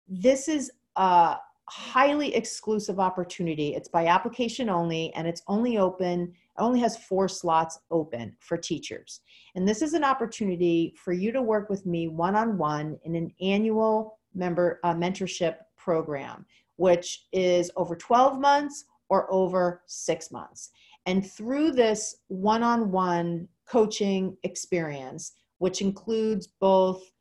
this 0.08 0.48
is 0.48 0.72
a 0.96 1.38
highly 1.70 2.34
exclusive 2.34 3.00
opportunity. 3.00 3.76
It's 3.76 3.90
by 3.90 4.08
application 4.08 4.70
only, 4.70 5.14
and 5.14 5.28
it's 5.28 5.42
only 5.48 5.78
open 5.78 6.34
only 6.60 6.80
has 6.80 6.98
four 6.98 7.28
slots 7.28 7.80
open 7.92 8.36
for 8.40 8.58
teachers. 8.58 9.22
And 9.56 9.68
this 9.68 9.82
is 9.82 9.94
an 9.94 10.04
opportunity 10.04 10.94
for 10.98 11.14
you 11.14 11.32
to 11.32 11.42
work 11.42 11.70
with 11.70 11.86
me 11.86 12.08
one 12.08 12.36
on 12.36 12.58
one 12.58 12.98
in 13.04 13.16
an 13.16 13.32
annual 13.42 14.18
member 14.34 14.80
uh, 14.84 14.94
mentorship 14.94 15.58
program, 15.78 16.46
which 16.78 17.28
is 17.32 17.72
over 17.76 17.96
12 17.96 18.40
months 18.40 18.86
or 19.10 19.32
over 19.32 19.84
six 19.86 20.32
months. 20.32 20.72
And 21.06 21.30
through 21.30 21.72
this 21.72 22.18
one 22.28 22.64
on 22.64 22.92
one 22.92 23.48
coaching 23.68 24.36
experience, 24.44 25.34
which 25.60 25.82
includes 25.82 26.48
both 26.60 27.12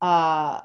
uh, 0.00 0.60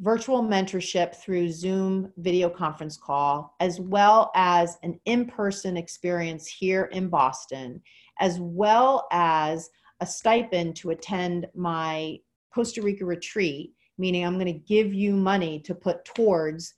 virtual 0.00 0.42
mentorship 0.42 1.16
through 1.16 1.50
Zoom 1.50 2.12
video 2.18 2.48
conference 2.48 2.96
call, 2.96 3.56
as 3.60 3.80
well 3.80 4.30
as 4.34 4.78
an 4.82 4.98
in 5.06 5.26
person 5.26 5.76
experience 5.76 6.46
here 6.46 6.84
in 6.92 7.08
Boston, 7.08 7.82
as 8.20 8.38
well 8.40 9.06
as 9.10 9.70
a 10.00 10.06
stipend 10.06 10.76
to 10.76 10.90
attend 10.90 11.46
my 11.54 12.16
Costa 12.54 12.80
Rica 12.80 13.04
retreat, 13.04 13.72
meaning 13.98 14.24
I'm 14.24 14.38
going 14.38 14.46
to 14.46 14.52
give 14.52 14.94
you 14.94 15.14
money 15.14 15.60
to 15.60 15.74
put 15.74 16.04
towards 16.04 16.74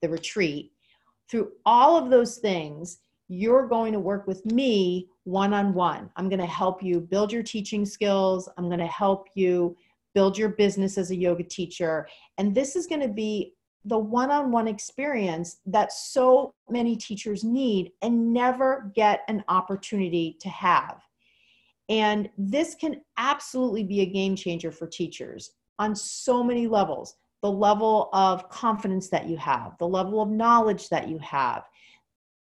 the 0.00 0.08
retreat. 0.08 0.70
Through 1.28 1.50
all 1.66 1.96
of 1.96 2.10
those 2.10 2.38
things, 2.38 2.98
you're 3.28 3.66
going 3.66 3.92
to 3.92 4.00
work 4.00 4.26
with 4.26 4.44
me 4.46 5.08
one 5.24 5.52
on 5.52 5.74
one. 5.74 6.10
I'm 6.16 6.28
going 6.28 6.40
to 6.40 6.46
help 6.46 6.82
you 6.82 7.00
build 7.00 7.32
your 7.32 7.42
teaching 7.42 7.84
skills. 7.84 8.48
I'm 8.56 8.66
going 8.66 8.80
to 8.80 8.86
help 8.86 9.28
you 9.34 9.76
build 10.14 10.36
your 10.36 10.50
business 10.50 10.98
as 10.98 11.10
a 11.10 11.16
yoga 11.16 11.44
teacher. 11.44 12.08
And 12.38 12.54
this 12.54 12.76
is 12.76 12.86
going 12.86 13.02
to 13.02 13.08
be 13.08 13.54
the 13.84 13.98
one 13.98 14.30
on 14.30 14.52
one 14.52 14.68
experience 14.68 15.58
that 15.66 15.92
so 15.92 16.52
many 16.68 16.96
teachers 16.96 17.44
need 17.44 17.92
and 18.02 18.32
never 18.32 18.92
get 18.94 19.20
an 19.28 19.42
opportunity 19.48 20.36
to 20.40 20.48
have. 20.48 21.00
And 21.88 22.28
this 22.36 22.74
can 22.74 23.00
absolutely 23.16 23.84
be 23.84 24.00
a 24.00 24.06
game 24.06 24.36
changer 24.36 24.70
for 24.70 24.86
teachers 24.86 25.52
on 25.78 25.96
so 25.96 26.44
many 26.44 26.66
levels 26.66 27.16
the 27.42 27.50
level 27.50 28.10
of 28.12 28.50
confidence 28.50 29.08
that 29.08 29.26
you 29.26 29.34
have, 29.38 29.74
the 29.78 29.88
level 29.88 30.20
of 30.20 30.28
knowledge 30.28 30.90
that 30.90 31.08
you 31.08 31.18
have, 31.20 31.62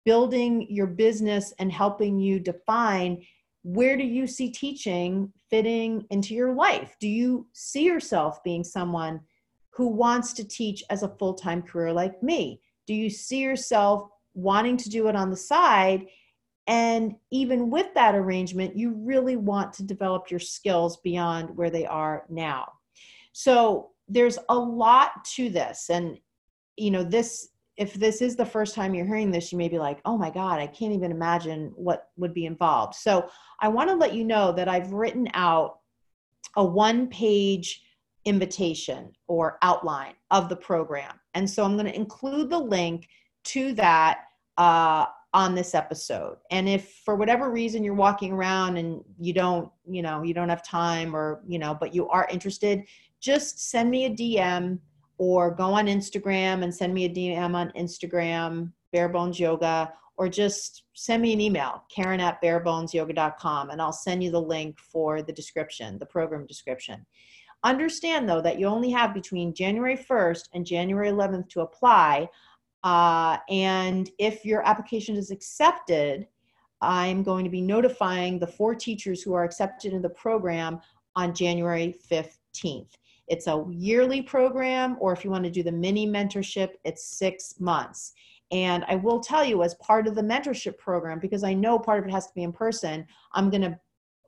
building 0.04 0.66
your 0.68 0.86
business 0.86 1.54
and 1.58 1.72
helping 1.72 2.18
you 2.18 2.38
define 2.38 3.22
where 3.62 3.96
do 3.96 4.04
you 4.04 4.26
see 4.26 4.50
teaching 4.50 5.32
fitting 5.52 6.06
into 6.08 6.34
your 6.34 6.54
life? 6.54 6.96
Do 6.98 7.08
you 7.08 7.46
see 7.52 7.84
yourself 7.84 8.42
being 8.42 8.64
someone 8.64 9.20
who 9.70 9.86
wants 9.86 10.32
to 10.32 10.44
teach 10.44 10.82
as 10.88 11.02
a 11.02 11.14
full 11.18 11.34
time 11.34 11.60
career 11.60 11.92
like 11.92 12.22
me? 12.22 12.62
Do 12.86 12.94
you 12.94 13.10
see 13.10 13.40
yourself 13.40 14.08
wanting 14.32 14.78
to 14.78 14.88
do 14.88 15.08
it 15.08 15.14
on 15.14 15.28
the 15.28 15.36
side? 15.36 16.06
And 16.66 17.16
even 17.30 17.70
with 17.70 17.92
that 17.94 18.14
arrangement, 18.14 18.76
you 18.76 18.92
really 18.92 19.36
want 19.36 19.74
to 19.74 19.82
develop 19.82 20.30
your 20.30 20.40
skills 20.40 20.96
beyond 20.98 21.54
where 21.54 21.70
they 21.70 21.84
are 21.84 22.24
now. 22.30 22.72
So 23.32 23.90
there's 24.08 24.38
a 24.48 24.54
lot 24.56 25.24
to 25.34 25.50
this. 25.50 25.90
And, 25.90 26.18
you 26.76 26.90
know, 26.90 27.04
this 27.04 27.48
if 27.76 27.94
this 27.94 28.20
is 28.20 28.36
the 28.36 28.44
first 28.44 28.74
time 28.74 28.94
you're 28.94 29.06
hearing 29.06 29.30
this, 29.30 29.50
you 29.50 29.58
may 29.58 29.68
be 29.68 29.78
like, 29.78 30.00
oh 30.04 30.18
my 30.18 30.30
God, 30.30 30.60
I 30.60 30.66
can't 30.66 30.92
even 30.92 31.10
imagine 31.10 31.72
what 31.74 32.10
would 32.16 32.34
be 32.34 32.46
involved. 32.46 32.94
So 32.94 33.28
I 33.60 33.68
want 33.68 33.88
to 33.90 33.96
let 33.96 34.14
you 34.14 34.24
know 34.24 34.52
that 34.52 34.68
I've 34.68 34.92
written 34.92 35.28
out 35.34 35.78
a 36.56 36.64
one 36.64 37.08
page 37.08 37.82
invitation 38.24 39.10
or 39.26 39.58
outline 39.62 40.14
of 40.30 40.48
the 40.48 40.56
program. 40.56 41.18
And 41.34 41.48
so 41.48 41.64
I'm 41.64 41.74
going 41.74 41.86
to 41.86 41.96
include 41.96 42.50
the 42.50 42.58
link 42.58 43.08
to 43.44 43.72
that 43.74 44.24
uh, 44.58 45.06
on 45.34 45.54
this 45.54 45.74
episode. 45.74 46.36
And 46.50 46.68
if 46.68 47.00
for 47.04 47.16
whatever 47.16 47.50
reason 47.50 47.82
you're 47.82 47.94
walking 47.94 48.32
around 48.32 48.76
and 48.76 49.02
you 49.18 49.32
don't, 49.32 49.70
you 49.88 50.02
know, 50.02 50.22
you 50.22 50.34
don't 50.34 50.50
have 50.50 50.62
time 50.62 51.16
or, 51.16 51.40
you 51.46 51.58
know, 51.58 51.74
but 51.74 51.94
you 51.94 52.08
are 52.10 52.28
interested, 52.30 52.84
just 53.20 53.70
send 53.70 53.90
me 53.90 54.04
a 54.04 54.10
DM 54.10 54.78
or 55.22 55.52
go 55.52 55.72
on 55.74 55.86
Instagram 55.86 56.64
and 56.64 56.74
send 56.74 56.92
me 56.92 57.04
a 57.04 57.08
DM 57.08 57.54
on 57.54 57.70
Instagram, 57.78 58.72
Bare 58.90 59.08
Bones 59.08 59.38
Yoga, 59.38 59.92
or 60.16 60.28
just 60.28 60.82
send 60.94 61.22
me 61.22 61.32
an 61.32 61.40
email, 61.40 61.84
Karen 61.94 62.18
at 62.18 62.42
barebonesyoga.com, 62.42 63.70
and 63.70 63.80
I'll 63.80 63.92
send 63.92 64.24
you 64.24 64.32
the 64.32 64.42
link 64.42 64.80
for 64.80 65.22
the 65.22 65.32
description, 65.32 65.96
the 66.00 66.06
program 66.06 66.44
description. 66.46 67.06
Understand 67.62 68.28
though 68.28 68.40
that 68.40 68.58
you 68.58 68.66
only 68.66 68.90
have 68.90 69.14
between 69.14 69.54
January 69.54 69.96
1st 69.96 70.48
and 70.54 70.66
January 70.66 71.08
11th 71.08 71.48
to 71.50 71.60
apply. 71.60 72.28
Uh, 72.82 73.36
and 73.48 74.10
if 74.18 74.44
your 74.44 74.66
application 74.66 75.14
is 75.14 75.30
accepted, 75.30 76.26
I'm 76.80 77.22
going 77.22 77.44
to 77.44 77.50
be 77.50 77.60
notifying 77.60 78.40
the 78.40 78.48
four 78.48 78.74
teachers 78.74 79.22
who 79.22 79.34
are 79.34 79.44
accepted 79.44 79.92
in 79.92 80.02
the 80.02 80.10
program 80.10 80.80
on 81.14 81.32
January 81.32 81.94
15th. 82.10 82.96
It's 83.32 83.46
a 83.46 83.64
yearly 83.70 84.20
program, 84.20 84.98
or 85.00 85.14
if 85.14 85.24
you 85.24 85.30
want 85.30 85.44
to 85.44 85.50
do 85.50 85.62
the 85.62 85.72
mini 85.72 86.06
mentorship, 86.06 86.72
it's 86.84 87.02
six 87.02 87.54
months. 87.58 88.12
And 88.50 88.84
I 88.88 88.96
will 88.96 89.20
tell 89.20 89.42
you, 89.42 89.62
as 89.62 89.74
part 89.76 90.06
of 90.06 90.14
the 90.14 90.20
mentorship 90.20 90.76
program, 90.76 91.18
because 91.18 91.42
I 91.42 91.54
know 91.54 91.78
part 91.78 91.98
of 92.00 92.04
it 92.06 92.10
has 92.10 92.26
to 92.26 92.34
be 92.34 92.42
in 92.42 92.52
person, 92.52 93.06
I'm 93.32 93.48
going 93.48 93.62
to 93.62 93.80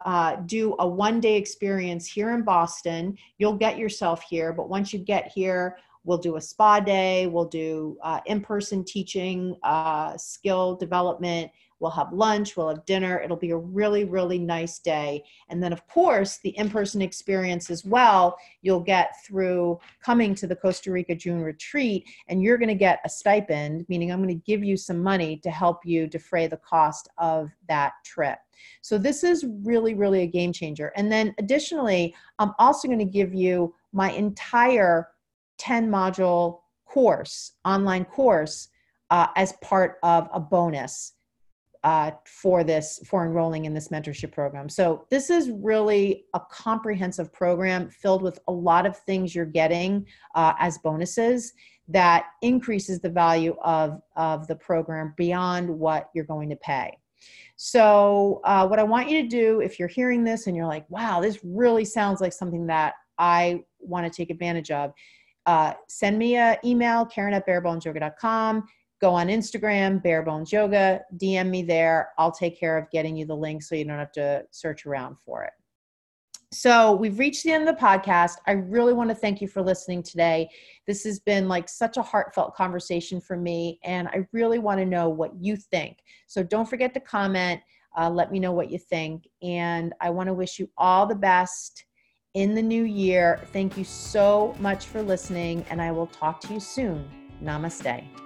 uh, 0.06 0.36
do 0.46 0.74
a 0.78 0.88
one 0.88 1.20
day 1.20 1.36
experience 1.36 2.06
here 2.06 2.32
in 2.34 2.44
Boston. 2.44 3.18
You'll 3.36 3.58
get 3.58 3.76
yourself 3.76 4.22
here, 4.22 4.54
but 4.54 4.70
once 4.70 4.90
you 4.94 4.98
get 4.98 5.30
here, 5.30 5.76
we'll 6.04 6.16
do 6.16 6.36
a 6.36 6.40
spa 6.40 6.80
day, 6.80 7.26
we'll 7.26 7.44
do 7.44 7.98
uh, 8.02 8.20
in 8.24 8.40
person 8.40 8.84
teaching, 8.86 9.54
uh, 9.64 10.16
skill 10.16 10.76
development, 10.76 11.50
We'll 11.80 11.90
have 11.92 12.12
lunch, 12.12 12.56
we'll 12.56 12.68
have 12.68 12.84
dinner. 12.86 13.20
It'll 13.20 13.36
be 13.36 13.50
a 13.50 13.56
really, 13.56 14.04
really 14.04 14.38
nice 14.38 14.78
day. 14.78 15.24
And 15.48 15.62
then, 15.62 15.72
of 15.72 15.86
course, 15.88 16.38
the 16.38 16.56
in 16.56 16.70
person 16.70 17.02
experience 17.02 17.70
as 17.70 17.84
well, 17.84 18.36
you'll 18.62 18.80
get 18.80 19.12
through 19.26 19.78
coming 20.00 20.34
to 20.36 20.46
the 20.46 20.56
Costa 20.56 20.90
Rica 20.90 21.14
June 21.14 21.40
retreat, 21.40 22.08
and 22.28 22.42
you're 22.42 22.58
going 22.58 22.68
to 22.68 22.74
get 22.74 23.00
a 23.04 23.08
stipend, 23.08 23.84
meaning 23.88 24.12
I'm 24.12 24.22
going 24.22 24.28
to 24.28 24.44
give 24.46 24.64
you 24.64 24.76
some 24.76 25.02
money 25.02 25.36
to 25.38 25.50
help 25.50 25.84
you 25.84 26.06
defray 26.06 26.46
the 26.46 26.56
cost 26.58 27.08
of 27.18 27.50
that 27.68 27.92
trip. 28.04 28.38
So, 28.80 28.96
this 28.96 29.24
is 29.24 29.44
really, 29.62 29.94
really 29.94 30.22
a 30.22 30.26
game 30.26 30.52
changer. 30.52 30.92
And 30.96 31.10
then, 31.10 31.34
additionally, 31.38 32.14
I'm 32.38 32.52
also 32.58 32.88
going 32.88 32.98
to 33.00 33.04
give 33.04 33.34
you 33.34 33.74
my 33.92 34.10
entire 34.12 35.08
10 35.58 35.90
module 35.90 36.60
course, 36.86 37.52
online 37.64 38.04
course, 38.04 38.68
uh, 39.10 39.26
as 39.36 39.52
part 39.60 39.98
of 40.02 40.28
a 40.32 40.40
bonus 40.40 41.12
uh, 41.84 42.12
for 42.24 42.64
this 42.64 42.98
for 43.06 43.24
enrolling 43.24 43.66
in 43.66 43.74
this 43.74 43.88
mentorship 43.88 44.32
program. 44.32 44.70
So 44.70 45.06
this 45.10 45.28
is 45.28 45.50
really 45.50 46.24
a 46.32 46.40
comprehensive 46.50 47.30
program 47.30 47.90
filled 47.90 48.22
with 48.22 48.38
a 48.48 48.52
lot 48.52 48.86
of 48.86 48.96
things 48.96 49.34
you're 49.34 49.44
getting 49.44 50.06
uh, 50.34 50.54
as 50.58 50.78
bonuses 50.78 51.52
that 51.88 52.24
increases 52.40 53.00
the 53.00 53.10
value 53.10 53.54
of 53.62 54.00
of 54.16 54.46
the 54.48 54.56
program 54.56 55.12
beyond 55.18 55.68
what 55.68 56.08
you're 56.14 56.24
going 56.24 56.48
to 56.48 56.56
pay. 56.56 56.98
So 57.56 58.40
uh, 58.44 58.66
what 58.66 58.78
i 58.78 58.82
want 58.82 59.08
you 59.08 59.22
to 59.22 59.28
do 59.28 59.60
if 59.60 59.78
you're 59.78 59.88
hearing 59.88 60.24
this 60.24 60.46
and 60.46 60.56
you're 60.56 60.66
like 60.66 60.84
wow 60.90 61.20
this 61.20 61.38
really 61.44 61.84
sounds 61.84 62.20
like 62.20 62.32
something 62.32 62.66
that 62.66 62.94
i 63.18 63.62
want 63.78 64.04
to 64.04 64.14
take 64.14 64.30
advantage 64.30 64.70
of 64.70 64.92
uh, 65.46 65.74
send 65.88 66.18
me 66.18 66.36
an 66.36 66.56
email 66.64 67.06
karen 67.06 67.32
at 67.32 67.46
barebonesyoga.com 67.46 68.64
go 69.04 69.12
on 69.12 69.26
Instagram, 69.26 70.02
Bare 70.02 70.22
Bones 70.22 70.50
Yoga, 70.50 71.02
DM 71.18 71.50
me 71.50 71.62
there. 71.62 72.08
I'll 72.16 72.32
take 72.32 72.58
care 72.58 72.78
of 72.78 72.90
getting 72.90 73.18
you 73.18 73.26
the 73.26 73.36
link 73.36 73.62
so 73.62 73.74
you 73.74 73.84
don't 73.84 73.98
have 73.98 74.12
to 74.12 74.44
search 74.50 74.86
around 74.86 75.18
for 75.20 75.44
it. 75.44 75.50
So 76.54 76.94
we've 76.94 77.18
reached 77.18 77.44
the 77.44 77.52
end 77.52 77.68
of 77.68 77.76
the 77.76 77.82
podcast. 77.82 78.36
I 78.46 78.52
really 78.52 78.94
want 78.94 79.10
to 79.10 79.14
thank 79.14 79.42
you 79.42 79.48
for 79.48 79.60
listening 79.60 80.02
today. 80.02 80.48
This 80.86 81.04
has 81.04 81.18
been 81.18 81.48
like 81.48 81.68
such 81.68 81.98
a 81.98 82.02
heartfelt 82.02 82.54
conversation 82.54 83.20
for 83.20 83.36
me, 83.36 83.78
and 83.84 84.08
I 84.08 84.26
really 84.32 84.58
want 84.58 84.78
to 84.78 84.86
know 84.86 85.10
what 85.10 85.32
you 85.38 85.54
think. 85.54 85.98
So 86.26 86.42
don't 86.42 86.66
forget 86.66 86.94
to 86.94 87.00
comment. 87.00 87.60
Uh, 87.98 88.08
let 88.08 88.32
me 88.32 88.40
know 88.40 88.52
what 88.52 88.70
you 88.70 88.78
think. 88.78 89.28
And 89.42 89.92
I 90.00 90.08
want 90.08 90.28
to 90.28 90.34
wish 90.34 90.58
you 90.58 90.70
all 90.78 91.04
the 91.06 91.14
best 91.14 91.84
in 92.32 92.54
the 92.54 92.62
new 92.62 92.84
year. 92.84 93.38
Thank 93.52 93.76
you 93.76 93.84
so 93.84 94.56
much 94.60 94.86
for 94.86 95.02
listening, 95.02 95.62
and 95.68 95.82
I 95.82 95.92
will 95.92 96.06
talk 96.06 96.40
to 96.40 96.54
you 96.54 96.60
soon. 96.60 97.06
Namaste. 97.42 98.23